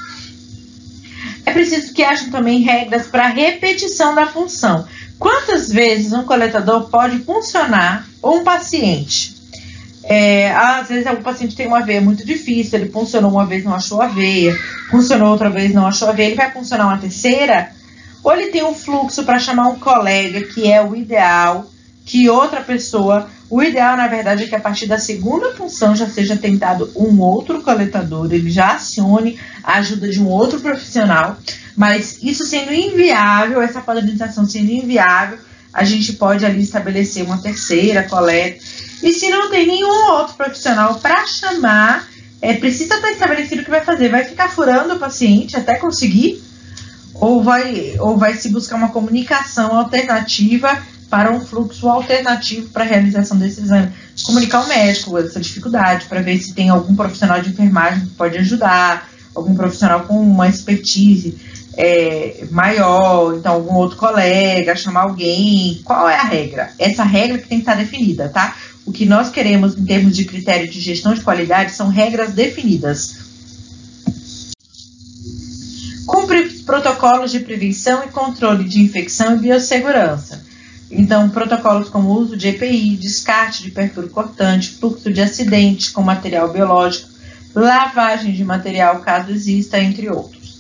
É 1.46 1.52
preciso 1.52 1.94
que 1.94 2.04
haja 2.04 2.30
também 2.32 2.62
regras 2.62 3.08
para 3.08 3.28
repetição 3.28 4.16
da 4.16 4.26
função. 4.28 4.86
Quantas 5.18 5.70
vezes 5.70 6.12
um 6.12 6.24
coletador 6.24 6.90
pode 6.90 7.20
funcionar 7.20 8.08
um 8.24 8.44
paciente? 8.44 9.36
É, 10.04 10.52
às 10.52 10.88
vezes 10.88 11.12
o 11.12 11.18
paciente 11.18 11.56
tem 11.56 11.68
uma 11.68 11.82
veia 11.82 12.02
muito 12.02 12.26
difícil, 12.26 12.80
ele 12.80 12.92
funcionou 12.92 13.32
uma 13.32 13.46
vez, 13.46 13.64
não 13.64 13.74
achou 13.74 14.02
a 14.02 14.08
veia, 14.08 14.56
funcionou 14.92 15.32
outra 15.32 15.50
vez, 15.50 15.74
não 15.74 15.88
achou 15.88 16.10
a 16.10 16.12
veia, 16.12 16.28
ele 16.28 16.36
vai 16.36 16.52
funcionar 16.52 16.86
uma 16.86 16.98
terceira? 16.98 17.72
Ou 18.26 18.34
ele 18.34 18.48
tem 18.48 18.66
um 18.66 18.74
fluxo 18.74 19.24
para 19.24 19.38
chamar 19.38 19.68
um 19.68 19.78
colega, 19.78 20.42
que 20.42 20.68
é 20.68 20.84
o 20.84 20.96
ideal, 20.96 21.70
que 22.04 22.28
outra 22.28 22.60
pessoa. 22.60 23.30
O 23.52 23.62
ideal, 23.62 23.96
na 23.96 24.08
verdade, 24.08 24.46
é 24.46 24.48
que 24.48 24.56
a 24.56 24.60
partir 24.60 24.88
da 24.88 24.98
segunda 24.98 25.54
função 25.54 25.96
já 25.96 26.10
seja 26.10 26.36
tentado 26.36 26.90
um 26.96 27.22
outro 27.22 27.62
coletador, 27.62 28.26
ele 28.34 28.50
já 28.50 28.74
acione 28.74 29.40
a 29.64 29.76
ajuda 29.76 30.10
de 30.10 30.20
um 30.20 30.28
outro 30.28 30.60
profissional. 30.60 31.38
Mas 31.78 32.18
isso 32.24 32.48
sendo 32.48 32.74
inviável, 32.74 33.62
essa 33.62 33.80
padronização 33.80 34.44
sendo 34.48 34.72
inviável, 34.72 35.38
a 35.72 35.84
gente 35.84 36.14
pode 36.14 36.44
ali 36.44 36.64
estabelecer 36.64 37.24
uma 37.24 37.38
terceira 37.38 38.02
coleta. 38.10 38.58
E 39.04 39.14
se 39.14 39.30
não 39.30 39.52
tem 39.52 39.68
nenhum 39.68 40.14
outro 40.14 40.34
profissional 40.34 40.96
para 40.96 41.28
chamar, 41.28 42.08
é, 42.42 42.56
precisa 42.56 42.96
estar 42.96 43.12
estabelecido 43.12 43.62
o 43.62 43.66
que 43.66 43.70
vai 43.70 43.82
fazer. 43.82 44.10
Vai 44.10 44.24
ficar 44.26 44.50
furando 44.50 44.96
o 44.96 45.00
paciente 45.00 45.56
até 45.56 45.76
conseguir? 45.76 46.44
Ou 47.16 47.44
vai, 47.44 47.96
ou 48.00 48.18
vai 48.18 48.36
se 48.36 48.50
buscar 48.50 48.76
uma 48.76 48.90
comunicação 48.90 49.78
alternativa 49.78 50.78
para 51.10 51.32
um 51.32 51.40
fluxo 51.40 51.88
alternativo 51.88 52.70
para 52.70 52.84
a 52.84 52.88
realização 52.88 53.38
desse 53.38 53.62
exame? 53.62 53.92
Comunicar 54.26 54.60
ao 54.60 54.68
médico 54.68 55.18
essa 55.18 55.40
dificuldade, 55.40 56.06
para 56.06 56.22
ver 56.22 56.38
se 56.38 56.54
tem 56.54 56.70
algum 56.70 56.96
profissional 56.96 57.42
de 57.42 57.50
enfermagem 57.50 58.06
que 58.06 58.16
pode 58.16 58.38
ajudar, 58.38 59.10
algum 59.34 59.56
profissional 59.56 60.02
com 60.02 60.20
uma 60.20 60.48
expertise 60.48 61.38
é, 61.78 62.46
maior, 62.52 63.36
então 63.36 63.54
algum 63.54 63.76
outro 63.76 63.98
colega, 63.98 64.76
chamar 64.76 65.02
alguém. 65.02 65.82
Qual 65.84 66.10
é 66.10 66.16
a 66.16 66.24
regra? 66.24 66.72
Essa 66.80 67.04
regra 67.04 67.38
que 67.38 67.48
tem 67.48 67.60
que 67.60 67.64
estar 67.64 67.76
definida, 67.76 68.30
tá? 68.30 68.56
O 68.86 68.92
que 68.92 69.06
nós 69.06 69.30
queremos 69.30 69.78
em 69.78 69.86
termos 69.86 70.16
de 70.16 70.26
critério 70.26 70.70
de 70.70 70.80
gestão 70.80 71.14
de 71.14 71.22
qualidade 71.22 71.72
são 71.72 71.90
regras 71.90 72.34
definidas. 72.34 73.26
Protocolos 76.66 77.32
de 77.32 77.40
prevenção 77.40 78.04
e 78.04 78.08
controle 78.08 78.64
de 78.64 78.82
infecção 78.82 79.36
e 79.36 79.40
biossegurança. 79.40 80.44
Então, 80.90 81.30
protocolos 81.30 81.90
como 81.90 82.12
uso 82.12 82.36
de 82.36 82.50
EPI, 82.50 82.98
descarte 82.98 83.64
de 83.64 83.72
perfuro 83.72 84.10
cortante, 84.10 84.72
fluxo 84.72 85.12
de 85.12 85.22
acidente 85.22 85.92
com 85.92 86.02
material 86.02 86.52
biológico, 86.52 87.10
lavagem 87.56 88.34
de 88.34 88.44
material 88.44 89.00
caso 89.00 89.32
exista, 89.32 89.80
entre 89.80 90.10
outros. 90.10 90.60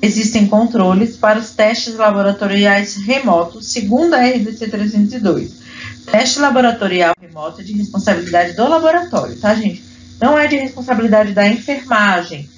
Existem 0.00 0.46
controles 0.46 1.16
para 1.16 1.38
os 1.38 1.50
testes 1.50 1.94
laboratoriais 1.94 2.96
remotos, 2.96 3.68
segundo 3.68 4.14
a 4.14 4.24
RDC 4.24 4.68
302. 4.68 5.62
Teste 6.10 6.40
laboratorial 6.40 7.14
remoto 7.20 7.60
é 7.60 7.64
de 7.64 7.72
responsabilidade 7.72 8.54
do 8.54 8.68
laboratório, 8.68 9.36
tá, 9.36 9.54
gente? 9.54 9.84
Não 10.20 10.36
é 10.36 10.46
de 10.46 10.56
responsabilidade 10.56 11.32
da 11.32 11.48
enfermagem. 11.48 12.48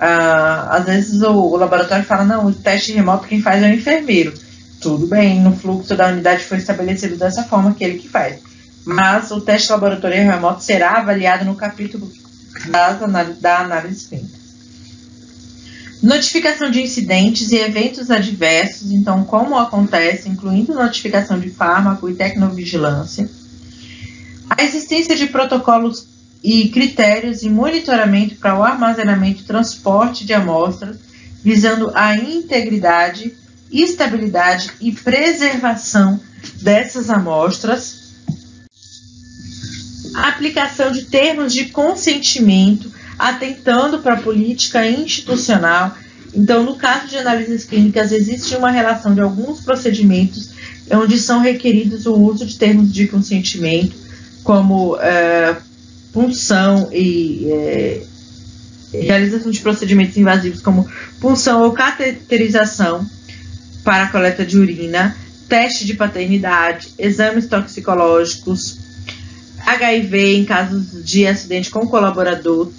Ah, 0.00 0.76
às 0.76 0.84
vezes 0.86 1.22
o, 1.22 1.32
o, 1.32 1.56
laboratório 1.56 2.04
fala, 2.04 2.24
não, 2.24 2.46
o 2.46 2.54
teste 2.54 2.92
remoto 2.92 3.26
quem 3.26 3.42
faz 3.42 3.62
é 3.62 3.70
o 3.70 3.74
enfermeiro. 3.74 4.32
Tudo 4.80 5.06
bem, 5.06 5.40
no 5.40 5.56
fluxo 5.56 5.96
da 5.96 6.08
unidade 6.08 6.44
foi 6.44 6.58
estabelecido 6.58 7.16
dessa 7.16 7.42
forma 7.42 7.74
que 7.74 7.82
ele 7.82 7.98
que 7.98 8.08
faz. 8.08 8.38
Mas 8.84 9.30
o 9.30 9.40
teste 9.40 9.72
laboratorial 9.72 10.24
remoto 10.24 10.62
será 10.62 10.98
avaliado 10.98 11.44
no 11.44 11.56
capítulo 11.56 12.10
das, 12.70 13.38
da 13.40 13.58
análise 13.60 14.08
clínica. 14.08 14.38
Notificação 16.00 16.70
de 16.70 16.80
incidentes 16.80 17.50
e 17.50 17.56
eventos 17.56 18.08
adversos, 18.08 18.92
então, 18.92 19.24
como 19.24 19.58
acontece, 19.58 20.28
incluindo 20.28 20.72
notificação 20.72 21.40
de 21.40 21.50
fármaco 21.50 22.08
e 22.08 22.14
tecnovigilância. 22.14 23.28
A 24.48 24.62
existência 24.62 25.16
de 25.16 25.26
protocolos 25.26 26.06
e 26.42 26.68
critérios 26.68 27.42
e 27.42 27.50
monitoramento 27.50 28.36
para 28.36 28.58
o 28.58 28.62
armazenamento 28.62 29.42
e 29.42 29.46
transporte 29.46 30.24
de 30.24 30.32
amostras, 30.32 30.96
visando 31.42 31.90
a 31.94 32.16
integridade, 32.16 33.34
estabilidade 33.70 34.70
e 34.80 34.92
preservação 34.92 36.20
dessas 36.62 37.10
amostras. 37.10 38.08
A 40.14 40.28
aplicação 40.28 40.90
de 40.92 41.04
termos 41.04 41.52
de 41.52 41.66
consentimento 41.66 42.90
atentando 43.18 43.98
para 43.98 44.14
a 44.14 44.22
política 44.22 44.88
institucional. 44.88 45.96
Então, 46.32 46.62
no 46.62 46.76
caso 46.76 47.08
de 47.08 47.16
análises 47.16 47.64
clínicas, 47.64 48.12
existe 48.12 48.54
uma 48.54 48.70
relação 48.70 49.14
de 49.14 49.20
alguns 49.20 49.60
procedimentos 49.60 50.50
onde 50.90 51.18
são 51.18 51.40
requeridos 51.40 52.06
o 52.06 52.14
uso 52.14 52.46
de 52.46 52.56
termos 52.56 52.92
de 52.92 53.08
consentimento, 53.08 53.96
como 54.44 54.96
é, 55.00 55.56
punção 56.12 56.88
e 56.92 57.46
é, 57.50 58.02
realização 58.92 59.50
de 59.50 59.60
procedimentos 59.60 60.16
invasivos, 60.16 60.60
como 60.60 60.88
punção 61.20 61.62
ou 61.62 61.72
cateterização 61.72 63.06
para 63.84 64.04
a 64.04 64.08
coleta 64.08 64.44
de 64.44 64.58
urina, 64.58 65.16
teste 65.48 65.84
de 65.84 65.94
paternidade, 65.94 66.92
exames 66.98 67.46
toxicológicos, 67.46 68.78
HIV 69.66 70.36
em 70.36 70.44
casos 70.44 71.04
de 71.04 71.26
acidente 71.26 71.70
com 71.70 71.86
colaborador, 71.86 72.70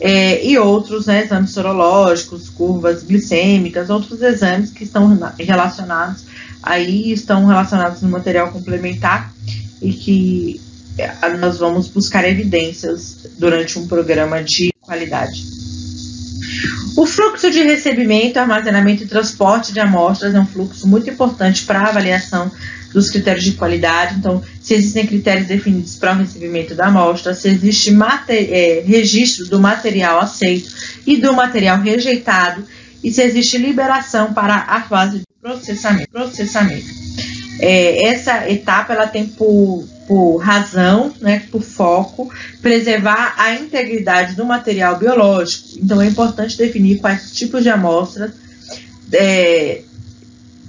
é, 0.00 0.44
e 0.44 0.58
outros 0.58 1.06
né, 1.06 1.22
exames 1.22 1.50
sorológicos, 1.50 2.48
curvas 2.48 3.04
glicêmicas, 3.04 3.88
outros 3.88 4.20
exames 4.20 4.70
que 4.70 4.82
estão 4.82 5.16
relacionados 5.38 6.24
aí, 6.62 7.12
estão 7.12 7.46
relacionados 7.46 8.02
no 8.02 8.08
material 8.08 8.50
complementar 8.50 9.32
e 9.80 9.92
que 9.92 10.60
é, 10.60 10.71
nós 11.38 11.58
vamos 11.58 11.88
buscar 11.88 12.28
evidências 12.28 13.16
durante 13.38 13.78
um 13.78 13.86
programa 13.86 14.42
de 14.42 14.72
qualidade. 14.80 15.44
O 16.96 17.06
fluxo 17.06 17.50
de 17.50 17.62
recebimento, 17.62 18.38
armazenamento 18.38 19.02
e 19.02 19.06
transporte 19.06 19.72
de 19.72 19.80
amostras 19.80 20.34
é 20.34 20.40
um 20.40 20.46
fluxo 20.46 20.86
muito 20.86 21.08
importante 21.08 21.64
para 21.64 21.80
a 21.80 21.88
avaliação 21.88 22.50
dos 22.92 23.10
critérios 23.10 23.44
de 23.44 23.52
qualidade. 23.52 24.16
Então, 24.16 24.42
se 24.60 24.74
existem 24.74 25.06
critérios 25.06 25.46
definidos 25.46 25.96
para 25.96 26.12
o 26.12 26.18
recebimento 26.18 26.74
da 26.74 26.86
amostra, 26.86 27.34
se 27.34 27.48
existe 27.48 27.96
é, 28.28 28.82
registro 28.84 29.46
do 29.46 29.58
material 29.58 30.20
aceito 30.20 30.70
e 31.06 31.16
do 31.16 31.32
material 31.32 31.80
rejeitado, 31.80 32.64
e 33.02 33.10
se 33.10 33.22
existe 33.22 33.58
liberação 33.58 34.32
para 34.32 34.54
a 34.54 34.82
fase 34.82 35.18
de 35.18 35.24
processamento. 35.40 36.10
processamento. 36.10 36.86
É, 37.58 38.06
essa 38.06 38.48
etapa 38.50 38.92
ela 38.92 39.06
tem 39.06 39.26
por, 39.26 39.84
por 40.12 40.36
razão, 40.36 41.10
né, 41.22 41.42
por 41.50 41.62
foco, 41.62 42.30
preservar 42.60 43.34
a 43.38 43.54
integridade 43.54 44.34
do 44.34 44.44
material 44.44 44.98
biológico. 44.98 45.78
Então 45.78 46.02
é 46.02 46.06
importante 46.06 46.58
definir 46.58 46.98
quais 46.98 47.32
tipos 47.32 47.62
de 47.62 47.70
amostras 47.70 48.30
é, 49.10 49.80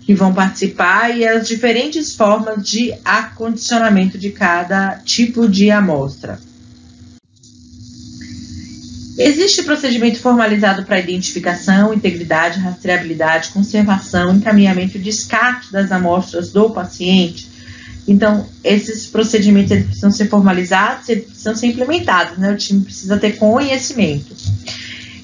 que 0.03 0.13
vão 0.13 0.34
participar 0.34 1.10
e 1.13 1.27
as 1.27 1.45
diferentes 1.45 2.15
formas 2.15 2.65
de 2.65 2.93
acondicionamento 3.03 4.17
de 4.17 4.29
cada 4.29 5.01
tipo 5.03 5.45
de 5.45 5.69
amostra. 5.69 6.39
Existe 9.17 9.62
procedimento 9.63 10.19
formalizado 10.19 10.86
para 10.86 11.01
identificação, 11.01 11.93
integridade, 11.93 12.62
rastreabilidade, 12.62 13.49
conservação, 13.49 14.34
encaminhamento 14.34 14.95
e 14.95 15.01
descarte 15.01 15.69
das 15.69 15.91
amostras 15.91 16.49
do 16.49 16.69
paciente. 16.69 17.51
Então, 18.07 18.45
esses 18.63 19.07
procedimentos 19.07 19.71
eles 19.71 19.85
precisam 19.85 20.11
ser 20.11 20.27
formalizados, 20.27 21.07
eles 21.07 21.25
precisam 21.25 21.55
ser 21.55 21.67
implementados, 21.67 22.37
né? 22.37 22.51
O 22.51 22.57
time 22.57 22.81
precisa 22.81 23.17
ter 23.17 23.37
conhecimento. 23.37 24.35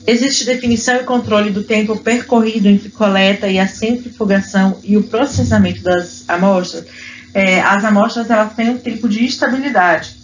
Existe 0.07 0.45
definição 0.45 0.95
e 0.95 1.03
controle 1.03 1.51
do 1.51 1.63
tempo 1.63 1.97
percorrido 1.97 2.67
entre 2.67 2.89
coleta 2.89 3.47
e 3.47 3.59
a 3.59 3.67
centrifugação 3.67 4.79
e 4.83 4.97
o 4.97 5.03
processamento 5.03 5.83
das 5.83 6.23
amostras. 6.27 6.85
É, 7.33 7.61
as 7.61 7.83
amostras 7.83 8.29
elas 8.29 8.53
têm 8.53 8.69
um 8.69 8.77
tempo 8.77 9.07
de 9.07 9.25
estabilidade 9.25 10.15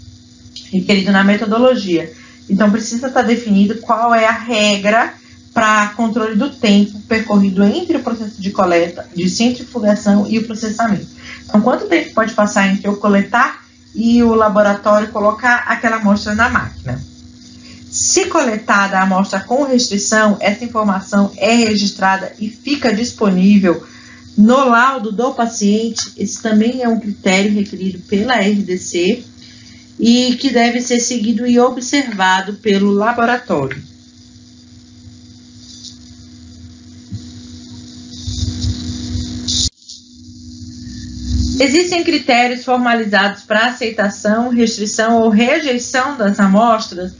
requerido 0.72 1.12
na 1.12 1.24
metodologia. 1.24 2.12
Então, 2.50 2.72
precisa 2.72 3.08
estar 3.08 3.22
definido 3.22 3.76
qual 3.76 4.16
é 4.16 4.26
a 4.26 4.32
regra 4.32 5.14
para 5.56 5.88
controle 5.96 6.36
do 6.36 6.50
tempo 6.50 7.00
percorrido 7.08 7.64
entre 7.64 7.96
o 7.96 8.04
processo 8.04 8.42
de 8.42 8.52
coleta, 8.52 9.08
de 9.16 9.30
centrifugação 9.30 10.28
e 10.28 10.38
o 10.38 10.46
processamento. 10.46 11.08
Então, 11.46 11.62
quanto 11.62 11.88
tempo 11.88 12.14
pode 12.14 12.34
passar 12.34 12.68
entre 12.68 12.86
eu 12.86 12.98
coletar 12.98 13.64
e 13.96 14.22
o 14.22 14.36
laboratório 14.36 15.08
colocar 15.08 15.64
aquela 15.66 15.96
amostra 15.96 16.36
na 16.36 16.50
máquina? 16.50 17.02
Se 17.90 18.26
coletada 18.26 19.00
a 19.00 19.04
amostra 19.04 19.40
com 19.40 19.64
restrição, 19.64 20.36
essa 20.42 20.66
informação 20.66 21.32
é 21.38 21.56
registrada 21.56 22.34
e 22.38 22.50
fica 22.50 22.94
disponível 22.94 23.82
no 24.38 24.66
laudo 24.66 25.10
do 25.10 25.34
paciente. 25.34 26.12
Esse 26.18 26.42
também 26.42 26.84
é 26.84 26.90
um 26.90 27.00
critério 27.00 27.54
requerido 27.54 28.00
pela 28.00 28.36
RDC 28.36 29.24
e 29.98 30.36
que 30.36 30.50
deve 30.50 30.82
ser 30.82 31.00
seguido 31.00 31.48
e 31.48 31.58
observado 31.58 32.56
pelo 32.56 32.92
laboratório. 32.92 33.95
Existem 41.60 42.04
critérios 42.04 42.66
formalizados 42.66 43.44
para 43.44 43.68
aceitação, 43.68 44.50
restrição 44.50 45.22
ou 45.22 45.30
rejeição 45.30 46.18
das 46.18 46.40
amostras. 46.40 47.14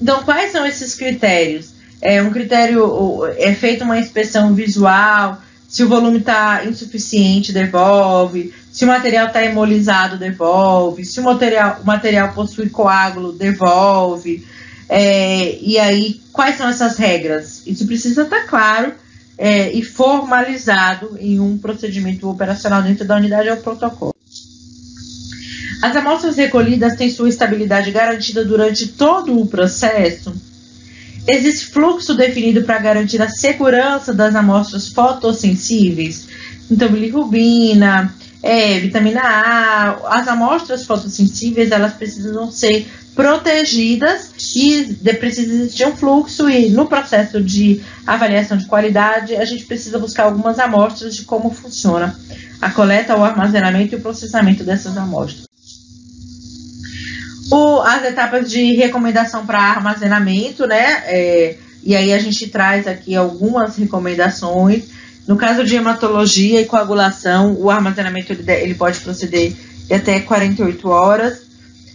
Então, 0.00 0.22
quais 0.24 0.52
são 0.52 0.66
esses 0.66 0.94
critérios? 0.94 1.70
É 2.00 2.22
um 2.22 2.30
critério 2.30 3.24
é 3.36 3.54
feita 3.54 3.84
uma 3.84 3.98
inspeção 3.98 4.54
visual, 4.54 5.40
se 5.68 5.82
o 5.82 5.88
volume 5.88 6.18
está 6.18 6.64
insuficiente, 6.64 7.52
devolve. 7.52 8.52
Se 8.72 8.84
o 8.84 8.88
material 8.88 9.28
está 9.28 9.44
hemolizado, 9.44 10.16
devolve. 10.16 11.04
Se 11.04 11.20
o 11.20 11.24
material, 11.24 11.80
o 11.82 11.86
material 11.86 12.32
possui 12.32 12.68
coágulo, 12.68 13.32
devolve. 13.32 14.46
É, 14.88 15.58
e 15.60 15.78
aí, 15.78 16.20
quais 16.32 16.56
são 16.56 16.68
essas 16.68 16.96
regras? 16.96 17.62
Isso 17.66 17.86
precisa 17.86 18.22
estar 18.22 18.42
tá 18.42 18.46
claro 18.46 18.92
é, 19.38 19.72
e 19.72 19.82
formalizado 19.82 21.16
em 21.20 21.38
um 21.40 21.58
procedimento 21.58 22.28
operacional 22.28 22.82
dentro 22.82 23.04
da 23.04 23.16
unidade 23.16 23.50
ou 23.50 23.56
protocolo. 23.58 24.14
As 25.82 25.94
amostras 25.94 26.36
recolhidas 26.36 26.96
têm 26.96 27.10
sua 27.10 27.28
estabilidade 27.28 27.90
garantida 27.90 28.44
durante 28.44 28.88
todo 28.88 29.38
o 29.38 29.46
processo 29.46 30.34
Existe 31.26 31.66
fluxo 31.66 32.14
definido 32.14 32.62
para 32.62 32.78
garantir 32.78 33.20
a 33.20 33.28
segurança 33.28 34.14
das 34.14 34.34
amostras 34.36 34.88
fotossensíveis? 34.88 36.28
Então, 36.70 36.88
bilirrubina, 36.88 38.14
é, 38.42 38.78
vitamina 38.78 39.20
A, 39.22 40.18
as 40.18 40.28
amostras 40.28 40.84
fotossensíveis, 40.84 41.70
elas 41.70 41.94
precisam 41.94 42.50
ser 42.50 42.86
protegidas 43.14 44.30
e 44.54 44.94
precisa 45.14 45.54
existir 45.54 45.86
um 45.86 45.96
fluxo 45.96 46.50
e 46.50 46.68
no 46.68 46.86
processo 46.86 47.42
de 47.42 47.80
avaliação 48.06 48.58
de 48.58 48.66
qualidade 48.66 49.34
a 49.34 49.44
gente 49.44 49.64
precisa 49.64 49.98
buscar 49.98 50.24
algumas 50.24 50.58
amostras 50.58 51.16
de 51.16 51.22
como 51.22 51.50
funciona 51.50 52.14
a 52.60 52.70
coleta, 52.70 53.16
o 53.16 53.24
armazenamento 53.24 53.94
e 53.94 53.98
o 53.98 54.02
processamento 54.02 54.62
dessas 54.62 54.98
amostras. 54.98 55.46
O, 57.50 57.80
as 57.80 58.04
etapas 58.04 58.50
de 58.50 58.74
recomendação 58.74 59.46
para 59.46 59.60
armazenamento, 59.60 60.66
né? 60.66 61.02
É, 61.06 61.56
e 61.82 61.94
aí 61.94 62.12
a 62.12 62.18
gente 62.18 62.48
traz 62.48 62.86
aqui 62.86 63.14
algumas 63.14 63.76
recomendações. 63.76 64.95
No 65.26 65.36
caso 65.36 65.64
de 65.64 65.74
hematologia 65.74 66.60
e 66.60 66.66
coagulação, 66.66 67.56
o 67.58 67.70
armazenamento 67.70 68.32
ele, 68.32 68.44
ele 68.52 68.74
pode 68.74 69.00
proceder 69.00 69.52
de 69.86 69.94
até 69.94 70.20
48 70.20 70.88
horas. 70.88 71.46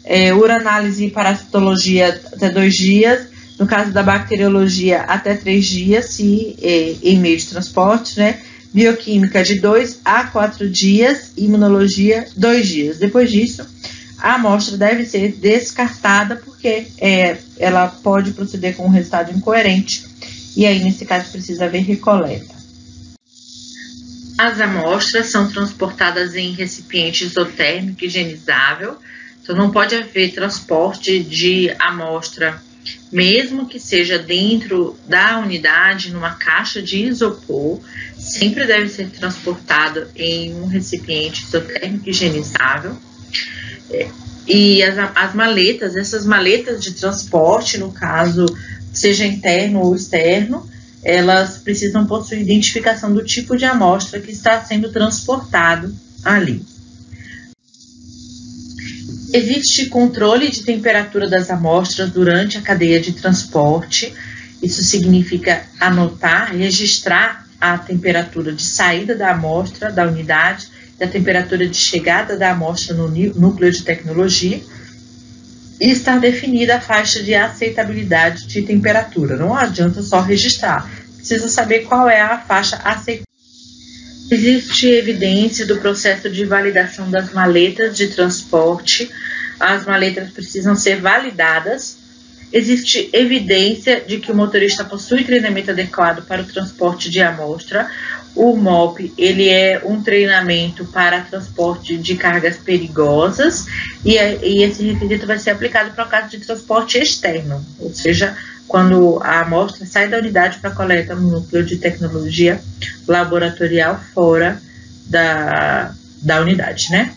É, 0.03 0.33
uranálise 0.33 1.05
e 1.05 1.11
parasitologia 1.11 2.19
até 2.33 2.49
dois 2.49 2.73
dias. 2.73 3.27
No 3.59 3.67
caso 3.67 3.91
da 3.91 4.01
bacteriologia, 4.01 5.01
até 5.01 5.35
três 5.35 5.65
dias, 5.65 6.05
se 6.05 6.57
é, 6.61 6.95
em 7.03 7.19
meio 7.19 7.37
de 7.37 7.45
transporte, 7.45 8.17
né? 8.17 8.39
Bioquímica 8.73 9.43
de 9.43 9.59
dois 9.59 9.99
a 10.03 10.23
quatro 10.23 10.67
dias, 10.67 11.33
imunologia, 11.37 12.25
dois 12.35 12.67
dias. 12.67 12.97
Depois 12.97 13.29
disso, 13.29 13.63
a 14.17 14.35
amostra 14.35 14.77
deve 14.77 15.05
ser 15.05 15.33
descartada 15.33 16.37
porque 16.37 16.87
é, 16.97 17.37
ela 17.59 17.87
pode 17.87 18.31
proceder 18.31 18.75
com 18.75 18.85
um 18.85 18.89
resultado 18.89 19.31
incoerente 19.31 20.05
e 20.55 20.65
aí 20.65 20.83
nesse 20.83 21.05
caso 21.05 21.31
precisa 21.31 21.65
haver 21.65 21.83
recoleta. 21.83 22.60
As 24.41 24.59
amostras 24.59 25.27
são 25.27 25.47
transportadas 25.47 26.33
em 26.33 26.51
recipiente 26.53 27.23
isotérmico 27.23 28.03
higienizável, 28.03 28.97
então 29.39 29.55
não 29.55 29.69
pode 29.69 29.93
haver 29.93 30.33
transporte 30.33 31.19
de 31.19 31.71
amostra, 31.77 32.59
mesmo 33.11 33.67
que 33.67 33.79
seja 33.79 34.17
dentro 34.17 34.97
da 35.07 35.37
unidade, 35.37 36.11
numa 36.11 36.33
caixa 36.33 36.81
de 36.81 37.05
isopor, 37.05 37.79
sempre 38.17 38.65
deve 38.65 38.89
ser 38.89 39.11
transportado 39.11 40.07
em 40.15 40.55
um 40.55 40.65
recipiente 40.65 41.43
isotérmico 41.43 42.09
higienizável. 42.09 42.97
E 44.47 44.81
as, 44.81 44.97
as 45.13 45.35
maletas, 45.35 45.95
essas 45.95 46.25
maletas 46.25 46.83
de 46.83 46.93
transporte, 46.93 47.77
no 47.77 47.91
caso, 47.91 48.47
seja 48.91 49.23
interno 49.23 49.81
ou 49.81 49.95
externo, 49.95 50.67
elas 51.03 51.57
precisam 51.57 52.05
possuir 52.05 52.41
identificação 52.41 53.13
do 53.13 53.23
tipo 53.23 53.57
de 53.57 53.65
amostra 53.65 54.19
que 54.19 54.31
está 54.31 54.63
sendo 54.63 54.91
transportado 54.91 55.93
ali. 56.23 56.63
Existe 59.33 59.85
controle 59.87 60.49
de 60.49 60.63
temperatura 60.63 61.29
das 61.29 61.49
amostras 61.49 62.11
durante 62.11 62.57
a 62.57 62.61
cadeia 62.61 62.99
de 62.99 63.13
transporte. 63.13 64.13
Isso 64.61 64.83
significa 64.83 65.63
anotar, 65.79 66.53
registrar 66.53 67.47
a 67.59 67.77
temperatura 67.77 68.51
de 68.51 68.63
saída 68.63 69.15
da 69.15 69.31
amostra 69.31 69.91
da 69.91 70.05
unidade 70.05 70.67
da 71.01 71.07
temperatura 71.07 71.67
de 71.67 71.77
chegada 71.77 72.37
da 72.37 72.51
amostra 72.51 72.93
no 72.93 73.07
núcleo 73.07 73.71
de 73.71 73.81
tecnologia 73.81 74.61
e 75.79 75.89
estar 75.89 76.19
definida 76.19 76.75
a 76.75 76.79
faixa 76.79 77.23
de 77.23 77.33
aceitabilidade 77.33 78.45
de 78.45 78.61
temperatura. 78.61 79.35
Não 79.35 79.55
adianta 79.55 80.03
só 80.03 80.21
registrar, 80.21 80.87
precisa 81.31 81.47
saber 81.47 81.85
qual 81.85 82.09
é 82.09 82.19
a 82.19 82.37
faixa 82.37 82.75
aceitável. 82.83 83.25
Existe 84.29 84.87
evidência 84.87 85.65
do 85.65 85.77
processo 85.77 86.29
de 86.29 86.45
validação 86.45 87.09
das 87.09 87.31
maletas 87.31 87.95
de 87.95 88.07
transporte. 88.07 89.09
As 89.59 89.85
maletas 89.85 90.29
precisam 90.31 90.75
ser 90.75 90.99
validadas. 90.99 91.97
Existe 92.51 93.09
evidência 93.13 94.01
de 94.01 94.19
que 94.19 94.31
o 94.31 94.35
motorista 94.35 94.83
possui 94.83 95.23
treinamento 95.23 95.71
adequado 95.71 96.25
para 96.25 96.41
o 96.41 96.45
transporte 96.45 97.09
de 97.09 97.21
amostra. 97.21 97.89
O 98.35 98.55
MOP 98.55 99.13
ele 99.17 99.49
é 99.49 99.81
um 99.85 100.01
treinamento 100.01 100.85
para 100.85 101.21
transporte 101.21 101.97
de 101.97 102.15
cargas 102.15 102.57
perigosas 102.57 103.65
e, 104.05 104.15
e 104.15 104.63
esse 104.63 104.83
requisito 104.83 105.27
vai 105.27 105.37
ser 105.37 105.51
aplicado 105.51 105.91
para 105.91 106.05
o 106.05 106.09
caso 106.09 106.29
de 106.29 106.39
transporte 106.39 106.97
externo, 106.97 107.65
ou 107.79 107.93
seja, 107.93 108.37
quando 108.71 109.19
a 109.21 109.41
amostra 109.41 109.85
sai 109.85 110.07
da 110.07 110.17
unidade 110.17 110.59
para 110.59 110.71
coleta 110.71 111.13
no 111.13 111.29
núcleo 111.29 111.61
de 111.61 111.75
tecnologia 111.75 112.57
laboratorial 113.05 114.01
fora 114.13 114.61
da, 115.07 115.93
da 116.21 116.39
unidade, 116.39 116.89
né? 116.89 117.13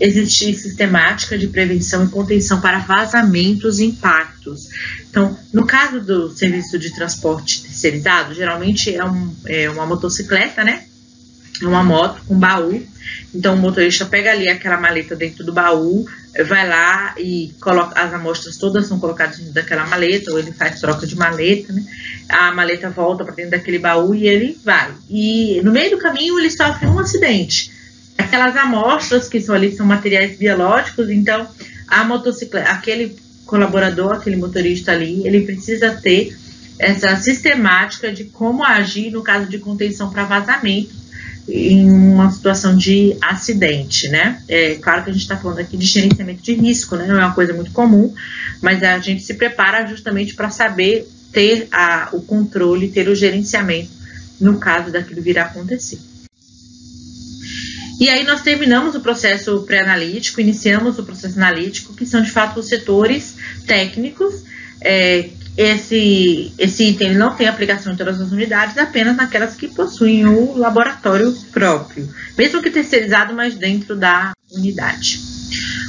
Existe 0.00 0.52
sistemática 0.52 1.38
de 1.38 1.46
prevenção 1.46 2.04
e 2.04 2.08
contenção 2.08 2.60
para 2.60 2.80
vazamentos 2.80 3.78
e 3.78 3.84
impactos. 3.84 4.68
Então, 5.08 5.38
no 5.52 5.64
caso 5.64 6.00
do 6.00 6.28
serviço 6.30 6.76
de 6.76 6.92
transporte 6.92 7.62
terceirizado, 7.62 8.34
geralmente 8.34 8.92
é, 8.92 9.04
um, 9.04 9.32
é 9.46 9.70
uma 9.70 9.86
motocicleta, 9.86 10.64
né? 10.64 10.86
Uma 11.62 11.84
moto 11.84 12.20
com 12.26 12.36
baú. 12.36 12.84
Então, 13.32 13.54
o 13.54 13.58
motorista 13.58 14.04
pega 14.04 14.32
ali 14.32 14.48
aquela 14.48 14.76
maleta 14.76 15.14
dentro 15.14 15.44
do 15.44 15.52
baú, 15.52 16.04
vai 16.44 16.68
lá 16.68 17.14
e 17.18 17.54
coloca 17.60 18.00
as 18.00 18.12
amostras 18.12 18.56
todas 18.56 18.86
são 18.86 18.98
colocadas 18.98 19.38
dentro 19.38 19.52
daquela 19.52 19.86
maleta, 19.86 20.30
ou 20.30 20.38
ele 20.38 20.52
faz 20.52 20.80
troca 20.80 21.06
de 21.06 21.16
maleta, 21.16 21.72
né? 21.72 21.84
A 22.28 22.52
maleta 22.52 22.90
volta 22.90 23.24
para 23.24 23.34
dentro 23.34 23.52
daquele 23.52 23.78
baú 23.78 24.14
e 24.14 24.26
ele 24.26 24.58
vai. 24.64 24.92
E 25.08 25.60
no 25.62 25.72
meio 25.72 25.90
do 25.90 25.98
caminho 25.98 26.38
ele 26.38 26.50
sofre 26.50 26.86
um 26.86 26.98
acidente. 26.98 27.70
Aquelas 28.18 28.56
amostras 28.56 29.28
que 29.28 29.40
são 29.40 29.54
ali 29.54 29.74
são 29.74 29.86
materiais 29.86 30.36
biológicos, 30.36 31.10
então 31.10 31.48
a 31.86 32.04
motocicleta, 32.04 32.70
aquele 32.70 33.16
colaborador, 33.44 34.14
aquele 34.14 34.36
motorista 34.36 34.92
ali, 34.92 35.26
ele 35.26 35.42
precisa 35.42 35.92
ter 35.92 36.36
essa 36.78 37.16
sistemática 37.16 38.12
de 38.12 38.24
como 38.24 38.64
agir 38.64 39.10
no 39.10 39.22
caso 39.22 39.48
de 39.48 39.58
contenção 39.58 40.10
para 40.10 40.24
vazamento 40.24 41.05
em 41.48 41.90
uma 41.90 42.30
situação 42.30 42.76
de 42.76 43.16
acidente, 43.22 44.08
né? 44.08 44.42
É 44.48 44.74
claro 44.76 45.04
que 45.04 45.10
a 45.10 45.12
gente 45.12 45.22
está 45.22 45.36
falando 45.36 45.60
aqui 45.60 45.76
de 45.76 45.86
gerenciamento 45.86 46.42
de 46.42 46.54
risco, 46.54 46.96
né? 46.96 47.06
Não 47.06 47.16
é 47.16 47.24
uma 47.24 47.34
coisa 47.34 47.52
muito 47.52 47.70
comum, 47.70 48.12
mas 48.60 48.82
a 48.82 48.98
gente 48.98 49.22
se 49.22 49.34
prepara 49.34 49.86
justamente 49.86 50.34
para 50.34 50.50
saber 50.50 51.08
ter 51.32 51.68
a, 51.70 52.08
o 52.12 52.22
controle, 52.22 52.88
ter 52.88 53.08
o 53.08 53.14
gerenciamento 53.14 53.90
no 54.40 54.58
caso 54.58 54.90
daquilo 54.90 55.22
vir 55.22 55.38
a 55.38 55.44
acontecer. 55.44 55.98
E 57.98 58.10
aí 58.10 58.24
nós 58.24 58.42
terminamos 58.42 58.94
o 58.94 59.00
processo 59.00 59.62
pré-analítico, 59.62 60.40
iniciamos 60.40 60.98
o 60.98 61.02
processo 61.02 61.38
analítico, 61.38 61.94
que 61.94 62.04
são 62.04 62.20
de 62.20 62.30
fato 62.30 62.60
os 62.60 62.68
setores 62.68 63.36
técnicos 63.66 64.44
é, 64.82 65.30
esse, 65.56 66.52
esse 66.58 66.84
item 66.84 67.14
não 67.14 67.34
tem 67.34 67.48
aplicação 67.48 67.92
em 67.92 67.96
todas 67.96 68.20
as 68.20 68.30
unidades, 68.30 68.76
apenas 68.76 69.16
naquelas 69.16 69.54
que 69.54 69.68
possuem 69.68 70.26
o 70.26 70.56
laboratório 70.56 71.32
próprio, 71.50 72.08
mesmo 72.36 72.62
que 72.62 72.70
terceirizado, 72.70 73.32
mas 73.32 73.54
dentro 73.54 73.96
da 73.96 74.32
unidade. 74.52 75.20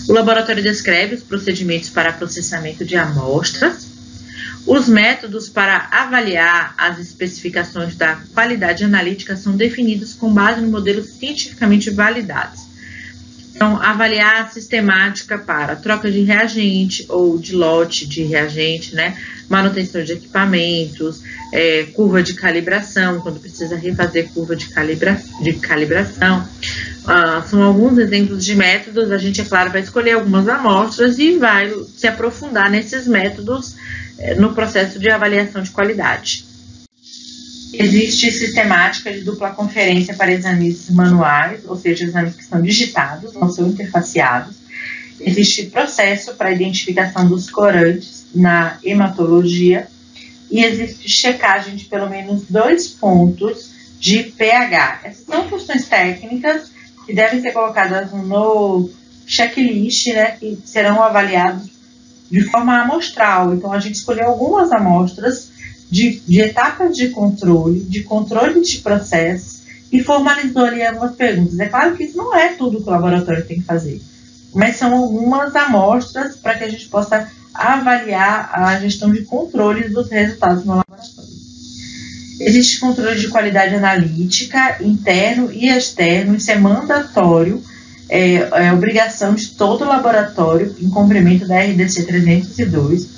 O 0.08 0.14
laboratório 0.14 0.64
descreve 0.64 1.16
os 1.16 1.24
procedimentos 1.24 1.90
para 1.90 2.14
processamento 2.14 2.86
de 2.86 2.96
amostras, 2.96 3.88
os 4.66 4.88
métodos 4.88 5.48
para 5.50 5.88
avaliar 5.92 6.74
as 6.78 7.00
especificações 7.00 7.96
da 7.96 8.18
qualidade 8.34 8.84
analítica 8.84 9.36
são 9.36 9.56
definidos 9.56 10.14
com 10.14 10.34
base 10.34 10.62
no 10.62 10.70
modelo 10.70 11.04
cientificamente 11.04 11.90
validados. 11.90 12.68
Então, 13.56 13.82
avaliar 13.82 14.44
a 14.44 14.48
sistemática 14.50 15.38
para 15.38 15.76
troca 15.76 16.12
de 16.12 16.22
reagente 16.22 17.06
ou 17.10 17.40
de 17.40 17.56
lote 17.56 18.06
de 18.06 18.24
reagente, 18.24 18.94
né? 18.94 19.18
Manutenção 19.50 20.04
de 20.04 20.14
equipamentos, 20.14 21.22
é, 21.54 21.84
curva 21.94 22.22
de 22.22 22.34
calibração, 22.34 23.22
quando 23.22 23.40
precisa 23.40 23.76
refazer 23.78 24.30
curva 24.34 24.56
de, 24.56 24.68
calibra, 24.70 25.22
de 25.42 25.54
calibração. 25.54 26.48
Ah, 27.06 27.42
são 27.48 27.64
alguns 27.64 27.98
exemplos 27.98 28.44
de 28.44 28.56
métodos. 28.56 29.12
A 29.12 29.18
gente, 29.18 29.40
é 29.40 29.46
claro, 29.46 29.72
vai 29.72 29.82
escolher 29.82 30.12
algumas 30.12 30.48
amostras 30.50 31.18
e 31.18 31.38
vai 31.38 31.74
se 31.96 32.08
aprofundar 32.08 32.70
nesses 32.70 33.08
métodos 33.08 33.76
é, 34.20 34.36
no 34.36 34.54
processo 34.54 35.00
de 35.00 35.10
avaliação 35.10 35.62
de 35.62 35.72
qualidade. 35.72 36.46
Existe 37.74 38.32
sistemática 38.32 39.12
de 39.12 39.22
dupla 39.22 39.52
conferência 39.52 40.14
para 40.16 40.32
exames 40.32 40.90
manuais, 40.90 41.62
ou 41.66 41.76
seja, 41.78 42.06
exames 42.06 42.36
que 42.36 42.44
são 42.44 42.62
digitados, 42.62 43.34
não 43.34 43.50
são 43.50 43.68
interfaceados. 43.68 44.56
Existe 45.20 45.66
processo 45.66 46.36
para 46.36 46.52
identificação 46.52 47.28
dos 47.28 47.50
corantes 47.50 48.26
na 48.34 48.78
hematologia 48.84 49.88
e 50.50 50.64
existe 50.64 51.10
checagem 51.10 51.76
de 51.76 51.86
pelo 51.86 52.10
menos 52.10 52.44
dois 52.50 52.88
pontos 52.88 53.72
de 54.00 54.24
pH. 54.24 55.02
Essas 55.04 55.26
são 55.26 55.48
questões 55.48 55.88
técnicas 55.88 56.72
que 57.06 57.14
devem 57.14 57.42
ser 57.42 57.52
colocadas 57.52 58.12
no 58.12 58.90
checklist, 59.26 60.08
né, 60.08 60.32
que 60.32 60.58
serão 60.64 61.02
avaliados 61.02 61.70
de 62.30 62.42
forma 62.44 62.82
amostral. 62.82 63.54
Então, 63.54 63.72
a 63.74 63.80
gente 63.80 63.96
escolheu 63.96 64.28
algumas 64.28 64.72
amostras 64.72 65.50
de, 65.90 66.20
de 66.20 66.42
etapas 66.42 66.96
de 66.96 67.10
controle, 67.10 67.80
de 67.80 68.04
controle 68.04 68.62
de 68.62 68.80
processos 68.80 69.62
e 69.92 70.04
formalizou 70.04 70.66
ali 70.66 70.84
algumas 70.84 71.16
perguntas. 71.16 71.60
É 71.60 71.68
claro 71.68 71.96
que 71.96 72.04
isso 72.04 72.18
não 72.18 72.36
é 72.36 72.54
tudo 72.54 72.82
que 72.82 72.90
o 72.90 72.92
laboratório 72.92 73.46
tem 73.46 73.60
que 73.60 73.66
fazer, 73.66 74.02
mas 74.54 74.78
são 74.78 74.94
algumas 74.94 75.56
amostras 75.56 76.36
para 76.36 76.56
que 76.56 76.64
a 76.64 76.70
gente 76.70 76.88
possa 76.88 77.30
avaliar 77.54 78.50
a 78.54 78.80
gestão 78.80 79.12
de 79.12 79.24
controle 79.24 79.90
dos 79.90 80.10
resultados 80.10 80.64
no 80.64 80.76
laboratório. 80.76 81.38
Existe 82.40 82.80
controle 82.80 83.20
de 83.20 83.30
qualidade 83.30 83.76
analítica 83.76 84.78
interno 84.82 85.52
e 85.52 85.70
externo, 85.70 86.36
isso 86.36 86.52
é 86.52 86.56
mandatório, 86.56 87.64
é, 88.10 88.36
é 88.36 88.74
obrigação 88.74 89.34
de 89.34 89.48
todo 89.52 89.84
laboratório 89.84 90.76
em 90.80 90.90
cumprimento 90.90 91.48
da 91.48 91.60
RDC 91.60 92.04
302 92.04 93.18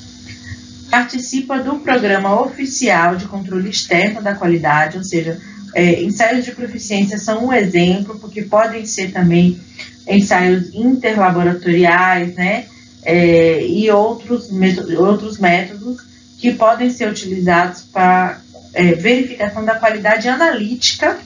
participa 0.89 1.59
do 1.59 1.80
programa 1.80 2.41
oficial 2.41 3.15
de 3.15 3.25
controle 3.25 3.69
externo 3.69 4.21
da 4.21 4.34
qualidade, 4.34 4.97
ou 4.97 5.03
seja, 5.03 5.39
é, 5.75 6.03
ensaios 6.03 6.43
de 6.43 6.51
proficiência 6.51 7.17
são 7.17 7.45
um 7.45 7.53
exemplo, 7.53 8.17
porque 8.19 8.41
podem 8.41 8.86
ser 8.86 9.11
também 9.11 9.59
ensaios 10.08 10.74
interlaboratoriais, 10.74 12.36
né, 12.36 12.66
é, 13.04 13.66
e 13.66 13.89
outros, 13.89 14.50
outros 14.97 15.38
métodos 15.38 16.02
que 16.38 16.54
podem 16.54 16.89
ser 16.89 17.10
utilizados 17.10 17.82
para 17.82 18.41
é, 18.74 18.93
verificação 18.93 19.66
da 19.66 19.76
qualidade 19.76 20.28
analítica 20.28 21.20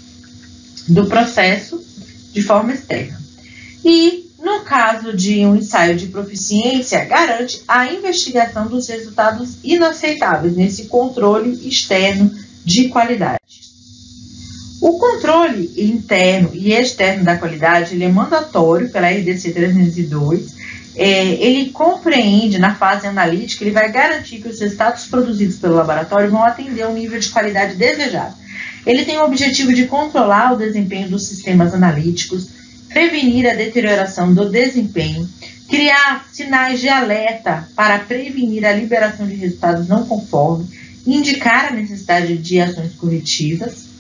do 0.88 1.05
processo 1.05 1.84
de 2.32 2.41
forma 2.41 2.74
externa. 2.74 3.21
E 3.86 4.30
no 4.43 4.61
caso 4.61 5.15
de 5.15 5.45
um 5.45 5.55
ensaio 5.55 5.95
de 5.95 6.07
proficiência, 6.07 7.05
garante 7.05 7.61
a 7.67 7.88
investigação 7.88 8.67
dos 8.67 8.88
resultados 8.88 9.57
inaceitáveis 9.63 10.55
nesse 10.55 10.86
controle 10.86 11.51
externo 11.67 12.30
de 12.65 12.89
qualidade. 12.89 13.39
O 14.84 14.99
controle 14.99 15.71
interno 15.77 16.49
e 16.53 16.73
externo 16.73 17.23
da 17.23 17.38
qualidade 17.38 18.03
é 18.03 18.09
mandatório 18.09 18.89
pela 18.89 19.09
RDC 19.09 19.53
302. 19.53 20.55
É, 20.97 21.36
ele 21.36 21.69
compreende, 21.69 22.59
na 22.59 22.75
fase 22.75 23.07
analítica, 23.07 23.63
ele 23.63 23.71
vai 23.71 23.89
garantir 23.89 24.41
que 24.41 24.49
os 24.49 24.59
resultados 24.59 25.05
produzidos 25.05 25.55
pelo 25.55 25.75
laboratório 25.75 26.29
vão 26.29 26.43
atender 26.43 26.81
ao 26.81 26.93
nível 26.93 27.17
de 27.17 27.29
qualidade 27.29 27.75
desejado. 27.75 28.36
Ele 28.86 29.05
tem 29.05 29.17
o 29.17 29.23
objetivo 29.23 29.71
de 29.71 29.86
controlar 29.86 30.51
o 30.51 30.57
desempenho 30.57 31.07
dos 31.07 31.27
sistemas 31.27 31.73
analíticos, 31.73 32.49
prevenir 32.89 33.49
a 33.49 33.53
deterioração 33.53 34.34
do 34.34 34.49
desempenho, 34.49 35.29
criar 35.69 36.27
sinais 36.29 36.81
de 36.81 36.89
alerta 36.89 37.69
para 37.73 37.99
prevenir 37.99 38.65
a 38.65 38.73
liberação 38.73 39.25
de 39.25 39.36
resultados 39.36 39.88
não 39.88 40.05
conformes, 40.05 40.67
indicar 41.07 41.67
a 41.67 41.71
necessidade 41.71 42.38
de 42.38 42.59
ações 42.59 42.91
corretivas, 42.95 43.92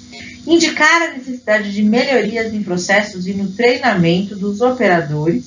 indicar 0.45 1.01
a 1.03 1.11
necessidade 1.13 1.71
de 1.71 1.81
melhorias 1.81 2.53
em 2.53 2.63
processos 2.63 3.27
e 3.27 3.33
no 3.33 3.51
treinamento 3.51 4.35
dos 4.35 4.61
operadores 4.61 5.45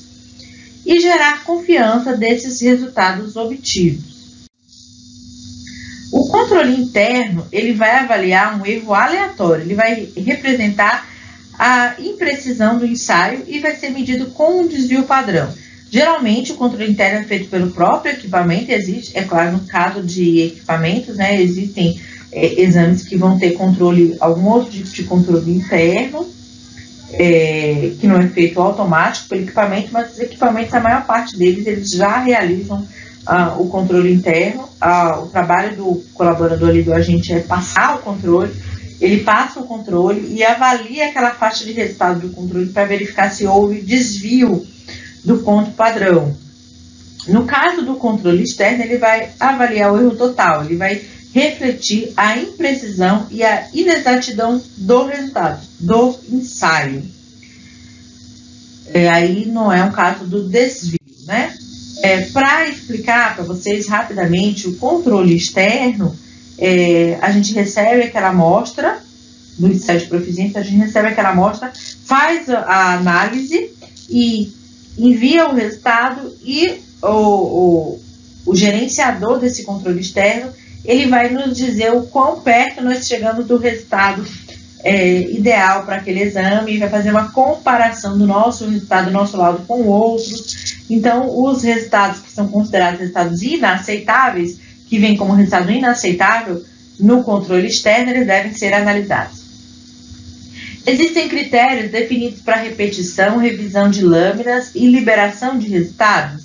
e 0.85 1.01
gerar 1.01 1.45
confiança 1.45 2.17
desses 2.17 2.61
resultados 2.61 3.37
obtidos. 3.37 4.17
O 6.13 6.29
controle 6.29 6.81
interno 6.81 7.47
ele 7.51 7.73
vai 7.73 7.99
avaliar 7.99 8.59
um 8.59 8.65
erro 8.65 8.95
aleatório, 8.95 9.65
ele 9.65 9.75
vai 9.75 10.09
representar 10.17 11.07
a 11.59 11.95
imprecisão 11.99 12.79
do 12.79 12.87
ensaio 12.87 13.43
e 13.47 13.59
vai 13.59 13.75
ser 13.75 13.91
medido 13.91 14.27
com 14.27 14.61
um 14.61 14.69
desvio 14.69 15.03
padrão. 15.03 15.53
Geralmente, 15.91 16.53
o 16.53 16.57
controle 16.57 16.91
interno 16.91 17.21
é 17.21 17.25
feito 17.25 17.49
pelo 17.49 17.71
próprio 17.71 18.13
equipamento, 18.13 18.71
existe, 18.71 19.17
é 19.17 19.23
claro, 19.23 19.53
no 19.53 19.61
caso 19.61 20.03
de 20.03 20.41
equipamentos, 20.41 21.17
né, 21.17 21.41
existem 21.41 22.01
é, 22.37 22.61
exames 22.61 23.03
que 23.03 23.17
vão 23.17 23.39
ter 23.39 23.53
controle, 23.53 24.17
algum 24.21 24.47
outro 24.49 24.71
tipo 24.71 24.89
de 24.89 25.03
controle 25.05 25.51
interno, 25.51 26.27
é, 27.13 27.93
que 27.99 28.07
não 28.07 28.19
é 28.19 28.29
feito 28.29 28.61
automático 28.61 29.29
pelo 29.29 29.43
equipamento, 29.43 29.89
mas 29.91 30.13
os 30.13 30.19
equipamentos, 30.21 30.75
a 30.75 30.81
maior 30.81 31.07
parte 31.07 31.37
deles, 31.37 31.67
eles 31.67 31.91
já 31.91 32.19
realizam 32.19 32.87
ah, 33.25 33.57
o 33.59 33.69
controle 33.69 34.13
interno. 34.13 34.69
Ah, 34.81 35.21
o 35.21 35.29
trabalho 35.29 35.77
do 35.77 36.05
colaborador 36.13 36.69
ali 36.69 36.83
do 36.83 36.93
agente 36.93 37.33
é 37.33 37.41
passar 37.41 37.97
o 37.97 37.99
controle 38.01 38.53
ele 39.01 39.23
passa 39.23 39.61
o 39.61 39.65
controle 39.65 40.35
e 40.35 40.43
avalia 40.43 41.07
aquela 41.07 41.31
faixa 41.31 41.65
de 41.65 41.73
resultado 41.73 42.21
do 42.21 42.31
controle 42.31 42.71
para 42.71 42.87
verificar 42.87 43.31
se 43.31 43.47
houve 43.47 43.83
desvio 43.83 44.67
do 45.25 45.39
ponto 45.39 45.73
padrão. 45.73 46.35
No 47.29 47.45
caso 47.45 47.83
do 47.83 47.97
controle 47.97 48.43
externo, 48.43 48.85
ele 48.85 48.99
vai 48.99 49.31
avaliar 49.39 49.93
o 49.93 50.01
erro 50.01 50.17
total, 50.17 50.65
ele 50.65 50.77
vai 50.77 51.03
refletir 51.33 52.13
a 52.17 52.39
imprecisão 52.39 53.27
e 53.31 53.43
a 53.43 53.69
inexatidão 53.73 54.63
do 54.77 55.07
resultado, 55.07 55.67
do 55.81 56.19
ensaio. 56.31 57.05
É, 58.93 59.09
aí 59.09 59.47
não 59.47 59.73
é 59.73 59.83
um 59.85 59.93
caso 59.93 60.25
do 60.25 60.49
desvio, 60.49 60.99
né? 61.27 61.55
É, 62.03 62.23
para 62.27 62.69
explicar 62.69 63.35
para 63.35 63.45
vocês 63.45 63.87
rapidamente 63.87 64.69
o 64.69 64.77
controle 64.77 65.35
externo, 65.35 66.17
é, 66.59 67.19
a 67.21 67.31
gente 67.31 67.53
recebe 67.53 68.03
aquela 68.03 68.29
amostra 68.29 69.01
do 69.59 69.69
ensaio 69.69 70.01
de 70.01 70.07
proficiência, 70.07 70.61
a 70.61 70.65
gente 70.65 70.77
recebe 70.77 71.09
aquela 71.09 71.31
amostra, 71.31 71.73
faz 72.05 72.49
a 72.49 72.95
análise 72.95 73.71
e 74.09 74.53
envia 74.99 75.49
o 75.49 75.55
resultado 75.55 76.35
e 76.43 76.81
o, 77.03 77.09
o, 77.09 78.01
o 78.47 78.55
gerenciador 78.55 79.39
desse 79.39 79.65
controle 79.65 80.01
externo 80.01 80.53
ele 80.87 81.07
vai 81.07 81.29
nos 81.29 81.57
dizer 81.57 81.93
o 81.93 82.03
quão 82.03 82.41
perto 82.41 82.83
nós 82.83 83.07
chegamos 83.07 83.47
do 83.47 83.57
resultado 83.57 84.25
é, 84.85 85.21
ideal 85.33 85.85
para 85.85 85.97
aquele 85.97 86.23
exame, 86.23 86.79
vai 86.79 86.89
fazer 86.89 87.11
uma 87.11 87.33
comparação 87.33 88.17
do 88.17 88.27
nosso 88.27 88.69
resultado, 88.69 89.07
do 89.07 89.11
nosso 89.11 89.37
laudo 89.37 89.65
com 89.67 89.83
outros. 89.83 90.85
Então, 90.89 91.29
os 91.43 91.63
resultados 91.63 92.21
que 92.21 92.31
são 92.31 92.47
considerados 92.47 93.01
resultados 93.01 93.43
inaceitáveis, 93.43 94.59
que 94.89 94.99
vêm 94.99 95.17
como 95.17 95.33
resultado 95.33 95.73
inaceitável 95.73 96.65
no 97.01 97.25
controle 97.25 97.67
externo, 97.67 98.13
eles 98.13 98.27
devem 98.27 98.55
ser 98.55 98.73
analisados. 98.73 99.45
Existem 100.87 101.29
critérios 101.29 101.91
definidos 101.91 102.41
para 102.41 102.57
repetição, 102.57 103.39
revisão 103.39 103.91
de 103.91 104.05
lâminas 104.05 104.71
e 104.73 104.87
liberação 104.87 105.59
de 105.59 105.69
resultados? 105.69 106.45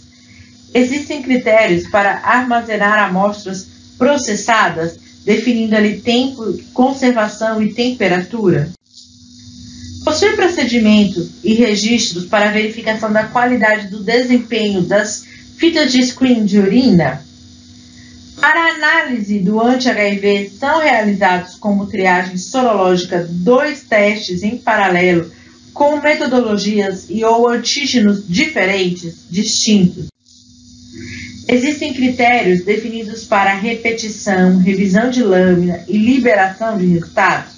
Existem 0.73 1.21
critérios 1.21 1.87
para 1.89 2.21
armazenar 2.23 2.97
amostras 2.97 3.67
processadas, 4.01 4.97
definindo 5.23 5.75
ali 5.75 6.01
tempo, 6.01 6.57
conservação 6.73 7.61
e 7.61 7.71
temperatura? 7.71 8.71
Possui 10.03 10.35
procedimentos 10.35 11.29
e 11.43 11.53
registros 11.53 12.25
para 12.25 12.49
verificação 12.49 13.13
da 13.13 13.25
qualidade 13.25 13.89
do 13.89 14.01
desempenho 14.01 14.81
das 14.81 15.23
fitas 15.55 15.91
de 15.91 16.01
screen 16.01 16.45
de 16.45 16.57
urina? 16.57 17.23
Para 18.39 18.73
análise 18.73 19.37
do 19.37 19.61
anti-HIV, 19.61 20.49
são 20.59 20.79
realizados 20.79 21.53
como 21.53 21.85
triagem 21.85 22.37
sorológica 22.37 23.27
dois 23.29 23.83
testes 23.83 24.41
em 24.41 24.57
paralelo 24.57 25.31
com 25.75 26.01
metodologias 26.01 27.05
e 27.07 27.23
ou 27.23 27.47
antígenos 27.47 28.27
diferentes, 28.27 29.27
distintos. 29.29 30.10
Existem 31.47 31.93
critérios 31.93 32.63
definidos 32.63 33.23
para 33.23 33.53
repetição, 33.53 34.57
revisão 34.57 35.09
de 35.09 35.23
lâmina 35.23 35.83
e 35.87 35.97
liberação 35.97 36.77
de 36.77 36.85
resultados? 36.85 37.53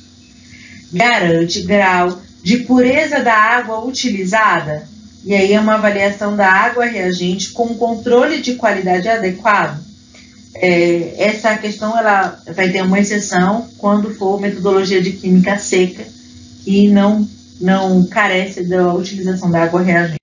Garante 0.92 1.62
grau 1.64 2.22
de 2.42 2.58
pureza 2.60 3.20
da 3.20 3.34
água 3.34 3.86
utilizada? 3.86 4.88
E 5.26 5.34
aí 5.34 5.54
é 5.54 5.60
uma 5.60 5.76
avaliação 5.76 6.36
da 6.36 6.50
água 6.50 6.86
reagente 6.86 7.52
com 7.52 7.76
controle 7.76 8.42
de 8.42 8.56
qualidade 8.56 9.08
adequado? 9.08 9.82
É, 10.56 11.16
essa 11.18 11.58
questão 11.58 11.98
ela 11.98 12.40
vai 12.54 12.70
ter 12.70 12.82
uma 12.84 13.00
exceção 13.00 13.68
quando 13.78 14.14
for 14.14 14.40
metodologia 14.40 15.02
de 15.02 15.12
química 15.14 15.58
seca 15.58 16.06
e 16.66 16.88
não, 16.90 17.28
não 17.60 18.06
carece 18.06 18.64
da 18.64 18.94
utilização 18.94 19.50
da 19.50 19.64
água 19.64 19.82
reagente. 19.82 20.23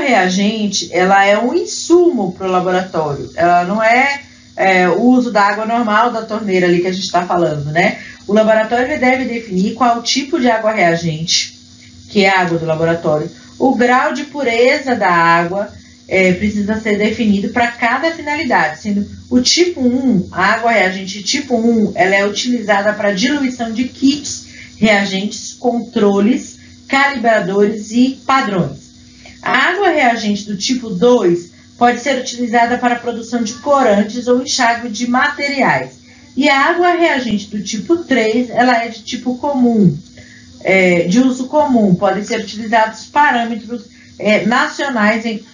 Reagente 0.00 0.88
ela 0.92 1.24
é 1.24 1.38
um 1.38 1.54
insumo 1.54 2.32
para 2.32 2.46
o 2.46 2.50
laboratório, 2.50 3.30
ela 3.34 3.64
não 3.64 3.82
é, 3.82 4.20
é, 4.56 4.88
o 4.88 5.02
uso 5.02 5.30
da 5.30 5.42
água 5.42 5.66
normal 5.66 6.10
da 6.10 6.22
torneira 6.22 6.66
ali 6.66 6.80
que 6.80 6.86
a 6.86 6.92
gente 6.92 7.04
está 7.04 7.26
falando, 7.26 7.70
né? 7.72 7.98
O 8.26 8.32
laboratório 8.32 8.98
deve 8.98 9.24
definir 9.24 9.74
qual 9.74 10.02
tipo 10.02 10.40
de 10.40 10.50
água 10.50 10.72
reagente, 10.72 11.58
que 12.08 12.24
é 12.24 12.30
a 12.30 12.40
água 12.40 12.58
do 12.58 12.66
laboratório, 12.66 13.30
o 13.58 13.74
grau 13.74 14.12
de 14.12 14.24
pureza 14.24 14.94
da 14.94 15.10
água 15.10 15.70
é, 16.08 16.32
precisa 16.32 16.80
ser 16.80 16.98
definido 16.98 17.48
para 17.48 17.68
cada 17.68 18.12
finalidade, 18.12 18.80
sendo 18.80 19.06
o 19.30 19.40
tipo 19.40 19.80
1, 19.80 20.28
a 20.30 20.54
água 20.54 20.70
reagente 20.70 21.22
tipo 21.22 21.56
1, 21.56 21.92
ela 21.94 22.14
é 22.14 22.26
utilizada 22.26 22.92
para 22.92 23.12
diluição 23.12 23.72
de 23.72 23.84
kits, 23.84 24.46
reagentes, 24.76 25.52
controles, 25.54 26.58
calibradores 26.86 27.90
e 27.90 28.20
padrões. 28.24 28.85
A 29.46 29.70
água 29.70 29.90
reagente 29.90 30.44
do 30.44 30.56
tipo 30.56 30.90
2 30.90 31.52
pode 31.78 32.00
ser 32.00 32.18
utilizada 32.18 32.78
para 32.78 32.94
a 32.94 32.98
produção 32.98 33.42
de 33.42 33.54
corantes 33.54 34.26
ou 34.26 34.42
enxágue 34.42 34.88
de 34.88 35.08
materiais. 35.08 36.00
E 36.36 36.48
a 36.48 36.70
água 36.70 36.92
reagente 36.92 37.46
do 37.48 37.62
tipo 37.62 37.98
3, 37.98 38.50
ela 38.50 38.82
é 38.82 38.88
de 38.88 39.02
tipo 39.02 39.38
comum, 39.38 39.96
é, 40.62 41.04
de 41.04 41.20
uso 41.20 41.46
comum. 41.46 41.94
Podem 41.94 42.24
ser 42.24 42.40
utilizados 42.40 43.04
parâmetros 43.06 43.84
é, 44.18 44.44
nacionais 44.44 45.24
em 45.24 45.44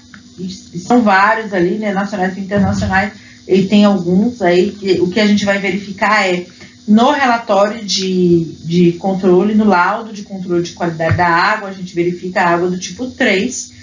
são 0.79 1.03
vários 1.03 1.53
ali, 1.53 1.79
né, 1.79 1.93
nacionais 1.93 2.37
e 2.37 2.41
internacionais, 2.41 3.13
e 3.47 3.65
tem 3.65 3.85
alguns 3.85 4.41
aí 4.41 4.71
que 4.71 5.01
o 5.01 5.11
que 5.11 5.21
a 5.21 5.27
gente 5.27 5.45
vai 5.45 5.59
verificar 5.59 6.27
é 6.27 6.47
no 6.89 7.11
relatório 7.13 7.85
de, 7.85 8.45
de 8.65 8.93
controle, 8.93 9.55
no 9.55 9.65
laudo 9.65 10.13
de 10.13 10.23
controle 10.23 10.63
de 10.63 10.73
qualidade 10.73 11.17
da 11.17 11.29
água, 11.29 11.69
a 11.69 11.73
gente 11.73 11.95
verifica 11.95 12.41
a 12.41 12.49
água 12.49 12.71
do 12.71 12.79
tipo 12.79 13.07
3. 13.07 13.82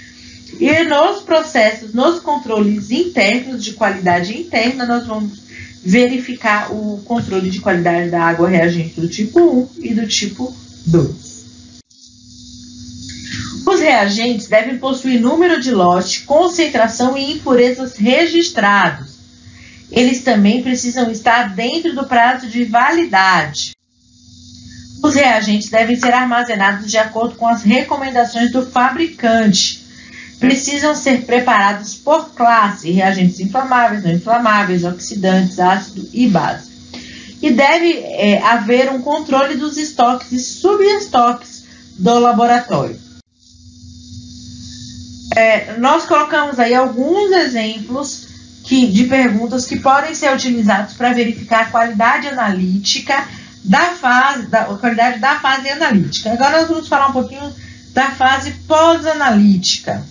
E 0.60 0.84
nos 0.84 1.22
processos, 1.22 1.94
nos 1.94 2.20
controles 2.20 2.92
internos 2.92 3.64
de 3.64 3.74
qualidade 3.74 4.38
interna, 4.38 4.86
nós 4.86 5.08
vamos 5.08 5.40
verificar 5.84 6.74
o 6.74 7.02
controle 7.06 7.50
de 7.50 7.62
qualidade 7.62 8.10
da 8.10 8.22
água 8.22 8.50
reagente 8.50 9.00
do 9.00 9.08
tipo 9.08 9.40
1 9.40 9.70
e 9.78 9.94
do 9.94 10.06
tipo 10.06 10.54
2. 10.86 11.30
Os 13.66 13.80
reagentes 13.80 14.48
devem 14.48 14.78
possuir 14.78 15.22
número 15.22 15.62
de 15.62 15.72
lote, 15.72 16.24
concentração 16.24 17.18
e 17.18 17.34
impurezas 17.34 17.96
registrados. 17.96 19.20
Eles 19.90 20.24
também 20.24 20.62
precisam 20.62 21.10
estar 21.10 21.56
dentro 21.56 21.96
do 21.96 22.06
prazo 22.06 22.48
de 22.48 22.66
validade. 22.66 23.76
Os 25.02 25.16
reagentes 25.16 25.70
devem 25.70 25.96
ser 25.96 26.14
armazenados 26.14 26.92
de 26.92 26.98
acordo 26.98 27.36
com 27.36 27.48
as 27.48 27.64
recomendações 27.64 28.52
do 28.52 28.66
fabricante. 28.66 29.79
Precisam 30.40 30.96
ser 30.96 31.26
preparados 31.26 31.96
por 31.96 32.30
classe, 32.30 32.92
reagentes 32.92 33.40
inflamáveis, 33.40 34.04
não 34.04 34.12
inflamáveis, 34.12 34.86
oxidantes, 34.86 35.60
ácido 35.60 36.08
e 36.14 36.28
base. 36.28 36.70
E 37.42 37.52
deve 37.52 38.00
é, 38.00 38.42
haver 38.42 38.90
um 38.90 39.02
controle 39.02 39.56
dos 39.56 39.78
estoques 39.78 40.32
e 40.32 40.40
subestoques 40.40 41.66
do 41.98 42.20
laboratório. 42.20 43.00
É, 45.36 45.78
nós 45.78 46.06
colocamos 46.06 46.60
aí 46.60 46.74
alguns 46.74 47.32
exemplos 47.32 48.28
que, 48.64 48.88
de 48.88 49.06
perguntas 49.06 49.66
que 49.66 49.80
podem 49.80 50.14
ser 50.16 50.34
utilizados 50.34 50.94
para 50.94 51.14
verificar 51.14 51.64
a 51.64 51.70
qualidade 51.70 52.28
analítica 52.28 53.28
da 53.64 53.88
fase, 53.88 54.48
da 54.48 54.62
a 54.62 54.78
qualidade 54.78 55.20
da 55.20 55.40
fase 55.40 55.70
analítica. 55.70 56.32
Agora 56.32 56.62
nós 56.62 56.70
vamos 56.70 56.88
falar 56.88 57.10
um 57.10 57.14
pouquinho 57.14 57.54
da 57.94 58.12
fase 58.12 58.52
pós-analítica. 58.68 60.04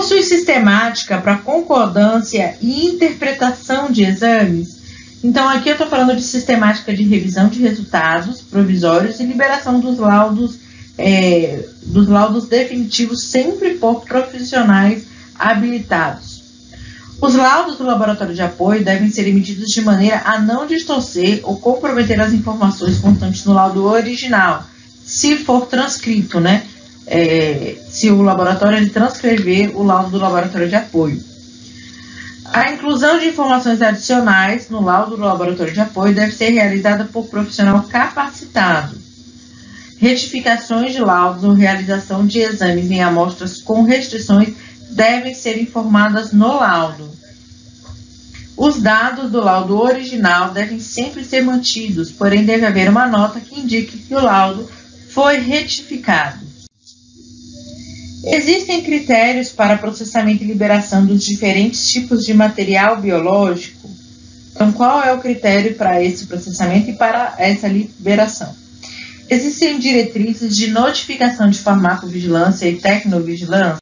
Possui 0.00 0.22
sistemática 0.22 1.18
para 1.18 1.36
concordância 1.36 2.56
e 2.62 2.86
interpretação 2.86 3.92
de 3.92 4.02
exames. 4.02 4.78
Então, 5.22 5.46
aqui 5.46 5.68
eu 5.68 5.74
estou 5.74 5.88
falando 5.88 6.16
de 6.16 6.22
sistemática 6.22 6.90
de 6.94 7.02
revisão 7.02 7.50
de 7.50 7.60
resultados 7.60 8.40
provisórios 8.40 9.20
e 9.20 9.24
liberação 9.24 9.78
dos 9.78 9.98
laudos 9.98 10.58
é, 10.96 11.66
dos 11.82 12.08
laudos 12.08 12.48
definitivos 12.48 13.24
sempre 13.24 13.74
por 13.74 14.06
profissionais 14.06 15.04
habilitados. 15.38 16.44
Os 17.20 17.34
laudos 17.34 17.76
do 17.76 17.84
laboratório 17.84 18.34
de 18.34 18.40
apoio 18.40 18.82
devem 18.82 19.10
ser 19.10 19.28
emitidos 19.28 19.66
de 19.66 19.82
maneira 19.82 20.22
a 20.24 20.38
não 20.38 20.66
distorcer 20.66 21.40
ou 21.42 21.56
comprometer 21.56 22.18
as 22.18 22.32
informações 22.32 22.98
constantes 22.98 23.44
no 23.44 23.52
laudo 23.52 23.84
original, 23.84 24.64
se 25.04 25.36
for 25.36 25.66
transcrito, 25.66 26.40
né? 26.40 26.62
É, 27.10 27.76
se 27.88 28.08
o 28.10 28.22
laboratório 28.22 28.88
transcrever 28.88 29.76
o 29.76 29.82
laudo 29.82 30.10
do 30.10 30.18
laboratório 30.18 30.68
de 30.68 30.76
apoio. 30.76 31.20
A 32.44 32.72
inclusão 32.72 33.18
de 33.18 33.26
informações 33.26 33.82
adicionais 33.82 34.70
no 34.70 34.80
laudo 34.80 35.16
do 35.16 35.22
laboratório 35.22 35.74
de 35.74 35.80
apoio 35.80 36.14
deve 36.14 36.32
ser 36.32 36.50
realizada 36.50 37.04
por 37.04 37.26
profissional 37.26 37.82
capacitado 37.82 39.00
Retificações 40.00 40.94
de 40.94 41.00
laudos 41.00 41.44
ou 41.44 41.52
realização 41.52 42.26
de 42.26 42.38
exames 42.38 42.90
em 42.90 43.02
amostras 43.02 43.60
com 43.60 43.82
restrições 43.82 44.54
devem 44.92 45.34
ser 45.34 45.60
informadas 45.60 46.32
no 46.32 46.58
laudo. 46.58 47.10
Os 48.56 48.80
dados 48.80 49.30
do 49.30 49.42
laudo 49.42 49.78
original 49.78 50.52
devem 50.52 50.80
sempre 50.80 51.22
ser 51.22 51.42
mantidos, 51.42 52.10
porém 52.10 52.46
deve 52.46 52.64
haver 52.64 52.88
uma 52.88 53.06
nota 53.06 53.40
que 53.40 53.60
indique 53.60 53.98
que 53.98 54.14
o 54.14 54.22
laudo 54.22 54.70
foi 55.10 55.36
retificado. 55.36 56.49
Existem 58.22 58.82
critérios 58.82 59.48
para 59.48 59.78
processamento 59.78 60.44
e 60.44 60.46
liberação 60.46 61.06
dos 61.06 61.24
diferentes 61.24 61.90
tipos 61.90 62.24
de 62.24 62.34
material 62.34 63.00
biológico? 63.00 63.88
Então, 64.52 64.72
qual 64.72 65.02
é 65.02 65.12
o 65.12 65.20
critério 65.20 65.74
para 65.74 66.02
esse 66.02 66.26
processamento 66.26 66.90
e 66.90 66.92
para 66.92 67.34
essa 67.38 67.66
liberação? 67.66 68.54
Existem 69.28 69.78
diretrizes 69.78 70.54
de 70.54 70.70
notificação 70.70 71.48
de 71.48 71.60
farmacovigilância 71.60 72.68
e 72.68 72.76
tecnovigilância? 72.76 73.80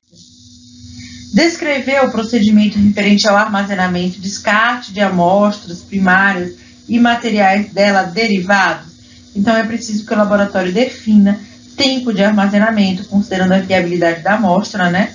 Descrever 1.34 2.04
o 2.04 2.10
procedimento 2.10 2.78
referente 2.78 3.26
ao 3.26 3.36
armazenamento 3.36 4.20
descarte 4.20 4.92
de 4.92 5.00
amostras 5.00 5.80
primárias 5.80 6.54
e 6.88 6.98
materiais 7.00 7.72
dela 7.72 8.04
derivados? 8.04 8.92
Então, 9.34 9.56
é 9.56 9.64
preciso 9.64 10.06
que 10.06 10.14
o 10.14 10.16
laboratório 10.16 10.72
defina 10.72 11.40
tempo 11.78 12.12
de 12.12 12.22
armazenamento, 12.22 13.04
considerando 13.04 13.52
a 13.52 13.60
viabilidade 13.60 14.20
da 14.20 14.34
amostra, 14.34 14.90
né? 14.90 15.14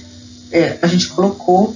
É, 0.51 0.77
a 0.81 0.87
gente 0.87 1.09
colocou 1.09 1.75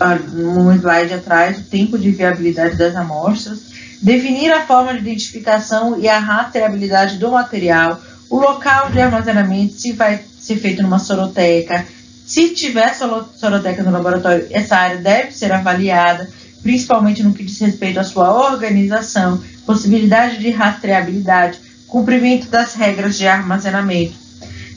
ah, 0.00 0.16
no 0.16 0.72
slide 0.74 1.14
atrás 1.14 1.58
o 1.58 1.62
tempo 1.62 1.98
de 1.98 2.10
viabilidade 2.10 2.76
das 2.76 2.94
amostras, 2.96 3.60
definir 4.02 4.50
a 4.52 4.66
forma 4.66 4.92
de 4.92 4.98
identificação 4.98 5.98
e 5.98 6.08
a 6.08 6.18
rastreabilidade 6.18 7.16
do 7.16 7.30
material, 7.30 8.00
o 8.28 8.38
local 8.38 8.90
de 8.90 9.00
armazenamento, 9.00 9.74
se 9.74 9.92
vai 9.92 10.20
ser 10.38 10.56
feito 10.56 10.82
numa 10.82 10.98
soroteca, 10.98 11.86
se 12.26 12.50
tiver 12.50 12.94
soroteca 12.94 13.82
no 13.82 13.90
laboratório, 13.90 14.46
essa 14.50 14.76
área 14.76 14.98
deve 14.98 15.32
ser 15.32 15.50
avaliada, 15.50 16.28
principalmente 16.62 17.22
no 17.22 17.32
que 17.32 17.42
diz 17.42 17.58
respeito 17.58 17.98
à 17.98 18.04
sua 18.04 18.52
organização, 18.52 19.42
possibilidade 19.64 20.38
de 20.38 20.50
rastreabilidade, 20.50 21.58
cumprimento 21.88 22.48
das 22.48 22.74
regras 22.74 23.16
de 23.16 23.26
armazenamento. 23.26 24.14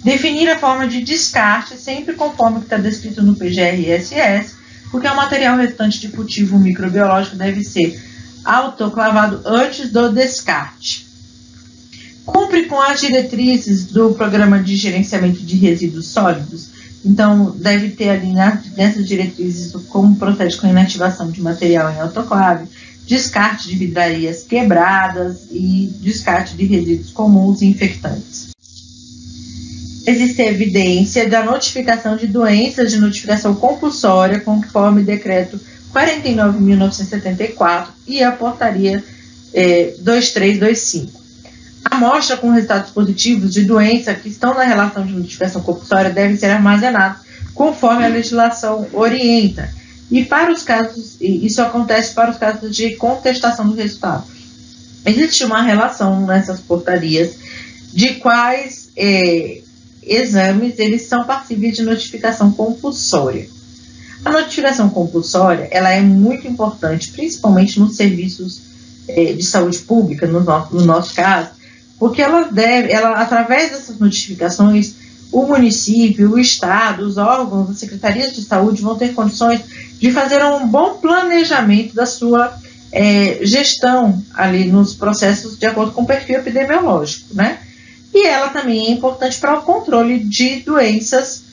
Definir 0.04 0.50
a 0.50 0.58
forma 0.58 0.88
de 0.88 1.02
descarte, 1.02 1.78
sempre 1.78 2.16
conforme 2.16 2.58
o 2.58 2.60
que 2.62 2.66
está 2.66 2.78
descrito 2.78 3.22
no 3.22 3.36
PGRSS, 3.36 4.56
porque 4.90 5.08
o 5.08 5.16
material 5.16 5.58
restante 5.58 6.00
de 6.00 6.10
cultivo 6.10 6.58
microbiológico 6.58 7.36
deve 7.36 7.64
ser 7.64 8.02
autoclavado 8.44 9.42
antes 9.46 9.92
do 9.92 10.12
descarte. 10.12 11.06
Cumpre 12.26 12.66
com 12.66 12.82
as 12.82 13.00
diretrizes 13.02 13.86
do 13.86 14.14
Programa 14.14 14.62
de 14.62 14.76
Gerenciamento 14.76 15.40
de 15.40 15.56
Resíduos 15.56 16.08
Sólidos, 16.08 16.70
então 17.04 17.52
deve 17.58 17.90
ter 17.90 18.10
ali 18.10 18.32
nessas 18.32 19.08
diretrizes 19.08 19.74
como 19.90 20.16
procede 20.16 20.58
com 20.58 20.68
a 20.68 20.70
inativação 20.70 21.32
de 21.32 21.42
material 21.42 21.92
em 21.92 22.00
autoclave, 22.00 22.68
descarte 23.08 23.68
de 23.68 23.76
vidrarias 23.76 24.44
quebradas 24.44 25.48
e 25.52 25.92
descarte 26.00 26.56
de 26.56 26.66
resíduos 26.66 27.12
comuns 27.12 27.62
e 27.62 27.66
infectantes. 27.66 28.52
Existe 30.06 30.42
evidência 30.42 31.30
da 31.30 31.44
notificação 31.44 32.16
de 32.18 32.26
doenças 32.28 32.92
de 32.92 33.00
notificação 33.00 33.54
compulsória, 33.54 34.40
conforme 34.40 35.04
decreto 35.04 35.60
49.974 35.94 37.88
e 38.08 38.24
a 38.24 38.32
portaria 38.32 39.04
é, 39.54 39.94
2325. 40.00 41.22
A 41.86 41.96
amostra 41.96 42.38
com 42.38 42.50
resultados 42.50 42.92
positivos 42.92 43.54
de 43.54 43.64
doença 43.64 44.14
que 44.14 44.30
estão 44.30 44.54
na 44.54 44.64
relação 44.64 45.06
de 45.06 45.14
notificação 45.14 45.62
compulsória 45.62 46.10
deve 46.10 46.38
ser 46.38 46.48
armazenada 46.48 47.20
conforme 47.54 48.06
a 48.06 48.08
legislação 48.08 48.88
orienta 48.94 49.70
e 50.12 50.26
para 50.26 50.52
os 50.52 50.62
casos, 50.62 51.16
isso 51.22 51.62
acontece 51.62 52.14
para 52.14 52.32
os 52.32 52.38
casos 52.38 52.76
de 52.76 52.96
contestação 52.98 53.70
do 53.70 53.76
resultado. 53.76 54.26
Existe 55.06 55.46
uma 55.46 55.62
relação 55.62 56.26
nessas 56.26 56.60
portarias 56.60 57.32
de 57.94 58.16
quais 58.16 58.90
é, 58.98 59.62
exames 60.04 60.78
eles 60.78 61.04
são 61.04 61.24
passíveis 61.24 61.78
de 61.78 61.84
notificação 61.84 62.52
compulsória. 62.52 63.48
A 64.26 64.32
notificação 64.32 64.90
compulsória 64.90 65.70
ela 65.72 65.90
é 65.90 66.02
muito 66.02 66.46
importante, 66.46 67.12
principalmente 67.12 67.80
nos 67.80 67.96
serviços 67.96 68.62
é, 69.08 69.34
de 69.34 69.44
saúde 69.44 69.80
pública, 69.80 70.28
no 70.28 70.42
nosso, 70.42 70.76
no 70.76 70.86
nosso 70.86 71.16
caso, 71.16 71.52
porque 71.98 72.22
ela 72.22 72.44
deve, 72.52 72.92
ela 72.92 73.12
através 73.12 73.72
dessas 73.72 73.98
notificações, 73.98 74.94
o 75.32 75.44
município, 75.44 76.32
o 76.32 76.40
estado, 76.40 77.06
os 77.06 77.18
órgãos, 77.18 77.70
as 77.70 77.80
secretarias 77.80 78.36
de 78.36 78.44
saúde 78.44 78.82
vão 78.82 78.98
ter 78.98 79.14
condições 79.14 79.62
de 80.02 80.12
fazer 80.12 80.44
um 80.44 80.68
bom 80.68 80.96
planejamento 80.96 81.94
da 81.94 82.08
sua 82.08 82.52
é, 82.92 83.40
gestão 83.44 84.22
ali 84.34 84.66
nos 84.66 84.96
processos 84.96 85.58
de 85.58 85.68
acordo 85.68 85.92
com 85.92 86.02
o 86.02 86.08
perfil 86.08 86.40
epidemiológico, 86.40 87.36
né? 87.36 87.60
E 88.12 88.26
ela 88.26 88.50
também 88.50 88.88
é 88.88 88.92
importante 88.92 89.40
para 89.40 89.60
o 89.60 89.62
controle 89.62 90.20
de 90.20 90.58
doenças 90.62 91.44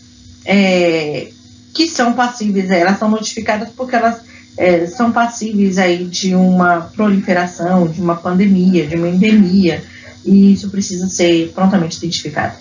é, 0.45 1.29
que 1.75 1.87
são 1.87 2.15
passíveis, 2.15 2.71
elas 2.71 2.99
são 2.99 3.11
notificadas 3.11 3.69
porque 3.77 3.95
elas 3.95 4.23
é, 4.57 4.87
são 4.87 5.13
passíveis 5.13 5.77
aí 5.77 6.05
de 6.05 6.35
uma 6.35 6.81
proliferação, 6.97 7.87
de 7.87 8.01
uma 8.01 8.17
pandemia, 8.17 8.87
de 8.87 8.97
uma 8.97 9.09
endemia, 9.09 9.85
e 10.25 10.55
isso 10.55 10.71
precisa 10.71 11.07
ser 11.07 11.53
prontamente 11.55 11.99
identificado. 11.99 12.57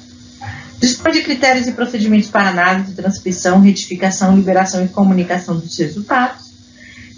Dispõe 0.80 1.12
de 1.12 1.22
critérios 1.22 1.68
e 1.68 1.72
procedimentos 1.72 2.30
para 2.30 2.50
análise, 2.50 2.94
transcrição, 2.94 3.60
retificação, 3.60 4.36
liberação 4.36 4.86
e 4.86 4.88
comunicação 4.88 5.58
dos 5.58 5.76
resultados. 5.78 6.48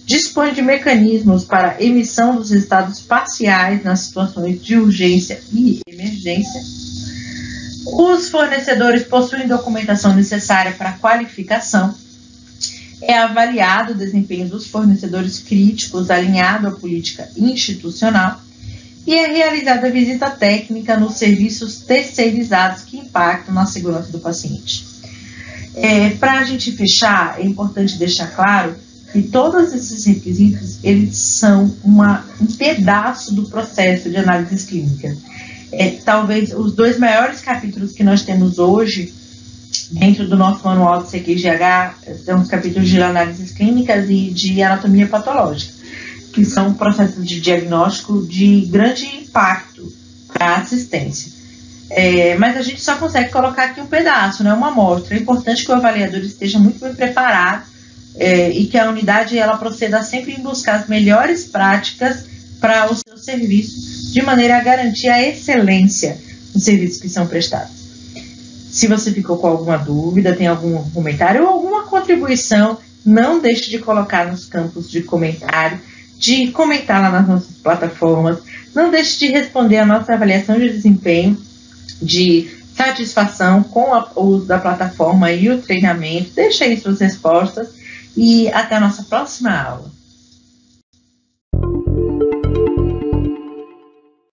Dispõe 0.06 0.54
de 0.54 0.62
mecanismos 0.62 1.44
para 1.44 1.76
emissão 1.84 2.36
dos 2.36 2.52
resultados 2.52 3.02
parciais 3.02 3.84
nas 3.84 4.00
situações 4.00 4.64
de 4.64 4.78
urgência 4.78 5.42
e 5.52 5.82
emergência. 5.86 6.62
Os 7.86 8.30
fornecedores 8.30 9.04
possuem 9.04 9.48
documentação 9.48 10.16
necessária 10.16 10.72
para 10.72 10.94
qualificação. 10.94 11.94
É 13.02 13.18
avaliado 13.18 13.94
o 13.94 13.96
desempenho 13.96 14.48
dos 14.48 14.68
fornecedores 14.68 15.40
críticos 15.40 16.10
alinhado 16.10 16.68
à 16.68 16.72
política 16.72 17.30
institucional 17.38 18.42
e 19.06 19.16
é 19.16 19.28
realizada 19.28 19.90
visita 19.90 20.30
técnica 20.30 20.98
nos 20.98 21.16
serviços 21.16 21.80
terceirizados 21.80 22.84
que 22.84 22.98
impactam 22.98 23.54
na 23.54 23.66
segurança 23.66 24.12
do 24.12 24.20
paciente. 24.20 24.86
É, 25.76 26.12
Para 26.12 26.40
a 26.40 26.44
gente 26.44 26.72
fechar, 26.72 27.40
é 27.40 27.44
importante 27.44 27.98
deixar 27.98 28.28
claro 28.28 28.76
que 29.12 29.24
todos 29.24 29.74
esses 29.74 30.06
requisitos 30.06 30.80
eles 30.84 31.18
são 31.18 31.76
uma, 31.84 32.26
um 32.40 32.46
pedaço 32.46 33.34
do 33.34 33.44
processo 33.50 34.10
de 34.10 34.18
análise 34.18 34.66
clínica. 34.68 35.16
É, 35.72 35.92
talvez 36.04 36.54
os 36.54 36.74
dois 36.74 37.00
maiores 37.00 37.42
capítulos 37.42 37.94
que 37.94 38.04
nós 38.04 38.24
temos 38.24 38.60
hoje 38.60 39.14
dentro 39.92 40.28
do 40.28 40.38
nosso 40.38 40.64
manual 40.64 41.02
de 41.02 41.10
CQGH 41.10 42.24
são 42.26 42.42
os 42.42 42.48
capítulos 42.48 42.88
de 42.88 43.02
análises 43.02 43.52
clínicas 43.52 44.10
e 44.10 44.30
de 44.30 44.62
anatomia 44.62 45.08
patológica 45.08 45.79
que 46.34 46.46
são 46.46 46.74
processos 46.74 47.28
de 47.28 47.40
diagnóstico 47.40 48.26
de 48.26 48.62
grande 48.68 49.06
impacto 49.06 49.92
para 50.32 50.48
a 50.48 50.58
assistência. 50.58 51.32
É, 51.90 52.38
mas 52.38 52.56
a 52.56 52.62
gente 52.62 52.82
só 52.82 52.96
consegue 52.96 53.32
colocar 53.32 53.66
aqui 53.66 53.82
um 53.82 53.88
pedaço, 53.88 54.44
né, 54.44 54.54
uma 54.54 54.68
amostra. 54.68 55.16
É 55.16 55.20
importante 55.20 55.66
que 55.66 55.72
o 55.72 55.76
avaliador 55.76 56.20
esteja 56.20 56.60
muito 56.60 56.80
bem 56.80 56.94
preparado 56.94 57.66
é, 58.16 58.50
e 58.52 58.68
que 58.68 58.78
a 58.78 58.90
unidade 58.90 59.38
ela 59.38 59.58
proceda 59.58 60.04
sempre 60.04 60.34
em 60.34 60.42
buscar 60.42 60.76
as 60.80 60.88
melhores 60.88 61.46
práticas 61.46 62.26
para 62.60 62.92
o 62.92 62.96
seu 62.96 63.18
serviço, 63.18 64.12
de 64.14 64.22
maneira 64.22 64.58
a 64.58 64.62
garantir 64.62 65.08
a 65.08 65.26
excelência 65.26 66.18
dos 66.54 66.64
serviços 66.64 67.02
que 67.02 67.10
são 67.10 67.26
prestados. 67.26 67.80
Se 68.70 68.86
você 68.88 69.12
ficou 69.12 69.38
com 69.38 69.48
alguma 69.48 69.78
dúvida, 69.78 70.36
tem 70.36 70.48
algum 70.48 70.84
comentário 70.92 71.44
ou 71.44 71.50
alguma 71.50 71.84
contribuição, 71.84 72.78
não 73.04 73.40
deixe 73.40 73.70
de 73.70 73.80
colocar 73.80 74.28
nos 74.28 74.46
campos 74.46 74.92
de 74.92 75.02
comentário 75.02 75.80
de 76.20 76.52
comentar 76.52 77.02
lá 77.02 77.10
nas 77.10 77.28
nossas 77.28 77.56
plataformas. 77.56 78.40
Não 78.76 78.92
deixe 78.92 79.18
de 79.20 79.28
responder 79.28 79.78
a 79.78 79.86
nossa 79.86 80.14
avaliação 80.14 80.60
de 80.60 80.70
desempenho, 80.70 81.38
de 82.02 82.52
satisfação 82.76 83.64
com 83.64 83.90
o 84.16 84.22
uso 84.24 84.46
da 84.46 84.60
plataforma 84.60 85.32
e 85.32 85.50
o 85.50 85.62
treinamento. 85.62 86.32
Deixe 86.36 86.66
aí 86.66 86.78
suas 86.78 87.00
respostas 87.00 87.70
e 88.18 88.50
até 88.50 88.76
a 88.76 88.80
nossa 88.82 89.04
próxima 89.04 89.58
aula. 89.58 89.99